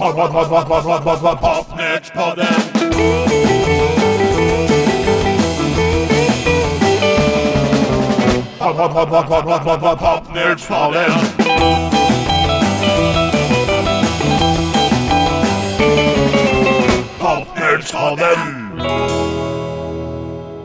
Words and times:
Pod, 0.00 0.16
pod, 0.16 0.32
pod, 0.32 0.48
pod, 0.48 0.66
pod, 0.66 0.84
pod, 0.84 1.04
pod, 1.04 1.20
pod, 1.20 1.40
Popnördspodden! 1.40 2.54
Pod, 8.58 8.76
pod, 8.76 8.92
pod, 8.92 9.10
pod, 9.10 9.28
pod, 9.28 9.44
pod, 9.44 9.64
pod, 9.64 9.80
pod, 9.80 10.00
Popnördspodden! 10.00 11.10
Popnördspodden! 17.20 19.49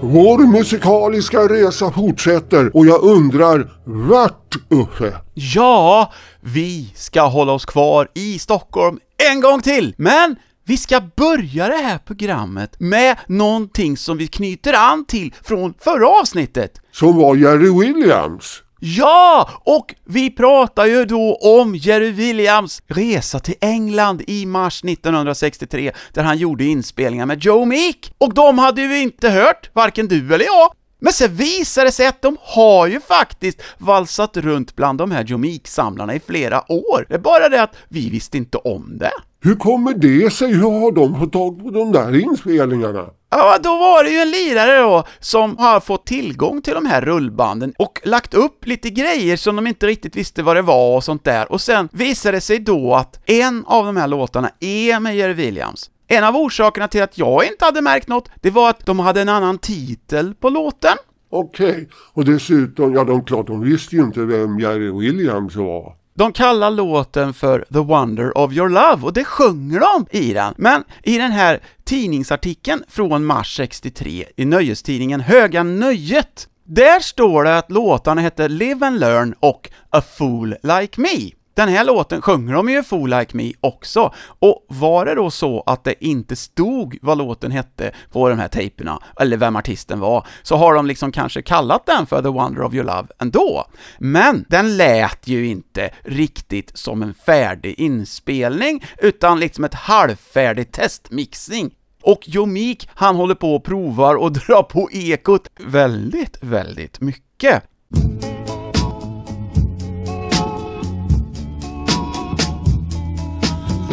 Vår 0.07 0.37
musikaliska 0.37 1.39
resa 1.39 1.91
fortsätter 1.91 2.75
och 2.75 2.85
jag 2.85 3.03
undrar 3.03 3.71
vart 3.85 4.55
Uffe? 4.69 5.13
Ja, 5.33 6.13
vi 6.41 6.93
ska 6.95 7.21
hålla 7.21 7.51
oss 7.51 7.65
kvar 7.65 8.07
i 8.13 8.39
Stockholm 8.39 8.99
en 9.31 9.41
gång 9.41 9.61
till, 9.61 9.95
men 9.97 10.35
vi 10.65 10.77
ska 10.77 11.01
börja 11.15 11.67
det 11.67 11.77
här 11.77 11.97
programmet 11.97 12.75
med 12.79 13.17
någonting 13.27 13.97
som 13.97 14.17
vi 14.17 14.27
knyter 14.27 14.73
an 14.73 15.05
till 15.05 15.33
från 15.43 15.73
förra 15.79 16.07
avsnittet. 16.07 16.81
Som 16.91 17.17
var 17.17 17.35
Jerry 17.35 17.79
Williams. 17.79 18.61
Ja! 18.87 19.49
Och 19.63 19.95
vi 20.05 20.29
pratar 20.31 20.85
ju 20.85 21.05
då 21.05 21.35
om 21.35 21.75
Jerry 21.75 22.11
Williams 22.11 22.81
resa 22.87 23.39
till 23.39 23.55
England 23.61 24.21
i 24.27 24.45
mars 24.45 24.83
1963, 24.83 25.91
där 26.13 26.23
han 26.23 26.37
gjorde 26.37 26.63
inspelningar 26.63 27.25
med 27.25 27.43
Joe 27.43 27.65
Meek. 27.65 28.13
Och 28.17 28.33
de 28.33 28.59
hade 28.59 28.81
ju 28.81 29.01
inte 29.01 29.29
hört, 29.29 29.69
varken 29.73 30.07
du 30.07 30.33
eller 30.33 30.45
jag. 30.45 30.71
Men 30.99 31.13
sen 31.13 31.35
visade 31.35 31.87
det 31.87 31.91
sig 31.91 32.07
att 32.07 32.21
de 32.21 32.37
har 32.41 32.87
ju 32.87 32.99
faktiskt 32.99 33.61
valsat 33.77 34.37
runt 34.37 34.75
bland 34.75 34.97
de 34.97 35.11
här 35.11 35.23
Joe 35.23 35.37
Meek-samlarna 35.37 36.15
i 36.15 36.19
flera 36.19 36.71
år. 36.71 37.05
Det 37.09 37.15
är 37.15 37.19
bara 37.19 37.49
det 37.49 37.61
att 37.61 37.75
vi 37.89 38.09
visste 38.09 38.37
inte 38.37 38.57
om 38.57 38.97
det. 38.97 39.11
Hur 39.45 39.55
kommer 39.55 39.93
det 39.93 40.33
sig? 40.33 40.53
Hur 40.53 40.71
har 40.71 40.91
de 40.91 41.19
fått 41.19 41.33
tag 41.33 41.63
på 41.63 41.69
de 41.69 41.91
där 41.91 42.15
inspelningarna? 42.15 43.05
Ja, 43.29 43.57
då 43.63 43.69
var 43.69 44.03
det 44.03 44.09
ju 44.09 44.17
en 44.17 44.31
lirare 44.31 44.77
då 44.77 45.03
som 45.19 45.57
har 45.57 45.79
fått 45.79 46.05
tillgång 46.05 46.61
till 46.61 46.73
de 46.73 46.85
här 46.85 47.01
rullbanden 47.01 47.73
och 47.77 48.01
lagt 48.03 48.33
upp 48.33 48.65
lite 48.65 48.89
grejer 48.89 49.37
som 49.37 49.55
de 49.55 49.67
inte 49.67 49.87
riktigt 49.87 50.15
visste 50.15 50.43
vad 50.43 50.55
det 50.55 50.61
var 50.61 50.95
och 50.95 51.03
sånt 51.03 51.23
där. 51.23 51.51
Och 51.51 51.61
sen 51.61 51.89
visade 51.91 52.37
det 52.37 52.41
sig 52.41 52.59
då 52.59 52.93
att 52.93 53.29
en 53.29 53.65
av 53.65 53.85
de 53.85 53.97
här 53.97 54.07
låtarna 54.07 54.49
är 54.59 54.99
med 54.99 55.17
Jerry 55.17 55.33
Williams. 55.33 55.89
En 56.07 56.23
av 56.23 56.35
orsakerna 56.35 56.87
till 56.87 57.03
att 57.03 57.17
jag 57.17 57.45
inte 57.45 57.65
hade 57.65 57.81
märkt 57.81 58.07
något, 58.07 58.29
det 58.41 58.49
var 58.49 58.69
att 58.69 58.85
de 58.85 58.99
hade 58.99 59.21
en 59.21 59.29
annan 59.29 59.57
titel 59.57 60.35
på 60.35 60.49
låten. 60.49 60.97
Okej, 61.29 61.89
och 62.13 62.25
dessutom, 62.25 62.93
ja 62.93 63.03
de 63.03 63.25
klart 63.25 63.47
de 63.47 63.61
visste 63.61 63.95
ju 63.95 64.01
inte 64.01 64.19
vem 64.19 64.59
Jerry 64.59 64.91
Williams 64.91 65.55
var. 65.55 66.04
De 66.17 66.33
kallar 66.33 66.71
låten 66.71 67.33
för 67.33 67.65
The 67.73 67.79
Wonder 67.79 68.37
of 68.37 68.53
Your 68.53 68.69
Love 68.69 69.03
och 69.03 69.13
det 69.13 69.23
sjunger 69.23 69.79
de 69.79 70.17
i 70.17 70.33
den. 70.33 70.53
Men 70.57 70.83
i 71.03 71.17
den 71.17 71.31
här 71.31 71.59
tidningsartikeln 71.83 72.83
från 72.87 73.25
mars 73.25 73.55
63 73.55 74.25
i 74.35 74.45
nöjestidningen 74.45 75.21
Höga 75.21 75.63
Nöjet, 75.63 76.47
där 76.63 76.99
står 76.99 77.43
det 77.43 77.57
att 77.57 77.71
låtarna 77.71 78.21
heter 78.21 78.49
Live 78.49 78.87
and 78.87 78.99
Learn 78.99 79.35
och 79.39 79.69
A 79.89 80.01
Fool 80.17 80.55
Like 80.63 81.01
Me. 81.01 81.31
Den 81.55 81.69
här 81.69 81.85
låten 81.85 82.21
sjunger 82.21 82.53
de 82.53 82.69
ju 82.69 82.83
Fool 82.83 83.09
Like 83.09 83.37
Me 83.37 83.53
också, 83.61 84.13
och 84.39 84.65
var 84.67 85.05
det 85.05 85.15
då 85.15 85.31
så 85.31 85.63
att 85.65 85.83
det 85.83 86.05
inte 86.05 86.35
stod 86.35 86.97
vad 87.01 87.17
låten 87.17 87.51
hette 87.51 87.91
på 88.11 88.29
de 88.29 88.39
här 88.39 88.47
tejperna, 88.47 88.99
eller 89.19 89.37
vem 89.37 89.55
artisten 89.55 89.99
var, 89.99 90.27
så 90.43 90.55
har 90.55 90.73
de 90.73 90.85
liksom 90.85 91.11
kanske 91.11 91.41
kallat 91.41 91.85
den 91.85 92.05
för 92.05 92.21
The 92.21 92.27
Wonder 92.29 92.61
of 92.61 92.73
Your 92.73 92.85
Love 92.85 93.07
ändå. 93.19 93.65
Men 93.97 94.45
den 94.49 94.77
lät 94.77 95.27
ju 95.27 95.47
inte 95.47 95.89
riktigt 96.03 96.77
som 96.77 97.03
en 97.03 97.13
färdig 97.13 97.79
inspelning, 97.79 98.85
utan 98.97 99.39
liksom 99.39 99.63
ett 99.63 99.73
halvfärdig 99.73 100.71
testmixing. 100.71 101.71
Och 102.03 102.29
Jomik, 102.29 102.89
han 102.95 103.15
håller 103.15 103.35
på 103.35 103.55
och 103.55 103.63
provar 103.63 104.15
och 104.15 104.31
drar 104.47 104.63
på 104.63 104.89
ekot 104.91 105.47
väldigt, 105.59 106.37
väldigt 106.41 107.01
mycket. 107.01 107.63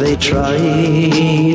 They 0.03 0.17
try 0.17 0.57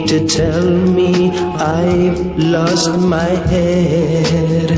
to 0.06 0.18
tell 0.26 0.70
me 0.70 1.30
I've 1.58 2.38
lost 2.38 2.96
my 2.98 3.28
head. 3.52 4.70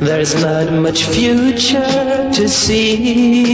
There's 0.00 0.34
not 0.40 0.72
much 0.72 1.04
future 1.04 2.30
to 2.32 2.48
see, 2.48 3.44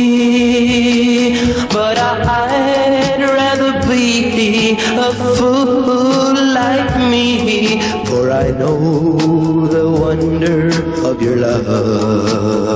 but 1.66 1.98
I'd 1.98 3.22
rather 3.40 3.72
be 3.88 4.76
a 4.78 5.12
fool 5.34 6.34
like 6.54 6.96
me, 7.10 7.82
for 8.06 8.30
I 8.30 8.52
know 8.52 9.66
the 9.66 9.90
wonder 9.90 10.70
of 11.08 11.20
your 11.20 11.38
love. 11.38 12.70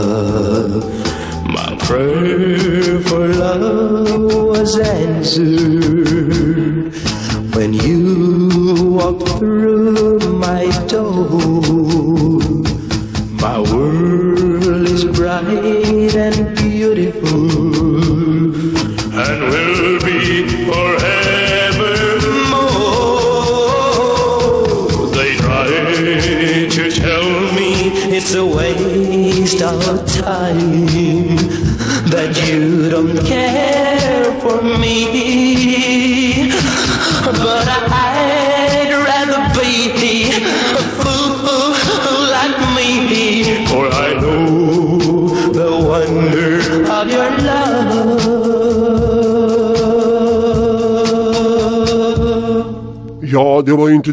My 1.46 1.76
prayer 1.86 2.98
for 2.98 3.28
love 3.28 4.24
was 4.50 4.76
answered 4.76 5.93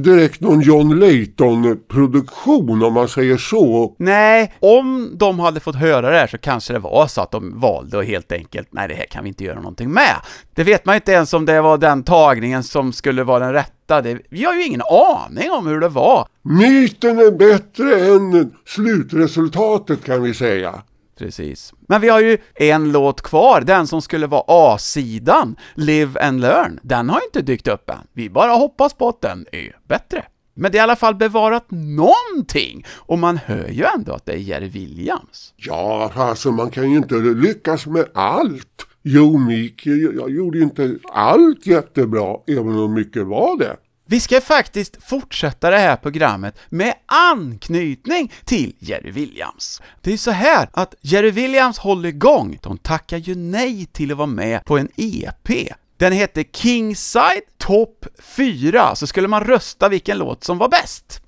direkt 0.04 0.42
någon 0.42 0.62
John 0.62 1.00
Layton-produktion 1.00 2.84
om 2.84 2.94
man 2.94 3.08
säger 3.08 3.38
så. 3.38 3.96
Nej, 4.00 4.54
om 4.60 5.12
de 5.14 5.40
hade 5.40 5.60
fått 5.60 5.76
höra 5.76 6.10
det 6.10 6.18
här 6.18 6.28
så 6.28 6.38
kanske 6.38 6.74
det 6.74 6.80
var 6.80 7.08
så 7.08 7.22
att 7.22 7.32
de 7.32 7.60
valde 7.60 7.98
och 7.98 8.06
helt 8.06 8.32
enkelt, 8.32 8.68
nej 8.72 8.88
det 8.88 8.94
här 8.94 9.06
kan 9.06 9.24
vi 9.24 9.30
inte 9.30 9.44
göra 9.44 9.56
någonting 9.56 9.92
med. 9.92 10.16
Det 10.56 10.64
vet 10.64 10.86
man 10.86 10.96
inte 10.96 11.12
ens 11.12 11.34
om 11.34 11.46
det 11.46 11.62
var 11.62 11.78
den 11.78 12.04
tagningen 12.04 12.64
som 12.64 12.94
skulle 12.94 13.24
vara 13.24 13.40
den 13.46 13.54
rätta, 13.54 14.02
det, 14.02 14.18
vi 14.30 14.44
har 14.44 14.54
ju 14.54 14.66
ingen 14.66 14.82
aning 14.82 15.52
om 15.52 15.68
hur 15.68 15.80
det 15.80 15.90
var. 15.90 16.28
Myten 16.42 17.20
är 17.20 17.32
bättre 17.32 18.06
än 18.06 18.52
slutresultatet 18.66 20.04
kan 20.04 20.24
vi 20.24 20.34
säga. 20.34 20.82
Precis. 21.18 21.74
Men 21.88 22.02
vi 22.02 22.10
har 22.10 22.22
ju 22.22 22.38
en 22.56 22.92
låt 22.92 23.22
kvar, 23.22 23.62
den 23.62 23.88
som 23.88 24.02
skulle 24.02 24.28
vara 24.28 24.44
A-sidan, 24.48 25.56
Live 25.76 26.28
and 26.28 26.42
Learn. 26.42 26.80
Den 26.84 27.10
har 27.10 27.22
inte 27.26 27.42
dykt 27.42 27.68
upp 27.68 27.90
än. 27.90 28.08
Vi 28.14 28.30
bara 28.30 28.52
hoppas 28.52 28.94
på 28.94 29.08
att 29.08 29.22
den 29.22 29.46
är 29.52 29.78
bättre. 29.88 30.26
Men 30.54 30.72
det 30.72 30.78
är 30.78 30.80
i 30.80 30.84
alla 30.84 30.96
fall 30.96 31.16
bevarat 31.16 31.66
någonting, 31.70 32.86
och 32.90 33.20
man 33.20 33.38
hör 33.38 33.68
ju 33.68 33.84
ändå 33.96 34.14
att 34.14 34.26
det 34.26 34.32
är 34.32 34.38
Jerry 34.38 34.68
Williams. 34.68 35.54
Ja, 35.56 36.12
alltså 36.16 36.52
man 36.52 36.70
kan 36.70 36.92
ju 36.92 36.98
inte 36.98 37.16
lyckas 37.16 37.86
med 37.86 38.06
allt. 38.14 38.88
Joe 39.04 39.38
Meek, 39.38 39.86
jag 39.86 40.32
gjorde 40.32 40.58
ju 40.58 40.64
inte 40.64 40.96
allt 41.14 41.68
jättebra, 41.68 42.38
även 42.48 42.80
om 42.80 42.94
mycket 42.94 43.28
var 43.28 43.60
det. 43.60 43.78
Vi 44.12 44.20
ska 44.20 44.42
faktiskt 44.42 44.98
fortsätta 45.04 45.70
det 45.70 45.78
här 45.78 45.96
programmet 45.96 46.56
med 46.70 46.94
anknytning 47.06 48.32
till 48.46 48.76
Jerry 48.80 49.12
Williams. 49.12 49.82
Det 50.02 50.14
är 50.14 50.18
så 50.18 50.32
här 50.32 50.70
att 50.74 50.96
Jerry 51.02 51.32
Williams 51.32 51.78
håller 51.78 52.10
igång, 52.10 52.60
de 52.62 52.78
tackar 52.78 53.18
ju 53.18 53.36
nej 53.36 53.86
till 53.86 54.12
att 54.12 54.18
vara 54.18 54.28
med 54.28 54.66
på 54.66 54.78
en 54.78 54.90
EP. 54.96 55.74
Den 55.98 56.14
heter 56.14 56.44
Kingside 56.44 57.42
Top 57.58 58.06
4, 58.20 58.96
så 58.96 59.08
skulle 59.08 59.28
man 59.28 59.44
rösta 59.44 59.90
vilken 59.90 60.18
låt 60.18 60.44
som 60.44 60.58
var 60.58 60.70
bäst. 60.70 61.22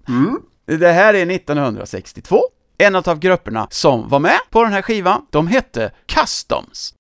Det 0.65 0.91
här 0.91 1.13
är 1.13 1.31
1962. 1.31 2.41
En 2.77 2.95
av 2.95 3.19
grupperna 3.19 3.68
som 3.69 4.09
var 4.09 4.19
med 4.19 4.39
på 4.50 4.63
den 4.63 4.74
här 4.74 4.81
skivan, 4.81 5.25
de 5.31 5.47
hette 5.47 5.91
Customs. 6.06 6.94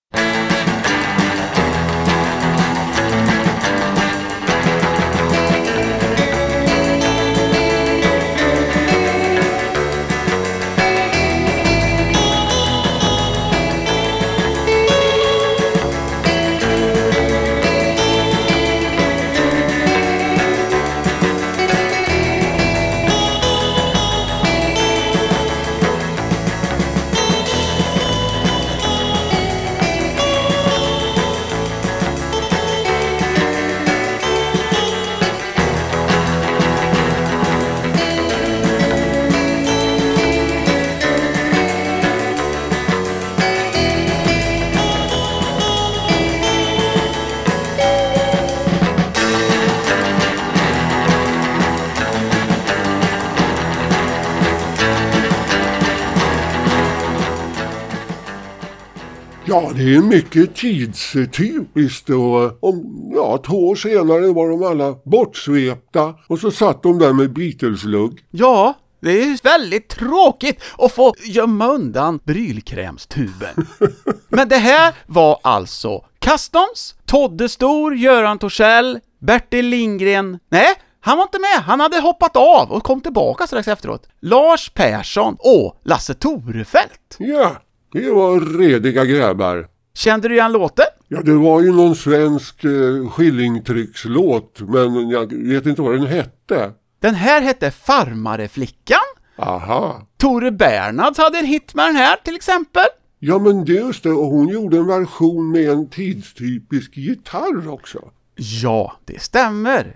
Det 59.83 59.95
är 59.95 60.01
mycket 60.01 60.55
tidstypiskt 60.55 62.09
och 62.09 62.63
om, 62.63 63.11
ja, 63.15 63.37
två 63.45 63.69
år 63.69 63.75
senare 63.75 64.33
var 64.33 64.49
de 64.49 64.63
alla 64.63 64.95
bortsvepta 65.05 66.15
och 66.27 66.39
så 66.39 66.51
satt 66.51 66.83
de 66.83 66.99
där 66.99 67.13
med 67.13 67.33
Beatles-lugg. 67.33 68.19
Ja, 68.31 68.73
det 68.99 69.11
är 69.11 69.25
ju 69.25 69.37
väldigt 69.43 69.89
tråkigt 69.89 70.63
att 70.77 70.91
få 70.91 71.13
gömma 71.25 71.67
undan 71.67 72.19
brylkrämstuben. 72.23 73.67
Men 74.29 74.49
det 74.49 74.57
här 74.57 74.93
var 75.05 75.39
alltså 75.43 76.05
Customs, 76.19 76.95
Todde 77.05 77.49
Stor, 77.49 77.95
Göran 77.95 78.39
Torssell, 78.39 78.99
Bertil 79.19 79.65
Lindgren, 79.65 80.39
nej, 80.49 80.73
han 80.99 81.17
var 81.17 81.23
inte 81.23 81.39
med, 81.39 81.63
han 81.63 81.79
hade 81.79 81.99
hoppat 81.99 82.35
av 82.35 82.71
och 82.71 82.83
kom 82.83 83.01
tillbaka 83.01 83.47
strax 83.47 83.67
efteråt. 83.67 84.07
Lars 84.21 84.69
Persson 84.69 85.37
och 85.39 85.81
Lasse 85.83 86.13
Torefelt. 86.13 87.15
Ja, 87.17 87.51
det 87.91 88.11
var 88.11 88.57
rediga 88.57 89.05
grabbar. 89.05 89.72
Kände 89.95 90.27
du 90.27 90.35
igen 90.35 90.51
låten? 90.51 90.85
Ja, 91.07 91.21
det 91.21 91.33
var 91.33 91.61
ju 91.61 91.71
någon 91.71 91.95
svensk 91.95 92.63
eh, 92.63 93.09
skillingtryckslåt, 93.09 94.61
men 94.61 95.09
jag 95.09 95.33
vet 95.33 95.65
inte 95.65 95.81
vad 95.81 95.93
den 95.93 96.07
hette. 96.07 96.71
Den 97.01 97.15
här 97.15 97.41
hette 97.41 97.71
Farmareflickan. 97.71 98.97
Aha. 99.37 100.07
Tore 100.17 100.51
Bernhards 100.51 101.17
hade 101.17 101.37
en 101.39 101.45
hit 101.45 101.75
med 101.75 101.85
den 101.85 101.95
här 101.95 102.15
till 102.23 102.35
exempel. 102.35 102.85
Ja, 103.19 103.39
men 103.39 103.65
det 103.65 103.73
just 103.73 104.03
det, 104.03 104.11
och 104.11 104.25
hon 104.25 104.47
gjorde 104.47 104.77
en 104.77 104.87
version 104.87 105.51
med 105.51 105.69
en 105.69 105.89
tidstypisk 105.89 106.97
gitarr 106.97 107.69
också. 107.69 107.99
Ja, 108.35 108.93
det 109.05 109.21
stämmer. 109.21 109.91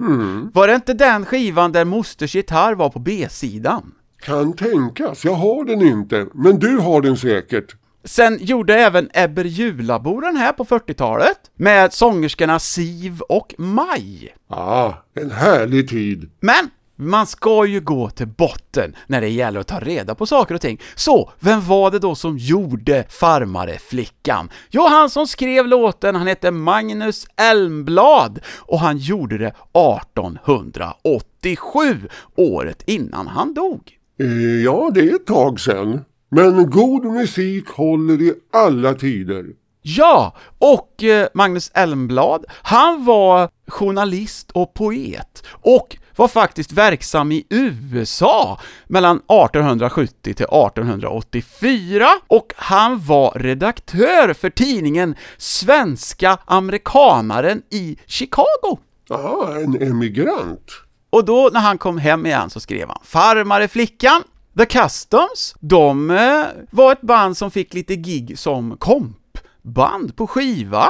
Var 0.54 0.68
det 0.68 0.76
inte 0.76 0.94
den 0.94 1.26
skivan 1.26 1.72
där 1.72 1.86
mosters 1.86 2.36
gitarr 2.36 2.76
var 2.76 2.90
på 2.90 3.00
B-sidan? 3.00 3.92
Kan 4.22 4.54
tänkas, 4.54 5.26
jag 5.26 5.34
har 5.34 5.66
den 5.66 5.82
inte, 5.82 6.28
men 6.34 6.60
du 6.60 6.78
har 6.78 7.02
den 7.02 7.18
säkert. 7.18 7.76
Sen 8.08 8.38
gjorde 8.42 8.76
även 8.76 9.10
Ebber 9.14 9.44
Julabo 9.44 10.22
den 10.22 10.36
här 10.36 10.54
på 10.54 10.66
40-talet 10.66 11.38
med 11.56 11.94
sångerskorna 11.94 12.60
Siv 12.60 13.22
och 13.22 13.56
Maj. 13.58 14.36
Ah, 14.48 14.94
en 15.14 15.32
härlig 15.32 15.90
tid. 15.90 16.30
Men 16.40 16.70
man 16.96 17.28
ska 17.28 17.66
ju 17.66 17.82
gå 17.82 18.10
till 18.10 18.28
botten 18.28 18.96
när 19.08 19.22
det 19.22 19.30
gäller 19.30 19.60
att 19.60 19.68
ta 19.68 19.80
reda 19.80 20.16
på 20.16 20.26
saker 20.26 20.56
och 20.56 20.62
ting. 20.62 20.82
Så, 20.96 21.32
vem 21.40 21.62
var 21.62 21.92
det 21.92 22.00
då 22.00 22.16
som 22.16 22.38
gjorde 22.38 23.04
Farmareflickan? 23.10 24.50
Jo, 24.70 24.88
han 24.88 25.10
som 25.10 25.28
skrev 25.28 25.68
låten, 25.68 26.16
han 26.16 26.28
hette 26.28 26.52
Magnus 26.52 27.28
Elmblad 27.36 28.40
och 28.58 28.80
han 28.80 28.98
gjorde 28.98 29.38
det 29.38 29.54
1887, 29.74 32.10
året 32.36 32.84
innan 32.86 33.28
han 33.28 33.54
dog. 33.54 33.94
Eh, 34.20 34.64
ja, 34.64 34.92
det 34.94 35.00
är 35.00 35.16
ett 35.16 35.26
tag 35.26 35.60
sedan. 35.60 36.06
Men 36.30 36.70
god 36.70 37.06
musik 37.06 37.70
håller 37.70 38.22
i 38.22 38.34
alla 38.54 38.94
tider. 38.94 39.46
Ja, 39.82 40.36
och 40.58 41.04
eh, 41.04 41.28
Magnus 41.34 41.72
Elmblad, 41.74 42.46
han 42.52 43.06
var 43.06 43.50
journalist 43.68 44.52
och 44.52 44.74
poet 44.74 45.44
och 45.50 45.98
var 46.16 46.28
faktiskt 46.28 46.72
verksam 46.72 47.32
i 47.32 47.46
USA 47.50 48.60
mellan 48.88 49.18
1870 49.18 50.14
till 50.22 50.34
1884 50.34 52.08
och 52.28 52.54
han 52.58 53.00
var 53.00 53.32
redaktör 53.40 54.34
för 54.34 54.50
tidningen 54.50 55.16
Svenska 55.38 56.38
Amerikanaren 56.46 57.62
i 57.70 57.98
Chicago. 58.06 58.78
Aha, 59.10 59.56
en 59.56 59.82
emigrant. 59.82 60.72
Och 61.10 61.26
då 61.26 61.50
när 61.54 61.60
han 61.60 61.78
kom 61.78 61.98
hem 61.98 62.26
igen 62.26 62.50
så 62.50 62.60
skrev 62.60 62.88
han 62.88 63.00
Farmare 63.04 63.68
flickan, 63.68 64.24
The 64.58 64.66
Customs, 64.66 65.56
de 65.60 66.12
eh, 66.12 66.46
var 66.70 66.92
ett 66.92 67.02
band 67.02 67.38
som 67.38 67.52
fick 67.52 67.74
lite 67.74 67.96
gig 67.96 68.40
som 68.40 68.78
kompband 68.78 70.16
på 70.16 70.28
skiva. 70.28 70.90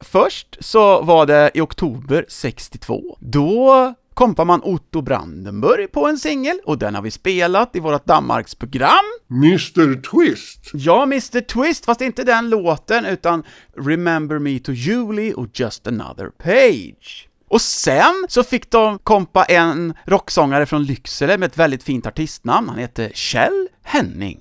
Först 0.00 0.56
så 0.60 1.02
var 1.02 1.26
det 1.26 1.50
i 1.54 1.60
oktober 1.60 2.24
62. 2.28 3.16
Då 3.20 3.94
kompar 4.14 4.44
man 4.44 4.62
Otto 4.62 5.02
Brandenburg 5.02 5.92
på 5.92 6.06
en 6.08 6.18
singel 6.18 6.60
och 6.64 6.78
den 6.78 6.94
har 6.94 7.02
vi 7.02 7.10
spelat 7.10 7.76
i 7.76 7.80
vårt 7.80 8.06
Danmarksprogram. 8.06 9.04
Mr 9.30 10.02
Twist. 10.02 10.70
Ja, 10.72 11.02
Mr 11.02 11.40
Twist, 11.40 11.84
fast 11.84 12.00
inte 12.00 12.24
den 12.24 12.50
låten 12.50 13.04
utan 13.06 13.42
Remember 13.76 14.38
Me 14.38 14.58
to 14.58 14.72
Julie 14.72 15.34
och 15.34 15.48
Just 15.54 15.86
Another 15.86 16.30
Page. 16.30 17.27
Och 17.48 17.60
sen 17.60 18.26
så 18.28 18.44
fick 18.44 18.70
de 18.70 18.98
kompa 18.98 19.44
en 19.44 19.94
rocksångare 20.06 20.66
från 20.66 20.84
Lycksele 20.84 21.38
med 21.38 21.46
ett 21.46 21.56
väldigt 21.56 21.82
fint 21.82 22.06
artistnamn. 22.06 22.68
Han 22.68 22.78
heter 22.78 23.10
Kjell 23.14 23.68
Henning. 23.82 24.40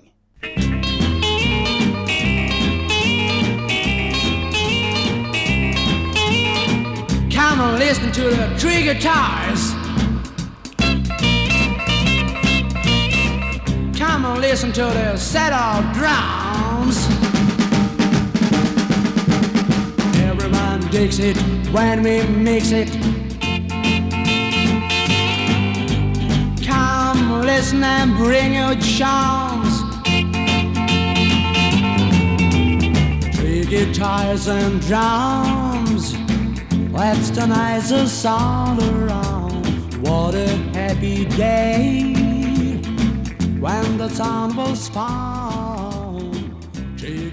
Come 7.32 7.62
and 7.62 7.80
listen 7.80 8.12
to 8.12 8.22
the 8.22 8.60
three 8.60 8.84
guitars. 8.84 9.74
Come 13.98 14.26
and 14.26 14.42
listen 14.42 14.72
to 14.74 14.82
the 14.82 15.18
set 15.18 15.54
of 15.54 15.84
drums. 15.94 17.17
Digs 20.92 21.20
it 21.20 21.38
when 21.74 22.02
we 22.02 22.24
mix 22.24 22.72
it. 22.72 22.90
Come 26.66 27.42
listen 27.42 27.84
and 27.84 28.16
bring 28.16 28.54
your 28.54 28.76
charms. 28.76 29.82
Three 33.36 33.66
guitars 33.66 34.48
and 34.48 34.80
drums. 34.82 36.18
Let's 36.92 37.30
the 37.90 38.08
sound 38.08 38.82
around. 38.82 39.66
What 40.08 40.36
a 40.36 40.48
happy 40.74 41.26
day 41.26 42.14
when 43.60 43.98
the 43.98 44.10
sound 44.10 44.56
was. 44.56 44.90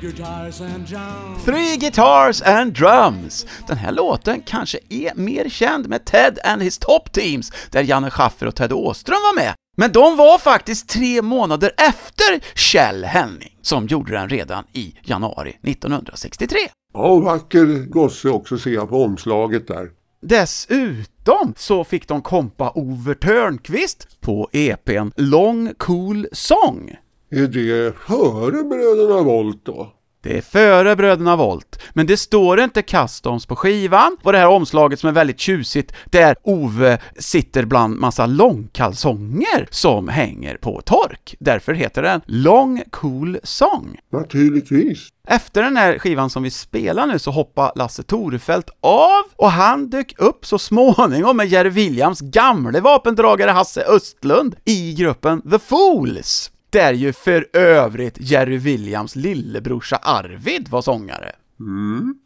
Three 0.05 0.13
guitars 0.13 0.61
and 0.61 0.87
drums. 0.87 1.45
Three 1.45 1.77
Guitars 1.77 2.43
and 2.43 2.73
Drums. 2.73 3.47
Den 3.69 3.77
här 3.77 3.93
låten 3.93 4.43
kanske 4.47 4.79
är 4.89 5.15
mer 5.15 5.49
känd 5.49 5.89
med 5.89 6.05
Ted 6.05 6.39
and 6.45 6.63
his 6.63 6.79
Top 6.79 7.13
Teams, 7.13 7.53
där 7.71 7.83
Janne 7.83 8.11
Schaffer 8.11 8.47
och 8.47 8.55
Ted 8.55 8.73
Åström 8.73 9.19
var 9.23 9.35
med. 9.35 9.55
Men 9.77 9.93
de 9.93 10.17
var 10.17 10.39
faktiskt 10.39 10.89
tre 10.89 11.23
månader 11.23 11.73
efter 11.77 12.59
Kjell 12.59 13.05
Henning, 13.05 13.57
som 13.63 13.87
gjorde 13.87 14.13
den 14.13 14.29
redan 14.29 14.65
i 14.73 14.95
januari 15.03 15.57
1963. 15.63 16.59
Ja, 16.95 17.17
vacker 17.17 17.87
gosse 17.91 18.29
också 18.29 18.59
ser 18.59 18.71
jag 18.71 18.89
på 18.89 19.03
omslaget 19.05 19.69
där. 19.69 19.91
Dessutom 20.23 21.55
så 21.57 21.85
fick 21.85 22.09
de 22.09 22.23
kompa 22.23 22.71
Ove 22.75 23.15
Törnqvist 23.15 24.21
på 24.21 24.49
EPn 24.53 25.11
Long 25.17 25.75
Cool 25.79 26.27
Song. 26.33 26.97
Är 27.31 27.47
det 27.47 27.97
före 28.07 28.63
Bröderna 28.63 29.23
Volt 29.23 29.65
då? 29.65 29.94
Det 30.25 30.39
är 30.39 30.43
före 30.43 30.97
Bröderna 30.97 31.37
Volt, 31.37 31.81
men 31.93 32.07
det 32.07 32.17
står 32.17 32.61
inte 32.61 32.83
Customs 32.83 33.47
på 33.47 33.57
skivan, 33.57 34.17
och 34.23 34.33
det 34.33 34.39
här 34.39 34.49
omslaget 34.49 35.01
som 35.01 35.09
är 35.09 35.13
väldigt 35.13 35.41
tjusigt, 35.41 35.93
där 36.11 36.37
Ove 36.43 36.99
sitter 37.19 37.65
bland 37.65 37.99
massa 37.99 38.27
långkalsonger 38.27 39.69
som 39.71 40.09
hänger 40.09 40.57
på 40.57 40.81
tork. 40.81 41.37
Därför 41.41 41.75
heter 41.75 42.03
den 42.03 42.21
Long 42.27 42.83
Cool 42.91 43.39
Song. 43.43 43.99
Naturligtvis. 44.13 45.09
Efter 45.29 45.63
den 45.63 45.77
här 45.77 45.99
skivan 45.99 46.31
som 46.31 46.43
vi 46.43 46.51
spelar 46.51 47.07
nu 47.07 47.19
så 47.19 47.31
hoppar 47.31 47.73
Lasse 47.77 48.03
Torefelt 48.03 48.71
av 48.81 49.23
och 49.37 49.51
han 49.51 49.91
dök 49.91 50.15
upp 50.19 50.47
så 50.47 50.59
småningom 50.59 51.37
med 51.37 51.49
Jerry 51.49 51.71
Williams 51.71 52.21
gamle 52.21 52.81
vapendragare 52.81 53.51
Hasse 53.51 53.85
Östlund 53.85 54.57
i 54.65 54.95
gruppen 54.95 55.51
The 55.51 55.59
Fools. 55.59 56.51
Där 56.75 56.93
ju 56.93 57.13
för 57.13 57.47
övrigt 57.53 58.17
Jerry 58.21 58.59
Williams 58.59 59.17
lillebrorsa 59.17 59.97
Arvid 59.97 60.69
var 60.69 60.83
sångare. 60.83 61.33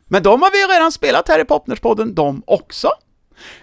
Men 0.08 0.22
de 0.22 0.42
har 0.42 0.50
vi 0.50 0.74
redan 0.74 0.92
spelat 0.92 1.28
här 1.28 1.40
i 1.40 1.44
Popnerspodden, 1.44 2.14
de 2.14 2.42
också. 2.46 2.88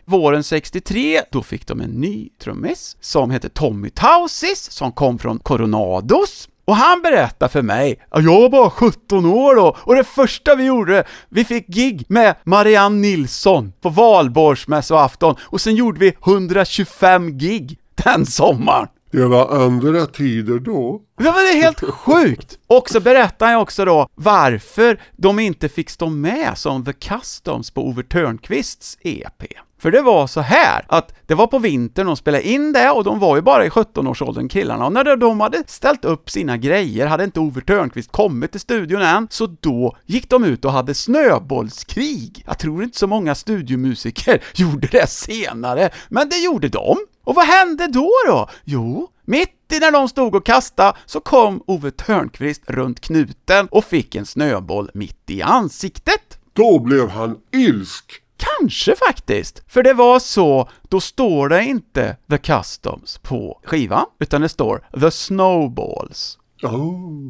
Våren 0.06 0.44
63, 0.44 1.22
då 1.32 1.44
fick 1.44 1.68
de 1.68 1.82
en 1.82 1.90
ny 1.90 2.30
trummis 2.44 2.98
som 3.02 3.32
heter 3.32 3.50
Tommy 3.50 3.90
Tausis, 3.90 4.72
som 4.72 4.92
kom 4.92 5.20
från 5.20 5.40
Coronados. 5.40 6.50
Och 6.66 6.76
han 6.76 7.02
berättade 7.02 7.52
för 7.52 7.62
mig, 7.62 8.06
att 8.10 8.24
jag 8.24 8.42
var 8.42 8.50
bara 8.50 8.70
17 8.70 9.26
år 9.26 9.56
då, 9.56 9.78
och 9.80 9.96
det 9.96 10.04
första 10.04 10.56
vi 10.56 10.64
gjorde, 10.64 11.04
vi 11.30 11.46
fick 11.46 11.68
gig 11.68 12.06
med 12.08 12.36
Marianne 12.44 12.96
Nilsson 13.02 13.74
på 13.82 13.90
valborgsmässoafton, 13.90 15.36
och 15.42 15.62
sen 15.62 15.76
gjorde 15.76 16.00
vi 16.00 16.16
125 16.26 17.38
gig 17.38 17.80
den 18.04 18.26
sommaren. 18.26 18.88
Det 19.16 19.28
var 19.28 19.66
andra 19.66 20.06
tider 20.06 20.60
då. 20.60 21.02
Det 21.18 21.24
var 21.24 21.54
det 21.54 21.60
helt 21.60 21.80
sjukt! 21.94 22.60
Och 22.68 22.90
så 22.90 23.00
berättar 23.00 23.52
jag 23.52 23.62
också 23.62 23.86
då 23.86 24.08
varför 24.16 25.02
de 25.18 25.40
inte 25.40 25.70
fick 25.70 25.90
stå 25.90 26.10
med 26.10 26.58
som 26.58 26.86
The 26.86 26.94
Customs 26.94 27.72
på 27.72 27.88
Ove 27.88 28.04
Törnqvists 28.04 28.98
EP. 29.02 29.44
För 29.80 29.92
det 29.92 30.02
var 30.02 30.28
så 30.28 30.42
här 30.42 30.86
att 30.88 31.14
det 31.26 31.36
var 31.36 31.48
på 31.48 31.60
vintern 31.60 32.08
de 32.08 32.16
spelade 32.16 32.48
in 32.48 32.74
det 32.74 32.92
och 32.92 33.04
de 33.04 33.20
var 33.20 33.36
ju 33.36 33.42
bara 33.42 33.66
i 33.66 33.70
17-årsåldern 33.70 34.50
killarna 34.50 34.86
och 34.86 34.94
när 34.94 35.16
de 35.16 35.40
hade 35.40 35.64
ställt 35.68 36.06
upp 36.06 36.30
sina 36.30 36.58
grejer 36.58 37.08
hade 37.08 37.24
inte 37.24 37.40
Ove 37.40 37.62
Thörnqvist 37.62 38.12
kommit 38.12 38.52
till 38.52 38.60
studion 38.60 39.02
än, 39.02 39.28
så 39.30 39.48
då 39.60 39.98
gick 40.06 40.30
de 40.30 40.44
ut 40.44 40.66
och 40.66 40.72
hade 40.72 40.94
snöbollskrig. 40.94 42.44
Jag 42.48 42.60
tror 42.60 42.84
inte 42.84 42.98
så 42.98 43.08
många 43.08 43.36
studiomusiker 43.36 44.44
gjorde 44.56 44.88
det 44.88 45.10
senare, 45.10 45.90
men 46.10 46.30
det 46.30 46.38
gjorde 46.38 46.70
de. 46.70 46.98
Och 47.26 47.36
vad 47.36 47.46
hände 47.46 47.88
då 47.88 48.12
då? 48.28 48.50
Jo, 48.64 49.08
mitt 49.26 49.74
i 49.74 49.80
när 49.80 49.92
de 49.92 50.10
stod 50.10 50.36
och 50.36 50.46
kastade 50.46 50.98
så 51.06 51.20
kom 51.20 51.64
Ove 51.68 51.92
Thörnqvist 51.92 52.62
runt 52.68 53.00
knuten 53.00 53.68
och 53.72 53.86
fick 53.86 54.16
en 54.16 54.26
snöboll 54.26 54.90
mitt 54.94 55.30
i 55.30 55.42
ansiktet. 55.42 56.40
Då 56.54 56.80
blev 56.80 57.10
han 57.10 57.38
ilsk. 57.52 58.22
Kanske 58.38 58.96
faktiskt, 58.96 59.64
för 59.68 59.84
det 59.84 59.94
var 59.94 60.20
så, 60.20 60.70
då 60.90 61.00
står 61.00 61.50
det 61.50 61.64
inte 61.64 62.18
The 62.30 62.38
Customs 62.38 63.18
på 63.18 63.60
skivan, 63.64 64.06
utan 64.20 64.42
det 64.42 64.50
står 64.50 64.88
The 65.00 65.12
Snowballs. 65.12 66.38
Oh, 66.64 67.30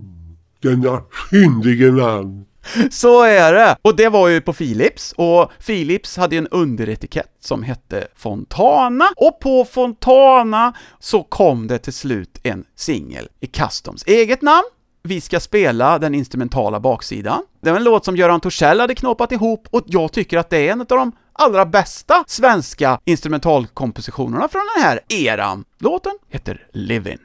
denna 0.62 1.02
skyldige 1.12 1.92
man. 1.92 2.46
Så 2.92 3.24
är 3.24 3.54
det! 3.54 3.78
Och 3.82 3.96
det 3.96 4.10
var 4.10 4.28
ju 4.28 4.42
på 4.42 4.54
Philips, 4.54 5.14
och 5.18 5.52
Philips 5.66 6.18
hade 6.18 6.36
ju 6.36 6.40
en 6.40 6.48
underetikett 6.48 7.32
som 7.40 7.64
hette 7.64 8.08
Fontana, 8.16 9.06
och 9.16 9.40
på 9.40 9.66
Fontana 9.66 10.74
så 11.00 11.24
kom 11.24 11.68
det 11.68 11.78
till 11.78 11.94
slut 11.94 12.40
en 12.44 12.66
singel 12.76 13.28
i 13.40 13.48
Customs 13.48 14.04
eget 14.08 14.42
namn. 14.42 14.68
Vi 15.04 15.22
ska 15.22 15.40
spela 15.40 16.00
den 16.00 16.16
instrumentala 16.16 16.80
baksidan. 16.80 17.42
Det 17.62 17.70
var 17.72 17.78
en 17.78 17.84
låt 17.84 18.06
som 18.06 18.16
Göran 18.16 18.40
Torssell 18.40 18.80
hade 18.80 18.96
knåpat 18.96 19.32
ihop, 19.32 19.68
och 19.72 19.84
jag 19.86 20.12
tycker 20.12 20.38
att 20.38 20.50
det 20.50 20.68
är 20.68 20.72
en 20.72 20.82
av 20.82 20.88
de 20.88 21.12
allra 21.34 21.66
bästa 21.66 22.24
svenska 22.28 23.00
instrumentalkompositionerna 23.06 24.48
från 24.48 24.62
den 24.76 24.84
här 24.84 25.00
eran. 25.10 25.66
Låten 25.80 26.14
heter 26.30 26.68
Livin'. 26.74 27.25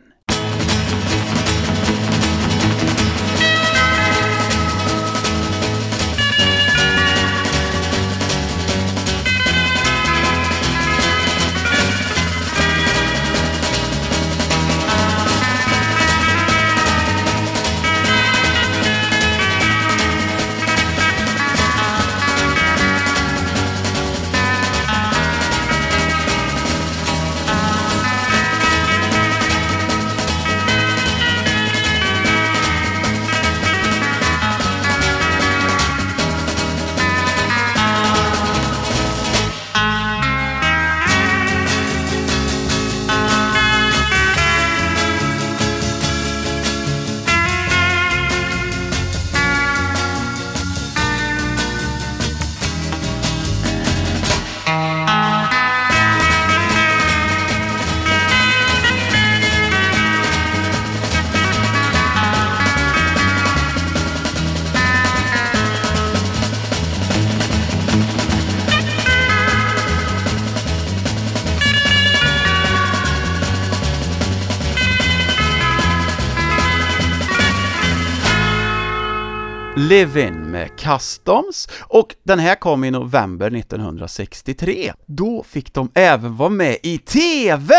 Live 79.90 80.28
In 80.28 80.50
med 80.50 80.78
Customs, 80.78 81.68
och 81.88 82.14
den 82.23 82.38
här 82.38 82.54
kom 82.54 82.85
i 82.85 82.90
november 82.90 83.56
1963. 83.56 84.92
Då 85.06 85.42
fick 85.42 85.75
de 85.75 85.90
även 85.94 86.37
vara 86.37 86.49
med 86.49 86.76
i 86.82 86.99
TV! 86.99 87.75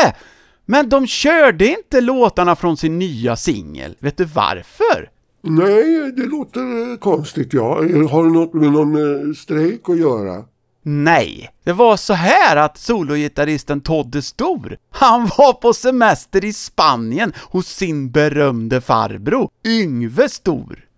Men 0.66 0.90
de 0.90 1.08
körde 1.08 1.68
inte 1.68 2.02
låtarna 2.02 2.56
från 2.56 2.78
sin 2.78 3.00
nya 3.00 3.36
singel. 3.36 3.96
Vet 4.00 4.18
du 4.18 4.26
varför? 4.26 5.10
Nej, 5.42 6.12
det 6.16 6.26
låter 6.26 6.92
eh, 6.92 6.98
konstigt 6.98 7.54
ja. 7.54 7.76
Har 8.12 8.24
det 8.24 8.32
något 8.32 8.54
med 8.54 8.72
någon 8.72 8.96
eh, 8.96 9.34
strejk 9.34 9.90
att 9.90 10.00
göra? 10.00 10.44
Nej, 10.84 11.50
det 11.64 11.74
var 11.74 11.98
så 11.98 12.14
här 12.14 12.56
att 12.58 12.78
sologitarristen 12.78 13.82
Todde 13.82 14.22
Stor, 14.22 14.78
han 14.90 15.30
var 15.38 15.54
på 15.54 15.74
semester 15.74 16.46
i 16.46 16.54
Spanien 16.54 17.34
hos 17.52 17.68
sin 17.68 18.12
berömde 18.12 18.82
farbror, 18.82 19.50
Yngve 19.66 20.30
Stor. 20.30 20.91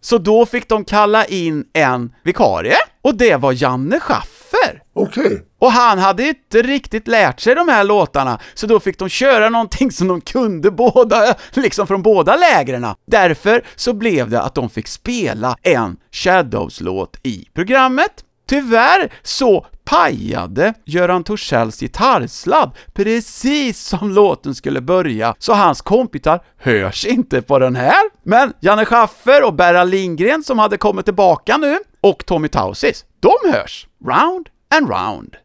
Så 0.00 0.18
då 0.18 0.46
fick 0.46 0.68
de 0.68 0.84
kalla 0.84 1.24
in 1.24 1.64
en 1.72 2.12
vikarie, 2.24 2.76
och 3.02 3.14
det 3.14 3.36
var 3.36 3.52
Janne 3.62 4.00
Schaffer. 4.00 4.82
Okej. 4.94 5.42
Och 5.58 5.72
han 5.72 5.98
hade 5.98 6.28
inte 6.28 6.62
riktigt 6.62 7.08
lärt 7.08 7.40
sig 7.40 7.54
de 7.54 7.68
här 7.68 7.84
låtarna, 7.84 8.38
så 8.54 8.66
då 8.66 8.80
fick 8.80 8.98
de 8.98 9.08
köra 9.08 9.48
någonting 9.48 9.92
som 9.92 10.08
de 10.08 10.20
kunde 10.20 10.70
båda, 10.70 11.34
liksom 11.52 11.86
från 11.86 12.02
båda 12.02 12.36
lägren. 12.36 12.86
Därför 13.06 13.62
så 13.76 13.92
blev 13.92 14.30
det 14.30 14.42
att 14.42 14.54
de 14.54 14.70
fick 14.70 14.88
spela 14.88 15.56
en 15.62 15.96
Shadows-låt 16.12 17.16
i 17.22 17.46
programmet. 17.54 18.24
Tyvärr 18.48 19.12
så 19.22 19.66
pajade 19.84 20.74
Göran 20.84 21.24
Torssells 21.24 21.80
gitarrsladd 21.80 22.70
precis 22.92 23.80
som 23.80 24.10
låten 24.10 24.54
skulle 24.54 24.80
börja, 24.80 25.34
så 25.38 25.52
hans 25.52 25.80
kompisar 25.80 26.40
hörs 26.56 27.04
inte 27.04 27.42
på 27.42 27.58
den 27.58 27.76
här. 27.76 28.02
Men 28.22 28.52
Janne 28.60 28.84
Schaffer 28.84 29.46
och 29.46 29.54
Berra 29.54 29.84
Lindgren 29.84 30.44
som 30.44 30.58
hade 30.58 30.76
kommit 30.76 31.04
tillbaka 31.04 31.56
nu, 31.56 31.78
och 32.00 32.26
Tommy 32.26 32.48
Tausis, 32.48 33.04
de 33.20 33.52
hörs. 33.52 33.86
Round 34.06 34.48
and 34.74 34.90
round. 34.90 35.36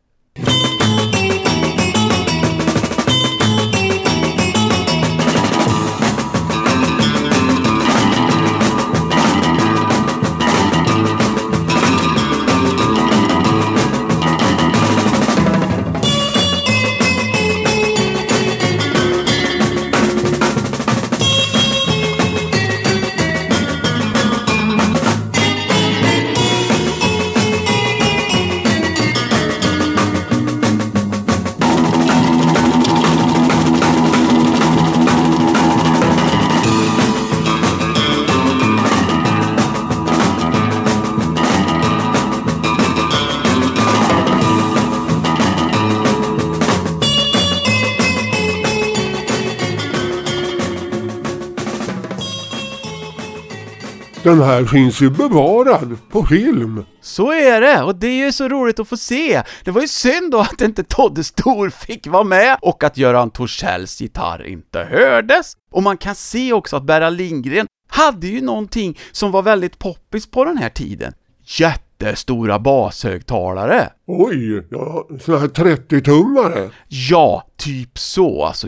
Den 54.28 54.42
här 54.42 54.66
finns 54.66 55.02
ju 55.02 55.10
bevarad 55.10 55.98
på 56.12 56.26
film. 56.26 56.86
Så 57.02 57.32
är 57.32 57.62
det, 57.62 57.84
och 57.84 57.96
det 57.96 58.08
är 58.08 58.26
ju 58.26 58.32
så 58.32 58.48
roligt 58.48 58.80
att 58.80 58.88
få 58.88 58.98
se. 58.98 59.44
Det 59.64 59.72
var 59.72 59.82
ju 59.82 59.88
synd 59.88 60.32
då 60.32 60.40
att 60.40 60.62
inte 60.62 60.84
Todde 60.84 61.24
Stor 61.24 61.70
fick 61.70 62.08
vara 62.08 62.24
med 62.24 62.58
och 62.62 62.84
att 62.84 62.98
Göran 62.98 63.30
Torssells 63.30 64.02
gitarr 64.02 64.48
inte 64.48 64.80
hördes. 64.84 65.54
Och 65.72 65.84
man 65.84 65.98
kan 65.98 66.16
se 66.16 66.54
också 66.54 66.76
att 66.76 66.84
Berra 66.84 67.10
Lindgren 67.10 67.68
hade 67.90 68.28
ju 68.28 68.42
någonting 68.42 69.00
som 69.12 69.32
var 69.32 69.42
väldigt 69.42 69.80
poppis 69.80 70.32
på 70.32 70.46
den 70.46 70.58
här 70.58 70.70
tiden. 70.70 71.14
Jättestora 71.46 72.60
bashögtalare. 72.60 73.90
Oj, 74.08 74.68
ja, 74.70 75.08
såna 75.22 75.38
här 75.38 75.48
30-tummare. 75.48 76.70
Ja, 76.88 77.48
typ 77.58 78.00
så, 78.00 78.46
alltså 78.46 78.68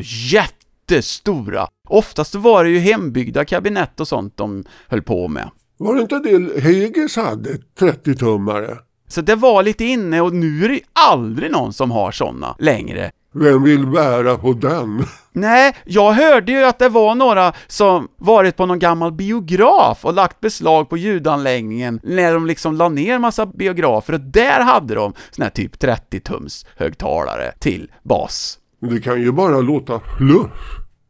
jättestora. 0.91 1.67
Oftast 1.89 2.35
var 2.35 2.63
det 2.63 2.69
ju 2.69 2.79
hembyggda 2.79 3.45
kabinett 3.45 3.99
och 3.99 4.07
sånt 4.07 4.37
de 4.37 4.63
höll 4.87 5.01
på 5.01 5.27
med. 5.27 5.49
Var 5.77 5.95
det 5.95 6.01
inte 6.01 6.19
det 6.19 6.61
Hegers 6.61 7.17
hade, 7.17 7.49
30-tummare? 7.79 8.77
Så 9.07 9.21
det 9.21 9.35
var 9.35 9.63
lite 9.63 9.85
inne 9.85 10.21
och 10.21 10.33
nu 10.33 10.65
är 10.65 10.69
det 10.69 10.79
aldrig 11.09 11.51
någon 11.51 11.73
som 11.73 11.91
har 11.91 12.11
såna 12.11 12.55
längre. 12.59 13.11
Vem 13.33 13.63
vill 13.63 13.87
bära 13.87 14.37
på 14.37 14.53
den? 14.53 15.03
Nej, 15.31 15.75
jag 15.85 16.11
hörde 16.11 16.51
ju 16.51 16.63
att 16.63 16.79
det 16.79 16.89
var 16.89 17.15
några 17.15 17.53
som 17.67 18.07
varit 18.17 18.55
på 18.55 18.65
någon 18.65 18.79
gammal 18.79 19.11
biograf 19.11 20.05
och 20.05 20.13
lagt 20.13 20.39
beslag 20.39 20.89
på 20.89 20.97
ljudanläggningen 20.97 21.99
när 22.03 22.33
de 22.33 22.45
liksom 22.45 22.75
la 22.75 22.89
ner 22.89 23.19
massa 23.19 23.45
biografer 23.45 24.13
och 24.13 24.19
där 24.19 24.59
hade 24.59 24.95
de 24.95 25.13
såna 25.31 25.45
här 25.45 25.51
typ 25.51 25.83
30-tums 25.83 26.65
högtalare 26.77 27.51
till 27.59 27.91
bas. 28.03 28.58
Det 28.79 29.01
kan 29.01 29.21
ju 29.21 29.31
bara 29.31 29.61
låta 29.61 30.01
fluff. 30.17 30.51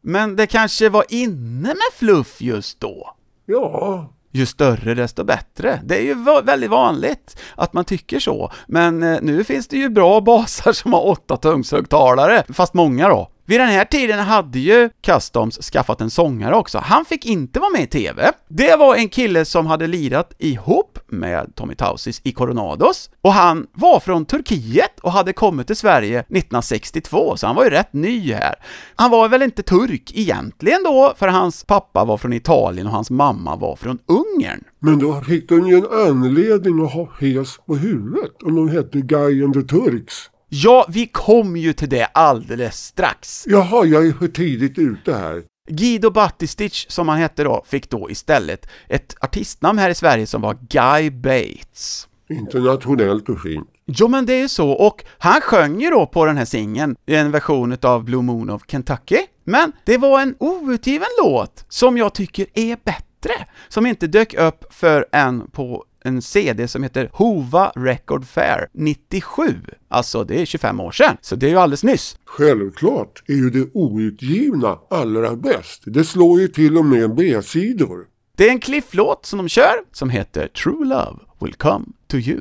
Men 0.02 0.36
det 0.36 0.46
kanske 0.46 0.88
var 0.88 1.04
inne 1.08 1.68
med 1.68 1.92
fluff 1.98 2.40
just 2.40 2.80
då? 2.80 3.16
Ja, 3.46 4.12
Ju 4.32 4.46
större 4.46 4.94
desto 4.94 5.24
bättre. 5.24 5.80
Det 5.84 5.98
är 5.98 6.02
ju 6.02 6.14
väldigt 6.44 6.70
vanligt 6.70 7.36
att 7.56 7.72
man 7.72 7.84
tycker 7.84 8.20
så. 8.20 8.52
Men 8.66 9.02
eh, 9.02 9.18
nu 9.22 9.44
finns 9.44 9.68
det 9.68 9.76
ju 9.76 9.88
bra 9.88 10.20
basar 10.20 10.72
som 10.72 10.92
har 10.92 11.06
åtta 11.06 11.36
tumshögtalare, 11.36 12.44
fast 12.48 12.74
många 12.74 13.08
då. 13.08 13.30
Vid 13.50 13.60
den 13.60 13.68
här 13.68 13.84
tiden 13.84 14.18
hade 14.18 14.58
ju 14.58 14.90
Customs 15.02 15.58
skaffat 15.72 16.00
en 16.00 16.10
sångare 16.10 16.54
också. 16.54 16.78
Han 16.78 17.04
fick 17.04 17.26
inte 17.26 17.60
vara 17.60 17.70
med 17.70 17.82
i 17.82 17.86
TV. 17.86 18.32
Det 18.48 18.76
var 18.76 18.96
en 18.96 19.08
kille 19.08 19.44
som 19.44 19.66
hade 19.66 19.86
lirat 19.86 20.34
ihop 20.38 20.98
med 21.06 21.54
Tommy 21.54 21.74
Tausis 21.74 22.20
i 22.24 22.32
Coronados 22.32 23.10
och 23.20 23.32
han 23.32 23.66
var 23.72 24.00
från 24.00 24.24
Turkiet 24.24 25.00
och 25.00 25.12
hade 25.12 25.32
kommit 25.32 25.66
till 25.66 25.76
Sverige 25.76 26.20
1962, 26.20 27.36
så 27.36 27.46
han 27.46 27.56
var 27.56 27.64
ju 27.64 27.70
rätt 27.70 27.92
ny 27.92 28.32
här. 28.32 28.54
Han 28.94 29.10
var 29.10 29.28
väl 29.28 29.42
inte 29.42 29.62
turk 29.62 30.12
egentligen 30.14 30.82
då, 30.84 31.14
för 31.16 31.28
hans 31.28 31.64
pappa 31.64 32.04
var 32.04 32.16
från 32.16 32.32
Italien 32.32 32.86
och 32.86 32.92
hans 32.92 33.10
mamma 33.10 33.56
var 33.56 33.76
från 33.76 33.98
Ungern. 34.06 34.64
men 34.78 34.98
då 34.98 35.20
fick 35.20 35.48
de 35.48 35.66
ju 35.66 35.76
en 35.76 36.08
anledning 36.08 36.84
att 36.84 36.92
ha 36.92 37.08
hes 37.20 37.58
på 37.66 37.76
huvudet 37.76 38.42
om 38.42 38.54
de 38.54 38.68
hette 38.68 39.00
Guy 39.00 39.44
and 39.44 39.54
the 39.54 39.62
Turks. 39.62 40.30
Ja, 40.52 40.86
vi 40.88 41.06
kom 41.06 41.56
ju 41.56 41.72
till 41.72 41.88
det 41.88 42.04
alldeles 42.04 42.84
strax. 42.84 43.44
Jaha, 43.46 43.84
jag 43.84 44.06
är 44.06 44.28
tidigt 44.28 44.78
ute 44.78 45.14
här. 45.14 45.42
Guido 45.68 46.10
Battistic, 46.10 46.86
som 46.88 47.08
han 47.08 47.18
hette 47.18 47.44
då, 47.44 47.64
fick 47.66 47.90
då 47.90 48.10
istället 48.10 48.66
ett 48.88 49.14
artistnamn 49.20 49.78
här 49.78 49.90
i 49.90 49.94
Sverige 49.94 50.26
som 50.26 50.42
var 50.42 50.58
Guy 50.68 51.10
Bates. 51.10 52.08
Internationellt 52.30 53.28
och 53.28 53.40
fint. 53.40 53.68
Jo 53.86 54.08
men 54.08 54.26
det 54.26 54.32
är 54.32 54.40
ju 54.40 54.48
så, 54.48 54.70
och 54.70 55.04
han 55.18 55.40
sjöng 55.40 55.80
ju 55.80 55.90
då 55.90 56.06
på 56.06 56.24
den 56.24 56.36
här 56.36 56.44
singeln 56.44 56.96
i 57.06 57.14
en 57.14 57.30
version 57.30 57.76
av 57.82 58.04
Blue 58.04 58.22
Moon 58.22 58.50
of 58.50 58.62
Kentucky, 58.68 59.18
men 59.44 59.72
det 59.84 59.98
var 59.98 60.20
en 60.20 60.34
outgiven 60.38 61.08
låt 61.24 61.64
som 61.68 61.98
jag 61.98 62.14
tycker 62.14 62.46
är 62.54 62.78
bättre, 62.84 63.46
som 63.68 63.86
inte 63.86 64.06
dök 64.06 64.34
upp 64.34 64.74
för 64.74 65.06
en 65.12 65.50
på 65.50 65.84
en 66.04 66.22
CD 66.22 66.68
som 66.68 66.82
heter 66.82 67.10
Hova 67.12 67.72
Record 67.76 68.26
Fair 68.26 68.68
97, 68.72 69.54
alltså 69.88 70.24
det 70.24 70.40
är 70.40 70.44
25 70.44 70.80
år 70.80 70.90
sedan, 70.92 71.16
så 71.20 71.36
det 71.36 71.46
är 71.46 71.50
ju 71.50 71.56
alldeles 71.56 71.84
nyss. 71.84 72.18
Självklart 72.24 73.22
är 73.26 73.34
ju 73.34 73.50
det 73.50 73.70
outgivna 73.74 74.78
allra 74.90 75.36
bäst. 75.36 75.82
Det 75.86 76.04
slår 76.04 76.40
ju 76.40 76.48
till 76.48 76.78
och 76.78 76.84
med 76.84 77.14
B-sidor. 77.14 78.06
Det 78.36 78.46
är 78.48 78.50
en 78.50 78.60
Cliff-låt 78.60 79.26
som 79.26 79.36
de 79.36 79.48
kör, 79.48 79.74
som 79.92 80.10
heter 80.10 80.48
True 80.48 80.84
Love 80.84 81.18
Will 81.40 81.54
Come 81.54 81.84
To 82.08 82.16
You. 82.16 82.40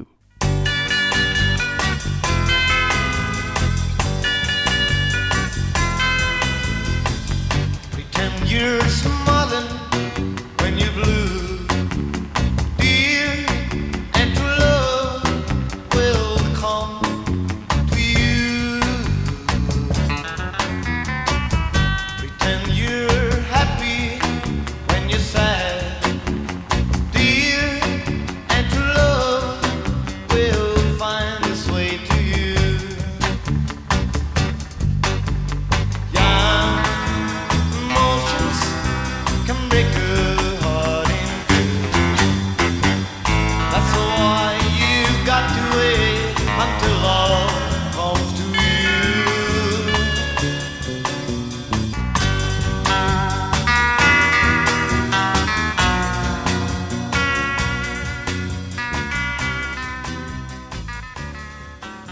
Pretend 7.92 8.52
you're 8.52 8.90
smiling 8.90 9.79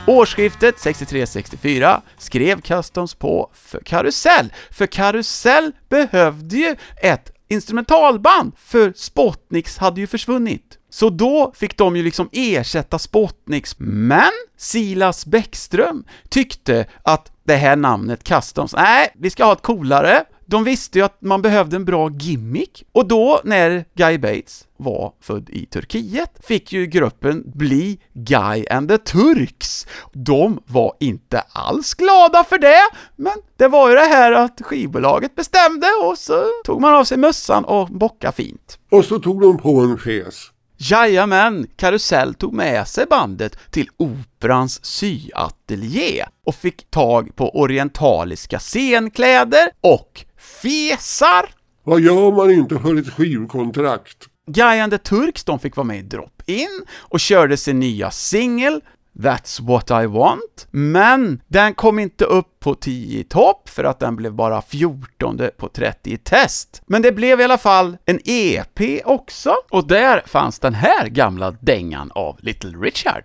Årsskiftet 0.08 0.76
63-64 0.76 2.02
skrev 2.18 2.62
Customs 2.62 3.14
på 3.14 3.50
för 3.54 3.80
Karusell, 3.80 4.54
för 4.72 4.86
Karusell 4.86 5.72
behövde 5.90 6.58
ju 6.58 6.76
ett 7.02 7.32
instrumentalband, 7.48 8.54
för 8.58 8.94
Spotniks 8.96 9.78
hade 9.78 10.02
ju 10.02 10.08
försvunnit. 10.08 10.78
Så 10.90 11.10
då 11.10 11.52
fick 11.56 11.78
de 11.78 11.96
ju 11.96 12.04
liksom 12.04 12.30
ersätta 12.32 13.00
Spotniks, 13.00 13.76
men 13.80 14.32
Silas 14.58 15.26
Bäckström 15.26 16.04
tyckte 16.30 16.86
att 17.04 17.32
det 17.44 17.56
här 17.56 17.76
namnet 17.76 18.24
Customs, 18.24 18.76
nej, 18.76 19.14
vi 19.16 19.30
ska 19.30 19.46
ha 19.46 19.54
ett 19.54 19.62
coolare, 19.62 20.24
de 20.50 20.64
visste 20.64 21.00
ju 21.00 21.06
att 21.06 21.22
man 21.22 21.42
behövde 21.42 21.76
en 21.76 21.86
bra 21.86 22.10
gimmick, 22.10 22.84
och 22.92 23.08
då 23.08 23.42
när 23.44 23.86
Guy 23.94 24.18
Bates 24.18 24.68
var 24.78 25.14
född 25.22 25.50
i 25.50 25.66
Turkiet 25.66 26.32
fick 26.44 26.74
ju 26.74 26.86
gruppen 26.86 27.44
bli 27.46 28.00
Guy 28.14 28.68
and 28.68 28.90
the 28.90 28.98
Turks. 28.98 29.88
De 30.14 30.60
var 30.66 30.94
inte 31.00 31.40
alls 31.40 31.94
glada 31.94 32.44
för 32.44 32.58
det, 32.58 32.82
men 33.16 33.34
det 33.58 33.68
var 33.68 33.90
ju 33.90 33.96
det 33.96 34.02
här 34.06 34.32
att 34.32 34.62
skivbolaget 34.62 35.36
bestämde 35.36 35.88
och 36.04 36.18
så 36.18 36.44
tog 36.66 36.82
man 36.82 36.96
av 36.96 37.04
sig 37.04 37.18
mössan 37.18 37.66
och 37.66 37.88
bocka 37.88 38.32
fint. 38.32 38.80
Och 38.92 39.06
så 39.06 39.20
tog 39.20 39.42
de 39.42 39.58
på 39.58 39.80
en 39.80 39.98
fes. 39.98 40.52
Jajamän, 40.80 41.68
Karusell 41.76 42.34
tog 42.34 42.54
med 42.54 42.88
sig 42.88 43.06
bandet 43.06 43.72
till 43.72 43.90
Operans 43.98 44.86
syateljé 44.86 46.26
och 46.46 46.56
fick 46.56 46.90
tag 46.90 47.36
på 47.36 47.60
orientaliska 47.60 48.60
scenkläder 48.60 49.70
och 49.82 50.26
fesar. 50.62 51.50
Vad 51.84 52.02
gör 52.02 52.32
man 52.32 52.52
inte 52.52 52.80
för 52.80 52.96
ett 52.96 53.14
skivkontrakt? 53.14 54.18
Guy 54.48 54.80
and 54.80 54.92
the 54.92 54.98
Turks, 54.98 55.44
de 55.44 55.60
fick 55.60 55.76
vara 55.76 55.88
med 55.88 55.98
i 55.98 56.02
Drop-In 56.02 56.86
och 56.92 57.20
körde 57.20 57.58
sin 57.58 57.80
nya 57.80 58.12
singel 58.12 58.82
That's 59.20 59.62
what 59.62 59.92
I 60.04 60.06
want, 60.06 60.68
men 60.72 61.42
den 61.48 61.74
kom 61.74 62.00
inte 62.00 62.26
upp 62.26 62.60
på 62.60 62.76
10 62.76 63.20
i 63.20 63.24
topp 63.24 63.70
för 63.70 63.84
att 63.84 64.00
den 64.00 64.16
blev 64.16 64.34
bara 64.34 64.62
14 64.62 65.42
på 65.58 65.70
30 65.70 66.12
i 66.12 66.18
test. 66.18 66.82
Men 66.88 67.02
det 67.02 67.12
blev 67.12 67.42
i 67.42 67.44
alla 67.44 67.58
fall 67.58 67.98
en 68.06 68.20
EP 68.26 69.02
också, 69.06 69.56
och 69.70 69.88
där 69.88 70.22
fanns 70.26 70.60
den 70.60 70.74
här 70.74 71.08
gamla 71.08 71.52
dängan 71.52 72.12
av 72.16 72.38
Little 72.42 72.72
Richard. 72.72 73.24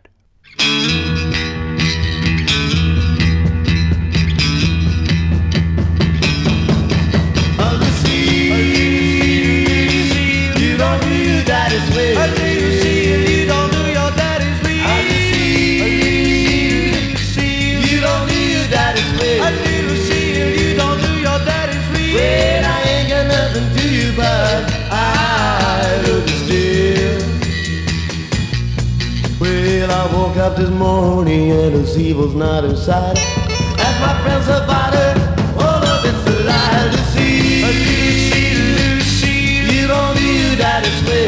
Up 30.43 30.57
this 30.57 30.71
morning 30.71 31.53
and 31.53 31.73
the 31.73 32.01
evil's 32.01 32.35
not 32.35 32.65
inside. 32.65 33.17
Ask 33.17 34.01
my 34.01 34.15
friends 34.23 34.49
about 34.49 34.93
it. 34.93 35.17
All 35.55 35.85
of 35.95 36.05
it's 36.05 36.27
a 36.27 36.43
lie. 36.43 36.91
Lucy, 36.91 37.63
Lucy, 37.63 38.45
Lucy, 38.59 39.37
you 39.73 39.87
don't 39.87 40.17
do 40.17 40.27
your 40.27 40.57
daddy's 40.57 41.01
way. 41.07 41.27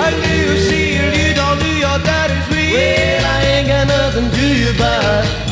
Lucy, 0.51 0.99
you 0.99 1.33
don't 1.33 1.61
do 1.61 1.71
your 1.79 1.99
daddy's 2.03 2.47
way. 2.51 2.73
Well, 2.75 3.25
I 3.25 3.45
ain't 3.55 3.69
got 3.69 3.87
nothing 3.87 4.31
to 4.33 4.47
you, 4.61 4.73
but 4.77 5.44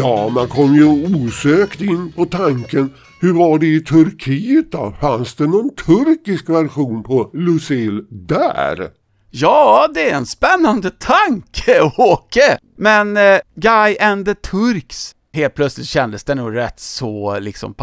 Ja, 0.00 0.28
man 0.28 0.48
kom 0.48 0.74
ju 0.74 0.84
osökt 1.16 1.80
in 1.80 2.12
på 2.12 2.24
tanken 2.24 2.90
hur 3.20 3.32
var 3.32 3.58
det 3.58 3.66
i 3.66 3.80
Turkiet 3.80 4.72
då? 4.72 4.94
Fanns 5.00 5.34
det 5.34 5.46
någon 5.46 5.74
turkisk 5.74 6.48
version 6.48 7.02
på 7.02 7.30
Lucille 7.34 8.02
där? 8.10 8.90
Ja, 9.30 9.88
det 9.94 10.10
är 10.10 10.16
en 10.16 10.26
spännande 10.26 10.90
tanke, 10.90 11.80
Åke! 11.96 12.58
Men 12.76 13.16
eh, 13.16 13.38
Guy 13.54 13.96
and 14.00 14.26
the 14.26 14.34
Turks, 14.34 15.12
helt 15.32 15.54
plötsligt 15.54 15.86
kändes 15.86 16.24
det 16.24 16.34
nog 16.34 16.56
rätt 16.56 16.80
så 16.80 17.38
liksom 17.38 17.74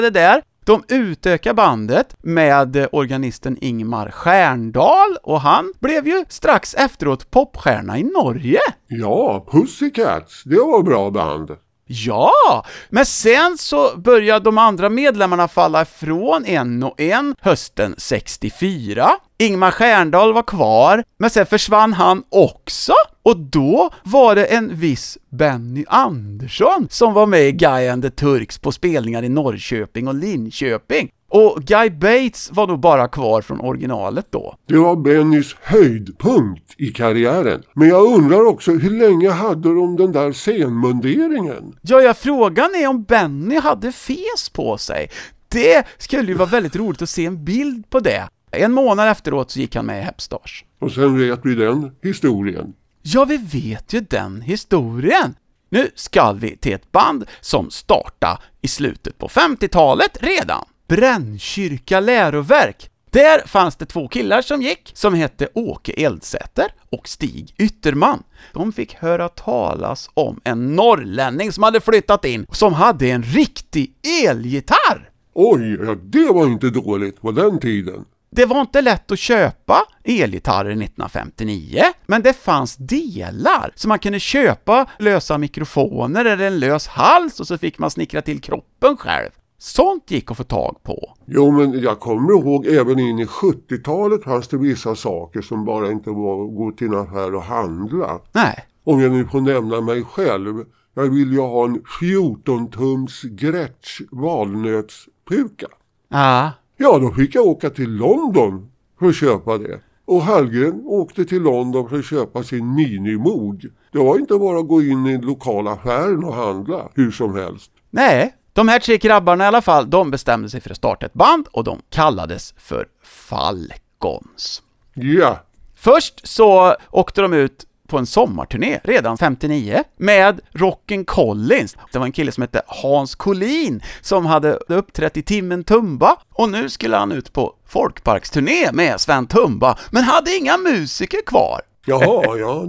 det 0.00 0.10
där. 0.10 0.42
De 0.66 0.82
utökar 0.88 1.54
bandet 1.54 2.16
med 2.22 2.88
organisten 2.92 3.58
Ingmar 3.60 4.10
Stjärndal 4.10 5.16
och 5.22 5.40
han 5.40 5.72
blev 5.80 6.06
ju 6.06 6.24
strax 6.28 6.74
efteråt 6.74 7.30
popstjärna 7.30 7.98
i 7.98 8.02
Norge. 8.02 8.58
Ja, 8.88 9.46
Pussycats, 9.50 10.42
det 10.44 10.56
var 10.56 10.82
bra 10.82 11.10
band. 11.10 11.50
Ja, 11.88 12.64
men 12.88 13.06
sen 13.06 13.58
så 13.58 13.96
började 13.96 14.44
de 14.44 14.58
andra 14.58 14.88
medlemmarna 14.88 15.48
falla 15.48 15.82
ifrån 15.82 16.44
en 16.44 16.82
och 16.82 17.00
en 17.00 17.34
hösten 17.40 17.94
64. 17.98 19.10
Ingmar 19.38 19.70
Stjärndal 19.70 20.32
var 20.32 20.42
kvar, 20.42 21.04
men 21.18 21.30
sen 21.30 21.46
försvann 21.46 21.92
han 21.92 22.22
också. 22.28 22.92
Och 23.22 23.36
då 23.36 23.90
var 24.02 24.34
det 24.34 24.44
en 24.44 24.76
viss 24.76 25.18
Benny 25.30 25.84
Andersson 25.88 26.86
som 26.90 27.12
var 27.12 27.26
med 27.26 27.48
i 27.48 27.52
Guy 27.52 27.88
and 27.88 28.02
the 28.02 28.10
Turks 28.10 28.58
på 28.58 28.72
spelningar 28.72 29.22
i 29.22 29.28
Norrköping 29.28 30.08
och 30.08 30.14
Linköping. 30.14 31.10
Och 31.36 31.62
Guy 31.62 31.90
Bates 31.90 32.50
var 32.52 32.66
nog 32.66 32.80
bara 32.80 33.08
kvar 33.08 33.42
från 33.42 33.60
originalet 33.60 34.26
då. 34.30 34.56
Det 34.66 34.78
var 34.78 34.96
Bennys 34.96 35.56
höjdpunkt 35.62 36.74
i 36.78 36.86
karriären. 36.86 37.62
Men 37.74 37.88
jag 37.88 38.14
undrar 38.14 38.46
också, 38.46 38.72
hur 38.72 38.90
länge 38.90 39.30
hade 39.30 39.74
de 39.74 39.96
den 39.96 40.12
där 40.12 40.32
scenmunderingen? 40.32 41.76
Ja, 41.82 42.00
ja, 42.00 42.14
frågan 42.14 42.74
är 42.74 42.88
om 42.88 43.02
Benny 43.02 43.58
hade 43.58 43.92
fes 43.92 44.50
på 44.52 44.78
sig. 44.78 45.10
Det 45.48 45.86
skulle 45.98 46.28
ju 46.28 46.34
vara 46.34 46.48
väldigt 46.48 46.76
roligt 46.76 47.02
att 47.02 47.08
se 47.08 47.26
en 47.26 47.44
bild 47.44 47.90
på 47.90 48.00
det. 48.00 48.28
En 48.50 48.72
månad 48.72 49.08
efteråt 49.08 49.50
så 49.50 49.60
gick 49.60 49.76
han 49.76 49.86
med 49.86 49.98
i 49.98 50.02
Hepstars. 50.02 50.64
Och 50.80 50.92
sen 50.92 51.18
vet 51.18 51.40
vi 51.42 51.54
den 51.54 51.90
historien. 52.02 52.72
Ja, 53.02 53.24
vi 53.24 53.36
vet 53.36 53.92
ju 53.92 54.00
den 54.00 54.42
historien. 54.42 55.34
Nu 55.70 55.90
ska 55.94 56.32
vi 56.32 56.56
till 56.56 56.74
ett 56.74 56.92
band 56.92 57.24
som 57.40 57.70
startade 57.70 58.38
i 58.62 58.68
slutet 58.68 59.18
på 59.18 59.28
50-talet 59.28 60.18
redan. 60.20 60.64
Brännkyrka 60.88 62.00
läroverk. 62.00 62.90
Där 63.10 63.46
fanns 63.46 63.76
det 63.76 63.86
två 63.86 64.08
killar 64.08 64.42
som 64.42 64.62
gick, 64.62 64.90
som 64.94 65.14
hette 65.14 65.48
Åke 65.54 65.92
Eldsäter 65.92 66.66
och 66.90 67.08
Stig 67.08 67.54
Ytterman. 67.58 68.22
De 68.52 68.72
fick 68.72 68.94
höra 68.94 69.28
talas 69.28 70.10
om 70.14 70.40
en 70.44 70.76
norrlänning 70.76 71.52
som 71.52 71.62
hade 71.62 71.80
flyttat 71.80 72.24
in, 72.24 72.46
som 72.50 72.72
hade 72.72 73.10
en 73.10 73.22
riktig 73.22 73.92
elgitarr. 74.24 75.10
Oj, 75.34 75.78
ja, 75.86 75.94
det 76.02 76.32
var 76.32 76.46
inte 76.46 76.70
dåligt 76.70 77.20
på 77.20 77.30
den 77.32 77.58
tiden. 77.58 78.04
Det 78.30 78.46
var 78.46 78.60
inte 78.60 78.80
lätt 78.80 79.10
att 79.10 79.18
köpa 79.18 79.84
elgitarrer 80.04 80.70
1959, 80.70 81.82
men 82.06 82.22
det 82.22 82.32
fanns 82.32 82.76
delar, 82.76 83.72
så 83.74 83.88
man 83.88 83.98
kunde 83.98 84.20
köpa 84.20 84.86
lösa 84.98 85.38
mikrofoner 85.38 86.24
eller 86.24 86.46
en 86.46 86.58
lös 86.58 86.86
hals 86.86 87.40
och 87.40 87.46
så 87.46 87.58
fick 87.58 87.78
man 87.78 87.90
snickra 87.90 88.22
till 88.22 88.40
kroppen 88.40 88.96
själv. 88.96 89.30
Sånt 89.58 90.10
gick 90.10 90.30
att 90.30 90.36
få 90.36 90.44
tag 90.44 90.76
på. 90.82 91.14
Jo, 91.26 91.50
men 91.50 91.80
jag 91.80 92.00
kommer 92.00 92.32
ihåg 92.32 92.66
även 92.66 92.98
in 92.98 93.18
i 93.18 93.24
70-talet 93.24 94.24
fanns 94.24 94.48
det 94.48 94.56
vissa 94.56 94.94
saker 94.96 95.40
som 95.42 95.64
bara 95.64 95.90
inte 95.90 96.10
var 96.10 96.44
att 96.44 96.54
gå 96.56 96.72
till 96.72 96.86
en 96.86 96.98
affär 96.98 97.34
och 97.34 97.42
handla. 97.42 98.20
Nej, 98.32 98.64
Om 98.84 99.00
jag 99.00 99.12
nu 99.12 99.24
får 99.24 99.40
nämna 99.40 99.80
mig 99.80 100.02
själv. 100.04 100.64
Jag 100.94 101.02
vill 101.02 101.32
ju 101.32 101.40
ha 101.40 101.64
en 101.64 101.80
14-tums 102.00 103.22
Gretsch 103.24 104.00
valnötspuka. 104.10 105.66
ja, 106.08 106.52
Ja, 106.78 106.98
då 106.98 107.10
fick 107.10 107.34
jag 107.34 107.46
åka 107.46 107.70
till 107.70 107.90
London 107.90 108.68
för 108.98 109.06
att 109.08 109.14
köpa 109.16 109.58
det. 109.58 109.80
Och 110.04 110.22
Hallgren 110.22 110.82
åkte 110.84 111.24
till 111.24 111.42
London 111.42 111.88
för 111.88 111.98
att 111.98 112.04
köpa 112.04 112.42
sin 112.42 112.74
minimog. 112.74 113.66
Det 113.92 113.98
var 113.98 114.18
inte 114.18 114.34
bara 114.38 114.58
att 114.58 114.68
gå 114.68 114.82
in 114.82 115.06
i 115.06 115.12
den 115.12 115.20
lokala 115.26 115.70
affären 115.72 116.24
och 116.24 116.34
handla 116.34 116.88
hur 116.94 117.10
som 117.10 117.34
helst. 117.34 117.70
nej. 117.90 118.34
De 118.56 118.68
här 118.68 118.78
tre 118.78 118.96
grabbarna 118.98 119.44
i 119.44 119.46
alla 119.46 119.62
fall, 119.62 119.90
de 119.90 120.10
bestämde 120.10 120.50
sig 120.50 120.60
för 120.60 120.70
att 120.70 120.76
starta 120.76 121.06
ett 121.06 121.12
band 121.14 121.46
och 121.52 121.64
de 121.64 121.82
kallades 121.90 122.54
för 122.58 122.86
Falcons. 123.04 124.62
Ja, 124.94 125.38
Först 125.74 126.28
så 126.28 126.76
åkte 126.90 127.22
de 127.22 127.32
ut 127.32 127.66
på 127.88 127.98
en 127.98 128.06
sommarturné 128.06 128.80
redan 128.84 129.18
59 129.18 129.84
med 129.96 130.40
Rocken 130.52 131.04
Collins. 131.04 131.76
Det 131.92 131.98
var 131.98 132.06
en 132.06 132.12
kille 132.12 132.32
som 132.32 132.42
hette 132.42 132.62
Hans 132.66 133.14
Collin 133.14 133.82
som 134.00 134.26
hade 134.26 134.52
uppträtt 134.52 135.16
i 135.16 135.22
Timmen 135.22 135.64
Tumba 135.64 136.16
och 136.32 136.48
nu 136.50 136.68
skulle 136.68 136.96
han 136.96 137.12
ut 137.12 137.32
på 137.32 137.54
folkparksturné 137.66 138.72
med 138.72 139.00
Sven 139.00 139.26
Tumba 139.26 139.78
men 139.90 140.02
hade 140.02 140.36
inga 140.36 140.56
musiker 140.58 141.22
kvar. 141.26 141.60
jaha, 141.86 142.38
ja. 142.38 142.68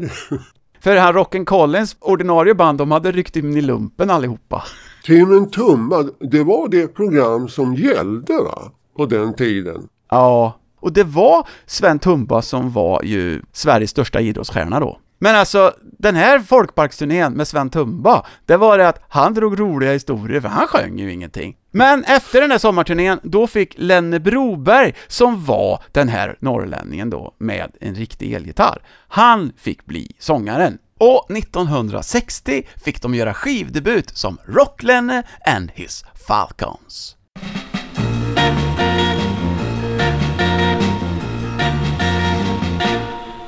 För 0.80 0.96
han 0.96 1.14
Rocken 1.14 1.46
Collins 1.46 1.96
ordinarie 2.00 2.54
band, 2.54 2.78
de 2.78 2.92
hade 2.92 3.12
ryckt 3.12 3.36
in 3.36 3.58
i 3.58 3.62
lumpen 3.62 4.10
allihopa. 4.10 4.64
Timmen 5.08 5.50
tummad, 5.50 6.10
det 6.20 6.44
var 6.44 6.70
det 6.70 6.88
program 6.88 7.50
som 7.50 7.76
gällde 7.76 8.34
va? 8.34 8.72
På 8.96 9.06
den 9.06 9.34
tiden. 9.34 9.88
Ja, 10.10 10.60
och 10.80 10.94
det 10.94 11.04
var 11.04 11.48
Sven 11.66 12.00
Tumba 12.00 12.42
som 12.42 12.72
var 12.72 13.04
ju 13.04 13.42
Sveriges 13.52 13.90
största 13.90 14.22
idrottsstjärna 14.22 14.80
då. 14.80 15.00
Men 15.20 15.36
alltså, 15.36 15.74
den 15.82 16.16
här 16.16 16.40
folkparksturnén 16.40 17.34
med 17.34 17.48
Sven 17.48 17.70
Tumba, 17.70 18.26
det 18.46 18.58
var 18.58 18.78
det 18.78 18.88
att 18.88 19.04
han 19.10 19.34
drog 19.34 19.60
roliga 19.60 19.94
historier, 19.94 20.42
för 20.42 20.50
han 20.50 20.68
sjöng 20.68 21.00
ju 21.00 21.14
ingenting. 21.14 21.56
Men 21.72 22.04
efter 22.04 22.42
den 22.42 22.52
här 22.52 22.58
sommarturnén, 22.58 23.20
då 23.24 23.48
fick 23.48 23.74
Lenne 23.78 24.20
Broberg, 24.20 24.96
som 25.08 25.46
var 25.46 25.84
den 25.92 26.10
här 26.10 26.38
norrlänningen 26.40 27.10
då, 27.10 27.36
med 27.38 27.72
en 27.80 27.96
riktig 27.96 28.34
elgitarr, 28.34 28.82
han 29.08 29.52
fick 29.58 29.86
bli 29.86 30.16
sångaren. 30.20 30.78
Och 30.98 31.32
1960 31.32 32.64
fick 32.84 33.02
de 33.02 33.16
göra 33.16 33.34
skivdebut 33.34 34.18
som 34.18 34.38
Rocklenne 34.46 35.24
and 35.46 35.72
his 35.74 36.04
Falcons. 36.28 37.16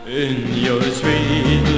In 0.07 0.55
your 0.55 0.81
sweet 0.81 1.68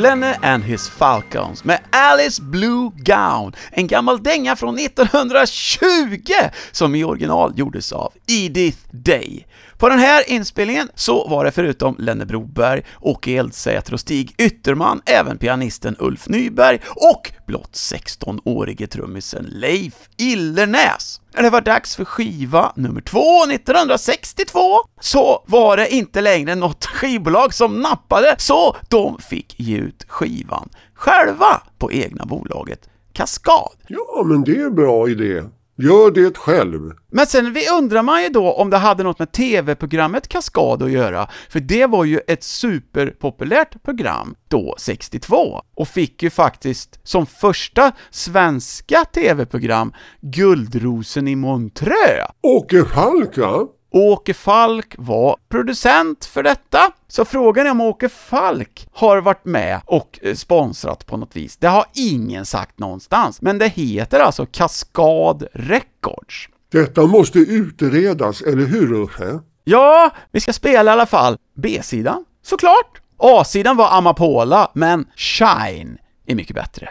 Rock-Lenne 0.00 0.36
and 0.42 0.64
his 0.64 0.88
Falcons 0.88 1.64
med 1.64 1.78
Alice 1.90 2.42
Blue 2.42 2.90
Gown, 2.96 3.52
en 3.70 3.86
gammal 3.86 4.22
dänga 4.22 4.56
från 4.56 4.78
1920 4.78 6.32
som 6.72 6.94
i 6.94 7.04
original 7.04 7.52
gjordes 7.56 7.92
av 7.92 8.12
Edith 8.26 8.78
Day. 8.90 9.46
På 9.80 9.88
den 9.88 9.98
här 9.98 10.30
inspelningen 10.30 10.88
så 10.94 11.28
var 11.28 11.44
det 11.44 11.50
förutom 11.50 11.96
Lenne 11.98 12.26
Broberg, 12.26 12.82
Åke 13.00 13.32
Eldsäter 13.32 13.92
och 13.92 14.00
Stig 14.00 14.34
Ytterman 14.38 15.02
även 15.06 15.38
pianisten 15.38 15.96
Ulf 15.98 16.28
Nyberg 16.28 16.80
och 16.96 17.32
blott 17.46 17.72
16-årige 17.72 18.86
trummisen 18.86 19.44
Leif 19.44 19.94
Illernäs. 20.16 21.20
När 21.34 21.42
det 21.42 21.50
var 21.50 21.60
dags 21.60 21.96
för 21.96 22.04
skiva 22.04 22.72
nummer 22.76 23.00
två 23.00 23.44
1962 23.44 24.60
så 25.00 25.44
var 25.46 25.76
det 25.76 25.94
inte 25.94 26.20
längre 26.20 26.54
något 26.54 26.84
skivbolag 26.94 27.54
som 27.54 27.80
nappade, 27.80 28.34
så 28.38 28.76
de 28.88 29.18
fick 29.18 29.60
ge 29.60 29.76
ut 29.76 30.04
skivan 30.08 30.68
själva 30.94 31.62
på 31.78 31.92
egna 31.92 32.24
bolaget 32.24 32.88
Kaskad. 33.12 33.72
Ja, 33.88 34.22
men 34.24 34.44
det 34.44 34.52
är 34.52 34.66
en 34.66 34.74
bra 34.74 35.08
idé. 35.08 35.42
Gör 35.82 36.10
det 36.10 36.36
själv. 36.36 36.92
Men 37.12 37.26
sen 37.26 37.52
vi 37.52 37.68
undrar 37.78 38.02
man 38.02 38.22
ju 38.22 38.28
då 38.28 38.52
om 38.52 38.70
det 38.70 38.76
hade 38.76 39.02
något 39.02 39.18
med 39.18 39.32
TV-programmet 39.32 40.28
Kaskad 40.28 40.82
att 40.82 40.90
göra, 40.90 41.28
för 41.48 41.60
det 41.60 41.86
var 41.86 42.04
ju 42.04 42.20
ett 42.26 42.44
superpopulärt 42.44 43.82
program 43.82 44.34
då, 44.48 44.74
62, 44.78 45.62
och 45.74 45.88
fick 45.88 46.22
ju 46.22 46.30
faktiskt 46.30 47.00
som 47.02 47.26
första 47.26 47.92
svenska 48.10 49.04
TV-program 49.04 49.92
Guldrosen 50.20 51.28
i 51.28 51.36
Montreux. 51.36 52.30
Åke 52.42 52.84
Falk, 52.84 53.38
va? 53.38 53.66
Åke 53.90 54.34
Falk 54.34 54.94
var 54.98 55.36
producent 55.48 56.24
för 56.24 56.42
detta, 56.42 56.92
så 57.08 57.24
frågan 57.24 57.66
är 57.66 57.70
om 57.70 57.80
Åke 57.80 58.08
Falk 58.08 58.88
har 58.92 59.18
varit 59.20 59.44
med 59.44 59.80
och 59.84 60.18
eh, 60.22 60.34
sponsrat 60.34 61.06
på 61.06 61.16
något 61.16 61.36
vis. 61.36 61.56
Det 61.56 61.66
har 61.66 61.84
ingen 61.94 62.46
sagt 62.46 62.78
någonstans, 62.78 63.42
men 63.42 63.58
det 63.58 63.68
heter 63.68 64.20
alltså 64.20 64.46
Kaskad 64.46 65.46
Records. 65.52 66.48
Detta 66.72 67.06
måste 67.06 67.38
utredas, 67.38 68.42
eller 68.42 68.66
hur 68.66 68.92
Uffe? 68.92 69.40
Ja, 69.64 70.10
vi 70.32 70.40
ska 70.40 70.52
spela 70.52 70.90
i 70.90 70.92
alla 70.92 71.06
fall 71.06 71.36
B-sidan, 71.56 72.24
såklart. 72.42 73.00
A-sidan 73.16 73.76
var 73.76 73.88
Amapola, 73.98 74.70
men 74.74 75.06
Shine 75.16 75.98
är 76.26 76.34
mycket 76.34 76.56
bättre. 76.56 76.88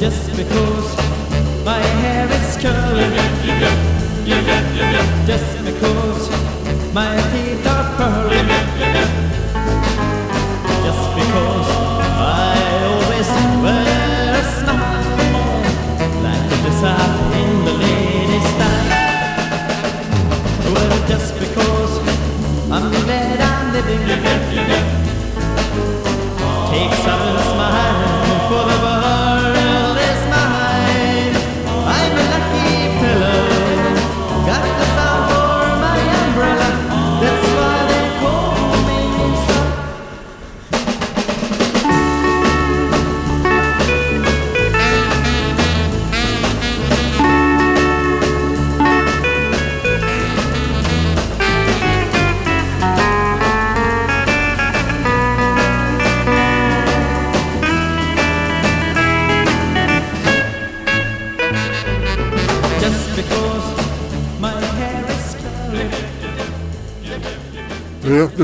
Just 0.00 0.36
because 0.36 1.02
my 1.64 1.82
hair 2.00 2.19
is 2.62 3.26
Just 5.26 5.64
because 5.64 6.30
my 6.92 7.16
teeth 7.32 7.66
are 7.66 7.96
pearly 7.96 9.19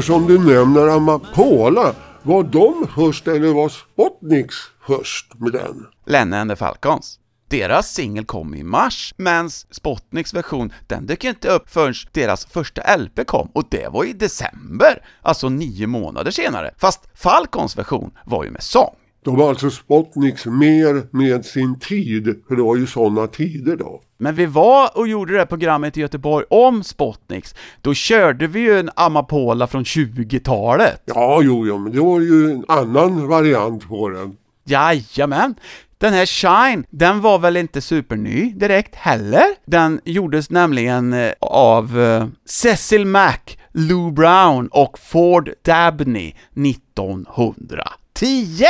Eftersom 0.06 0.26
du 0.26 0.38
nämner 0.38 0.88
Amapola, 0.88 1.94
var 2.22 2.42
de 2.42 2.88
först 2.94 3.28
eller 3.28 3.52
var 3.52 3.68
Spotniks 3.68 4.56
först 4.86 5.34
med 5.34 5.52
den? 5.52 5.86
Lenne 6.06 6.40
and 6.40 6.50
the 6.50 6.56
Falcons. 6.56 7.18
Deras 7.50 7.92
singel 7.92 8.24
kom 8.24 8.54
i 8.54 8.62
mars, 8.62 9.14
men 9.16 9.50
Spotniks 9.50 10.34
version, 10.34 10.72
den 10.86 11.06
dök 11.06 11.24
inte 11.24 11.48
upp 11.48 11.70
förrän 11.70 11.94
deras 12.12 12.46
första 12.46 12.96
LP 12.96 13.26
kom, 13.26 13.50
och 13.54 13.64
det 13.70 13.88
var 13.92 14.04
i 14.04 14.12
december, 14.12 15.06
alltså 15.22 15.48
nio 15.48 15.86
månader 15.86 16.30
senare. 16.30 16.74
Fast 16.78 17.08
Falcons 17.14 17.78
version 17.78 18.10
var 18.24 18.44
ju 18.44 18.50
med 18.50 18.62
sång. 18.62 18.94
De 19.26 19.36
var 19.36 19.48
alltså 19.48 19.70
Spotniks 19.70 20.46
mer 20.46 21.16
med 21.16 21.44
sin 21.44 21.78
tid, 21.78 22.42
för 22.48 22.56
det 22.56 22.62
var 22.62 22.76
ju 22.76 22.86
sådana 22.86 23.26
tider 23.26 23.76
då. 23.76 24.00
Men 24.18 24.34
vi 24.34 24.46
var 24.46 24.98
och 24.98 25.08
gjorde 25.08 25.32
det 25.32 25.38
här 25.38 25.46
programmet 25.46 25.96
i 25.96 26.00
Göteborg 26.00 26.44
om 26.50 26.82
Spotniks, 26.82 27.54
då 27.80 27.94
körde 27.94 28.46
vi 28.46 28.60
ju 28.60 28.78
en 28.78 28.90
Amapola 28.96 29.66
från 29.66 29.84
20-talet. 29.84 31.02
Ja, 31.04 31.40
jo, 31.42 31.66
jo, 31.66 31.78
men 31.78 31.92
det 31.92 32.00
var 32.00 32.20
ju 32.20 32.50
en 32.50 32.64
annan 32.68 33.28
variant 33.28 33.88
på 33.88 34.08
den. 34.08 34.36
Jajamän! 34.64 35.54
Den 35.98 36.12
här 36.12 36.26
Shine, 36.26 36.84
den 36.90 37.20
var 37.20 37.38
väl 37.38 37.56
inte 37.56 37.80
superny 37.80 38.52
direkt 38.56 38.94
heller? 38.94 39.44
Den 39.64 40.00
gjordes 40.04 40.50
nämligen 40.50 41.12
eh, 41.12 41.32
av 41.40 42.00
eh, 42.00 42.26
Cecil 42.44 43.06
Mack, 43.06 43.58
Lou 43.72 44.10
Brown 44.10 44.68
och 44.68 44.98
Ford 44.98 45.50
Dabney 45.64 46.34
1910! 46.54 48.64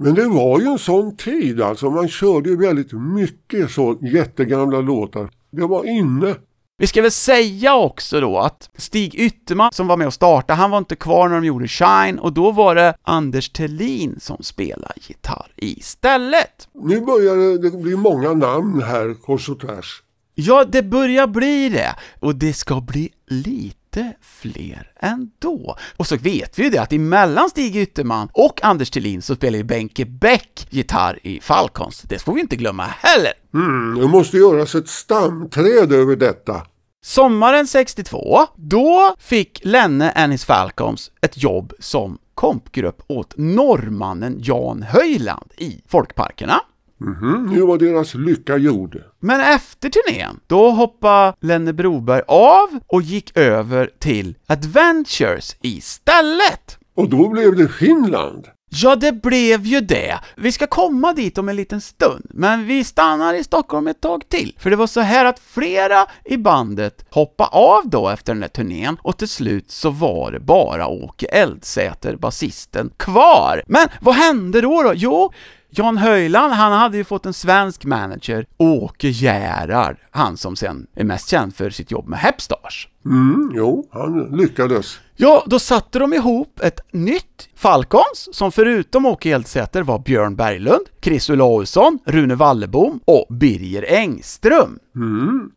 Men 0.00 0.14
det 0.14 0.28
var 0.28 0.60
ju 0.60 0.66
en 0.66 0.78
sån 0.78 1.16
tid 1.16 1.60
alltså, 1.60 1.90
man 1.90 2.08
körde 2.08 2.50
ju 2.50 2.56
väldigt 2.56 2.92
mycket 2.92 3.70
så 3.70 3.98
jättegamla 4.02 4.80
låtar. 4.80 5.30
Det 5.50 5.66
var 5.66 5.84
inne. 5.84 6.34
Vi 6.80 6.86
ska 6.86 7.02
väl 7.02 7.10
säga 7.10 7.74
också 7.74 8.20
då 8.20 8.38
att 8.38 8.70
Stig 8.76 9.14
Ytterman 9.14 9.72
som 9.72 9.86
var 9.86 9.96
med 9.96 10.06
och 10.06 10.14
startade, 10.14 10.58
han 10.58 10.70
var 10.70 10.78
inte 10.78 10.96
kvar 10.96 11.28
när 11.28 11.36
de 11.36 11.46
gjorde 11.46 11.68
Shine, 11.68 12.18
och 12.18 12.32
då 12.32 12.50
var 12.50 12.74
det 12.74 12.94
Anders 13.02 13.50
Thelin 13.50 14.16
som 14.20 14.42
spelade 14.42 14.94
gitarr 15.08 15.52
istället. 15.56 16.68
Nu 16.74 17.00
börjar 17.00 17.36
det, 17.36 17.70
det 17.70 17.76
bli 17.76 17.96
många 17.96 18.34
namn 18.34 18.82
här 18.82 19.14
kors 19.14 19.48
och 19.48 19.60
tvärs. 19.60 20.02
Ja, 20.34 20.64
det 20.64 20.82
börjar 20.82 21.26
bli 21.26 21.68
det, 21.68 21.96
och 22.20 22.34
det 22.34 22.52
ska 22.52 22.80
bli 22.80 23.10
lite 23.26 23.87
fler 24.20 24.90
ändå. 25.00 25.76
Och 25.96 26.06
så 26.06 26.16
vet 26.16 26.58
vi 26.58 26.62
ju 26.62 26.70
det 26.70 26.78
att 26.78 26.92
emellan 26.92 27.50
Stig 27.50 27.76
Ytterman 27.76 28.28
och 28.32 28.64
Anders 28.64 28.90
Thelin 28.90 29.22
så 29.22 29.34
spelar 29.34 29.58
ju 29.58 29.64
Benke 29.64 30.04
Bäck 30.04 30.66
gitarr 30.70 31.18
i 31.22 31.40
Falcons. 31.40 32.02
Det 32.02 32.18
får 32.18 32.32
vi 32.32 32.40
inte 32.40 32.56
glömma 32.56 32.84
heller. 32.84 33.32
Mm, 33.54 34.00
det 34.00 34.08
måste 34.08 34.36
göras 34.36 34.74
ett 34.74 34.88
stamträd 34.88 35.92
över 35.92 36.16
detta. 36.16 36.62
Sommaren 37.04 37.66
62, 37.66 38.46
då 38.56 39.14
fick 39.18 39.60
Lenne 39.64 40.12
and 40.12 40.32
his 40.32 40.44
Falcons 40.44 41.10
ett 41.20 41.42
jobb 41.42 41.72
som 41.78 42.18
kompgrupp 42.34 43.02
åt 43.06 43.34
norrmannen 43.36 44.36
Jan 44.42 44.82
Höjland 44.82 45.52
i 45.56 45.80
Folkparkerna. 45.88 46.60
Mhm, 47.00 47.46
nu 47.50 47.60
var 47.60 47.78
deras 47.78 48.14
lycka 48.14 48.56
gjord. 48.56 49.02
Men 49.20 49.40
efter 49.40 49.90
turnén, 49.90 50.40
då 50.46 50.70
hoppade 50.70 51.34
Lenne 51.40 51.72
Broberg 51.72 52.22
av 52.28 52.68
och 52.86 53.02
gick 53.02 53.36
över 53.36 53.90
till 53.98 54.36
Adventures 54.46 55.56
istället. 55.60 56.78
Och 56.96 57.08
då 57.08 57.28
blev 57.28 57.56
det 57.56 57.68
Finland. 57.68 58.46
Ja, 58.70 58.96
det 58.96 59.12
blev 59.12 59.64
ju 59.66 59.80
det. 59.80 60.18
Vi 60.36 60.52
ska 60.52 60.66
komma 60.66 61.12
dit 61.12 61.38
om 61.38 61.48
en 61.48 61.56
liten 61.56 61.80
stund, 61.80 62.26
men 62.30 62.66
vi 62.66 62.84
stannar 62.84 63.34
i 63.34 63.44
Stockholm 63.44 63.86
ett 63.88 64.00
tag 64.00 64.28
till. 64.28 64.54
För 64.58 64.70
det 64.70 64.76
var 64.76 64.86
så 64.86 65.00
här 65.00 65.24
att 65.24 65.38
flera 65.38 66.06
i 66.24 66.36
bandet 66.36 67.04
hoppade 67.10 67.50
av 67.50 67.88
då 67.88 68.08
efter 68.08 68.32
den 68.32 68.40
där 68.40 68.48
turnén 68.48 68.96
och 69.02 69.16
till 69.16 69.28
slut 69.28 69.70
så 69.70 69.90
var 69.90 70.32
det 70.32 70.40
bara 70.40 70.86
Åke 70.86 71.26
Eldsäter, 71.26 72.16
basisten, 72.16 72.90
kvar. 72.96 73.62
Men 73.66 73.88
vad 74.00 74.14
hände 74.14 74.60
då 74.60 74.82
då? 74.82 74.92
Jo, 74.94 75.32
Jan 75.70 75.98
Höjland, 75.98 76.52
han 76.52 76.72
hade 76.72 76.96
ju 76.96 77.04
fått 77.04 77.26
en 77.26 77.32
svensk 77.32 77.84
manager, 77.84 78.46
Åke 78.56 79.08
Gerhard, 79.08 79.96
han 80.10 80.36
som 80.36 80.56
sen 80.56 80.86
är 80.94 81.04
mest 81.04 81.28
känd 81.28 81.54
för 81.54 81.70
sitt 81.70 81.90
jobb 81.90 82.08
med 82.08 82.18
Hepstars. 82.18 82.88
Mm, 83.04 83.52
jo, 83.54 83.88
han 83.92 84.36
lyckades. 84.36 85.00
Ja, 85.20 85.44
då 85.46 85.58
satte 85.58 85.98
de 85.98 86.12
ihop 86.12 86.60
ett 86.60 86.80
nytt 86.92 87.48
Falcons, 87.54 88.28
som 88.32 88.52
förutom 88.52 89.06
Åke 89.06 89.30
Eldsäter 89.30 89.82
var 89.82 89.98
Björn 89.98 90.36
Berglund, 90.36 90.86
Chris 91.02 91.30
Olausson, 91.30 91.98
Rune 92.04 92.34
Wallebom 92.34 93.00
och 93.04 93.26
Birger 93.30 93.84
Engström. 93.88 94.78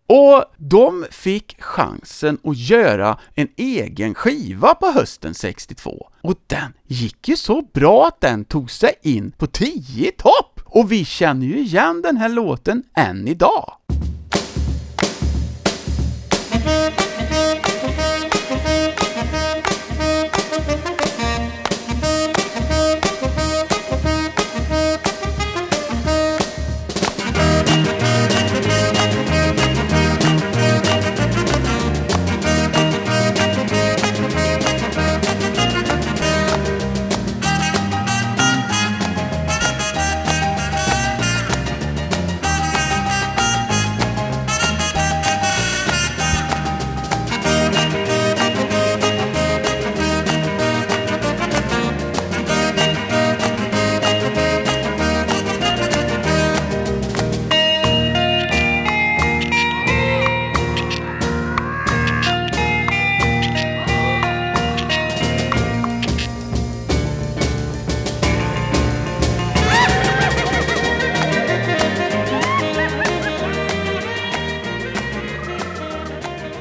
Och 0.07 0.45
de 0.57 1.05
fick 1.11 1.61
chansen 1.61 2.37
att 2.43 2.57
göra 2.57 3.17
en 3.35 3.47
egen 3.57 4.13
skiva 4.13 4.75
på 4.75 4.85
hösten 4.85 5.33
62. 5.33 6.09
Och 6.21 6.35
den 6.47 6.73
gick 6.87 7.27
ju 7.27 7.35
så 7.35 7.61
bra 7.73 8.07
att 8.07 8.21
den 8.21 8.45
tog 8.45 8.71
sig 8.71 8.93
in 9.01 9.31
på 9.31 9.47
10 9.47 10.07
i 10.07 10.11
topp! 10.11 10.59
Och 10.65 10.91
vi 10.91 11.05
känner 11.05 11.45
ju 11.45 11.59
igen 11.59 12.01
den 12.01 12.17
här 12.17 12.29
låten 12.29 12.83
än 12.97 13.27
idag. 13.27 13.73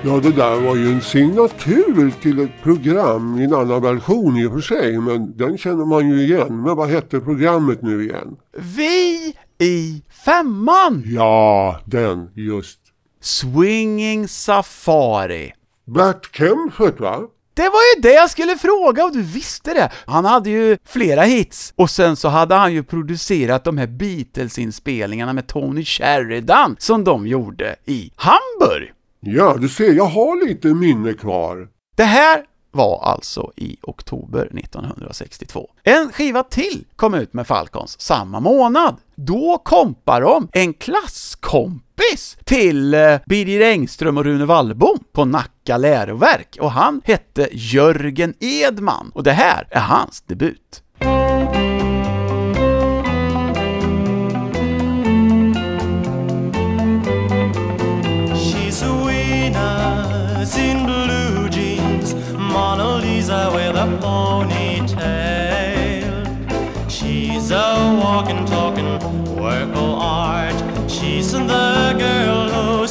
Ja, 0.05 0.21
det 0.21 0.33
där 0.33 0.61
var 0.61 0.77
ju 0.77 0.93
en 0.93 1.01
signatur 1.01 2.13
till 2.23 2.39
ett 2.41 2.63
program 2.63 3.41
i 3.41 3.45
en 3.45 3.55
annan 3.55 3.83
version 3.83 4.37
i 4.37 4.47
och 4.47 4.53
för 4.53 4.61
sig, 4.61 4.99
men 4.99 5.37
den 5.37 5.59
känner 5.59 5.85
man 5.85 6.11
ju 6.11 6.23
igen. 6.23 6.63
Men 6.63 6.77
vad 6.77 6.89
hette 6.89 7.21
programmet 7.21 7.83
nu 7.83 8.05
igen? 8.05 8.37
Vi 8.77 9.35
i 9.59 10.03
femman! 10.25 11.03
Ja, 11.07 11.81
den, 11.85 12.31
just. 12.35 12.81
Swinging 13.21 14.29
Safari. 14.29 15.53
Bert 15.87 16.37
Kempfert 16.37 17.01
va? 17.01 17.21
Det 17.55 17.69
var 17.69 17.97
ju 17.97 18.03
det 18.03 18.13
jag 18.13 18.31
skulle 18.31 18.57
fråga 18.57 19.05
och 19.05 19.13
du 19.13 19.23
visste 19.23 19.75
det! 19.75 19.91
Han 20.07 20.25
hade 20.25 20.51
ju 20.51 20.79
flera 20.85 21.23
hits, 21.23 21.73
och 21.77 21.91
sen 21.91 22.17
så 22.17 22.29
hade 22.29 22.55
han 22.55 22.73
ju 22.73 22.83
producerat 22.83 23.65
de 23.65 23.79
här 23.79 23.87
Beatles-inspelningarna 23.87 25.33
med 25.33 25.47
Tony 25.47 25.85
Sheridan 25.85 26.77
som 26.79 27.05
de 27.05 27.27
gjorde 27.27 27.77
i 27.85 28.13
Hamburg. 28.17 28.93
Ja, 29.21 29.57
du 29.61 29.69
ser, 29.69 29.93
jag 29.93 30.05
har 30.05 30.47
lite 30.47 30.69
minne 30.69 31.13
kvar. 31.13 31.69
Det 31.97 32.05
här 32.05 32.45
var 32.73 33.03
alltså 33.03 33.53
i 33.57 33.77
oktober 33.83 34.59
1962. 34.59 35.71
En 35.83 36.13
skiva 36.13 36.43
till 36.43 36.85
kom 36.97 37.15
ut 37.15 37.33
med 37.33 37.47
Falcons 37.47 38.01
samma 38.01 38.41
månad. 38.41 38.97
Då 39.15 39.59
kompar 39.65 40.21
de 40.21 40.49
en 40.53 40.75
klasskompis 40.75 42.39
till 42.45 42.95
eh, 42.95 43.17
Birger 43.27 43.61
Engström 43.61 44.19
och 44.19 44.25
Rune 44.25 44.45
Wallbom 44.45 44.99
på 45.13 45.25
Nacka 45.25 45.77
läroverk 45.77 46.57
och 46.61 46.71
han 46.71 47.01
hette 47.05 47.49
Jörgen 47.53 48.35
Edman 48.41 49.11
och 49.15 49.23
det 49.23 49.33
här 49.33 49.69
är 49.71 49.81
hans 49.81 50.21
debut. 50.23 50.83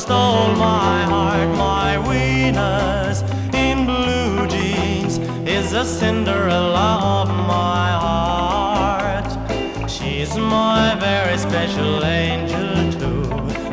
Stole 0.10 0.56
my 0.56 1.04
heart. 1.04 1.50
My 1.50 1.91
Venus 2.08 3.22
in 3.54 3.86
blue 3.86 4.48
jeans 4.48 5.19
is 5.48 5.74
a 5.74 5.86
Cinderella 5.86 6.89
of 7.19 7.28
my 7.56 7.89
heart. 8.06 9.30
She's 9.88 10.36
my 10.36 10.95
very 11.00 11.38
special 11.38 12.04
angel 12.04 12.72
too, 13.00 13.22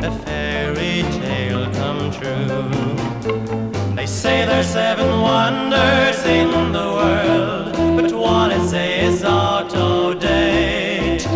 a 0.09 0.11
fairy 0.25 0.96
tale 1.20 1.64
come 1.81 2.03
true. 2.18 3.94
They 3.96 4.05
say 4.05 4.44
there's 4.44 4.66
seven 4.66 5.09
wonders 5.22 6.20
in 6.38 6.51
the 6.79 6.88
world, 6.99 7.72
but 7.96 8.12
what 8.12 8.53
I 8.53 8.61
say 8.66 9.07
is 9.07 9.25
out 9.25 9.75
of 9.75 10.20
date. 10.20 11.27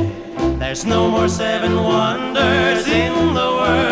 There's 0.59 0.85
no 0.85 1.11
more 1.11 1.29
seven 1.29 1.75
wonders 1.77 2.87
in 2.87 3.15
the 3.39 3.49
world. 3.61 3.90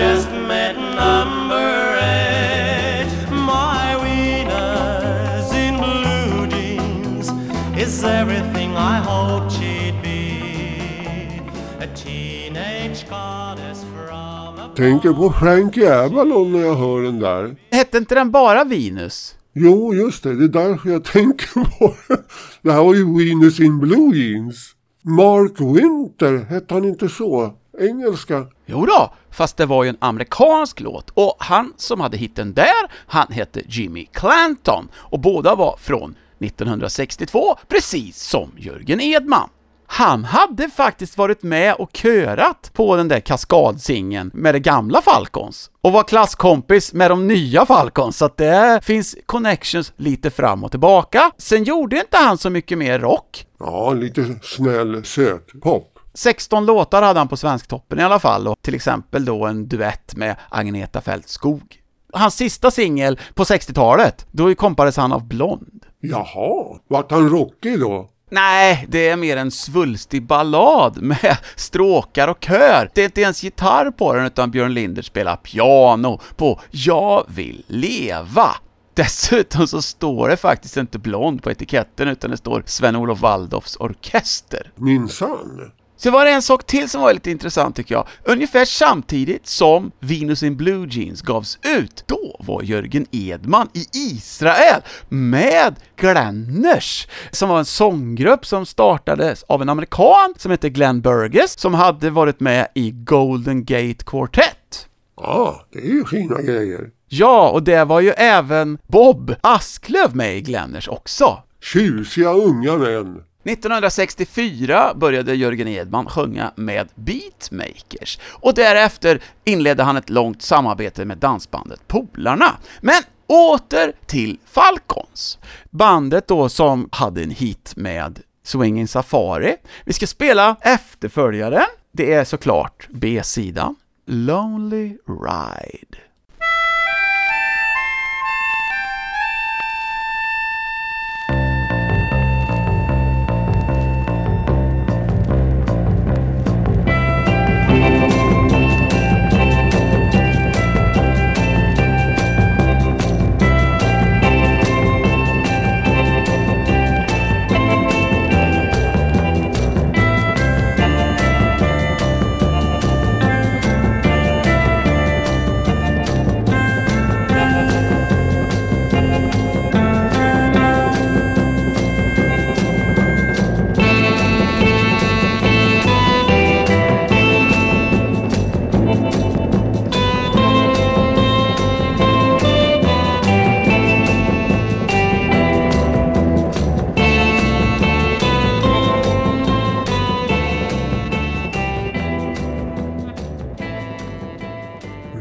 Just 0.00 0.30
met 0.48 0.76
number 0.76 1.98
eight. 2.02 3.10
My 3.30 3.96
Venus 4.02 5.52
in 5.54 5.76
blue 5.76 6.46
jeans 6.46 7.28
is 7.76 8.04
everything 8.04 8.70
I 8.76 8.96
hoped 8.98 9.52
she'd 9.52 9.94
be. 10.02 11.42
A 11.80 11.86
teenage 11.94 13.04
goddess 13.10 13.84
from 13.84 14.58
a 14.58 14.72
Tänker 14.76 15.12
på 15.12 15.30
Frankie 15.32 16.04
Avalon 16.04 16.52
när 16.52 16.60
jag 16.60 16.74
hör 16.74 17.02
den 17.02 17.18
där. 17.18 17.56
Hette 17.70 17.98
inte 17.98 18.14
den 18.14 18.30
bara 18.30 18.64
Venus? 18.64 19.34
Jo, 19.52 19.94
just 19.94 20.22
det. 20.22 20.34
Det 20.34 20.44
är 20.44 20.68
därför 20.68 20.90
jag 20.90 21.04
tänker 21.04 21.78
på 21.78 21.94
det. 22.08 22.16
Det 22.62 22.72
här 22.72 22.82
var 22.84 22.94
ju 22.94 23.04
Venus 23.18 23.60
in 23.60 23.78
Blue 23.80 24.16
Jeans. 24.16 24.74
Mark 25.02 25.60
Winter, 25.60 26.44
hette 26.48 26.74
han 26.74 26.84
inte 26.84 27.08
så? 27.08 27.54
Engelska? 27.80 28.46
Jo 28.66 28.86
då, 28.86 29.12
fast 29.30 29.56
det 29.56 29.66
var 29.66 29.84
ju 29.84 29.90
en 29.90 29.96
amerikansk 30.00 30.80
låt 30.80 31.10
och 31.10 31.36
han 31.38 31.72
som 31.76 32.00
hade 32.00 32.16
hitten 32.16 32.54
där, 32.54 32.90
han 33.06 33.26
hette 33.32 33.62
Jimmy 33.66 34.06
Clanton 34.12 34.88
och 34.94 35.20
båda 35.20 35.54
var 35.54 35.76
från 35.76 36.14
1962, 36.40 37.56
precis 37.68 38.22
som 38.22 38.52
Jörgen 38.56 39.00
Edman. 39.00 39.48
Han 39.92 40.24
hade 40.24 40.70
faktiskt 40.70 41.18
varit 41.18 41.42
med 41.42 41.74
och 41.74 41.90
körat 41.92 42.70
på 42.74 42.96
den 42.96 43.08
där 43.08 43.20
kaskadsingen 43.20 44.30
med 44.34 44.54
det 44.54 44.60
gamla 44.60 45.02
Falcons 45.02 45.70
och 45.80 45.92
var 45.92 46.02
klasskompis 46.02 46.92
med 46.92 47.10
de 47.10 47.26
nya 47.26 47.66
Falcons, 47.66 48.16
så 48.16 48.24
att 48.24 48.36
det 48.36 48.80
finns 48.82 49.16
connections 49.26 49.92
lite 49.96 50.30
fram 50.30 50.64
och 50.64 50.70
tillbaka. 50.70 51.30
Sen 51.38 51.64
gjorde 51.64 51.96
inte 51.96 52.16
han 52.16 52.38
så 52.38 52.50
mycket 52.50 52.78
mer 52.78 52.98
rock. 52.98 53.46
Ja, 53.58 53.92
lite 53.92 54.38
snäll 54.42 55.04
söt 55.04 55.60
pop. 55.62 55.99
16 56.14 56.66
låtar 56.66 57.02
hade 57.02 57.20
han 57.20 57.28
på 57.28 57.36
Svensktoppen 57.36 58.00
i 58.00 58.02
alla 58.02 58.18
fall 58.18 58.48
och 58.48 58.62
till 58.62 58.74
exempel 58.74 59.24
då 59.24 59.46
en 59.46 59.68
duett 59.68 60.16
med 60.16 60.36
Agneta 60.48 61.00
Fältskog. 61.00 61.76
Hans 62.12 62.34
sista 62.34 62.70
singel 62.70 63.18
på 63.34 63.44
60-talet, 63.44 64.26
då 64.30 64.54
kompades 64.54 64.96
han 64.96 65.12
av 65.12 65.28
Blond. 65.28 65.86
Jaha, 66.00 66.78
vart 66.88 67.10
han 67.10 67.28
rockig 67.30 67.80
då? 67.80 68.10
Nej, 68.30 68.86
det 68.88 69.08
är 69.08 69.16
mer 69.16 69.36
en 69.36 69.50
svulstig 69.50 70.26
ballad 70.26 71.02
med 71.02 71.36
stråkar 71.56 72.28
och 72.28 72.44
kör. 72.44 72.90
Det 72.94 73.00
är 73.00 73.04
inte 73.04 73.20
ens 73.20 73.42
gitarr 73.42 73.90
på 73.90 74.14
den, 74.14 74.26
utan 74.26 74.50
Björn 74.50 74.74
Linder 74.74 75.02
spelar 75.02 75.36
piano 75.36 76.20
på 76.36 76.60
Jag 76.70 77.24
vill 77.28 77.64
leva. 77.66 78.48
Dessutom 78.94 79.66
så 79.66 79.82
står 79.82 80.28
det 80.28 80.36
faktiskt 80.36 80.76
inte 80.76 80.98
Blond 80.98 81.42
på 81.42 81.50
etiketten, 81.50 82.08
utan 82.08 82.30
det 82.30 82.36
står 82.36 82.62
Sven-Olof 82.66 83.20
Waldorfs 83.20 83.76
orkester. 83.76 84.72
Minsann. 84.76 85.70
Så 86.02 86.10
var 86.10 86.24
det 86.24 86.30
en 86.30 86.42
sak 86.42 86.66
till 86.66 86.88
som 86.88 87.00
var 87.00 87.14
lite 87.14 87.30
intressant 87.30 87.76
tycker 87.76 87.94
jag. 87.94 88.06
Ungefär 88.24 88.64
samtidigt 88.64 89.46
som 89.46 89.92
Venus 90.00 90.42
in 90.42 90.56
Blue 90.56 90.88
Jeans 90.90 91.22
gavs 91.22 91.58
ut, 91.62 92.04
då 92.06 92.36
var 92.38 92.62
Jörgen 92.62 93.06
Edman 93.10 93.68
i 93.74 93.86
Israel 93.92 94.82
med 95.08 95.74
Glenners, 95.96 97.08
som 97.30 97.48
var 97.48 97.58
en 97.58 97.64
sånggrupp 97.64 98.46
som 98.46 98.66
startades 98.66 99.42
av 99.42 99.62
en 99.62 99.68
amerikan 99.68 100.34
som 100.36 100.50
hette 100.50 100.70
Glenn 100.70 101.00
Burgess, 101.00 101.58
som 101.58 101.74
hade 101.74 102.10
varit 102.10 102.40
med 102.40 102.68
i 102.74 102.90
Golden 102.90 103.64
Gate 103.64 104.04
Quartet. 104.06 104.88
Ja, 105.16 105.66
det 105.72 105.78
är 105.78 105.92
ju 105.92 106.04
fina 106.04 106.42
grejer. 106.42 106.90
Ja, 107.08 107.50
och 107.50 107.62
det 107.62 107.84
var 107.84 108.00
ju 108.00 108.10
även 108.10 108.78
Bob 108.86 109.34
Asklöv 109.40 110.16
med 110.16 110.36
i 110.36 110.40
Glenners 110.40 110.88
också. 110.88 111.38
Tjusiga 111.62 112.32
unga 112.32 112.76
män. 112.76 113.22
1964 113.44 114.94
började 114.94 115.34
Jörgen 115.34 115.68
Edman 115.68 116.06
sjunga 116.06 116.52
med 116.56 116.88
Beatmakers 116.94 118.18
och 118.30 118.54
därefter 118.54 119.22
inledde 119.44 119.82
han 119.82 119.96
ett 119.96 120.10
långt 120.10 120.42
samarbete 120.42 121.04
med 121.04 121.18
dansbandet 121.18 121.88
Polarna. 121.88 122.56
Men 122.80 123.02
åter 123.26 123.92
till 124.06 124.38
Falcons, 124.44 125.38
bandet 125.70 126.28
då 126.28 126.48
som 126.48 126.88
hade 126.92 127.22
en 127.22 127.30
hit 127.30 127.72
med 127.76 128.20
Swinging 128.44 128.88
Safari. 128.88 129.56
Vi 129.84 129.92
ska 129.92 130.06
spela 130.06 130.56
efterföljaren, 130.60 131.66
det 131.92 132.12
är 132.12 132.24
såklart 132.24 132.88
B-sidan, 132.90 133.76
Lonely 134.06 134.96
Ride. 135.06 136.09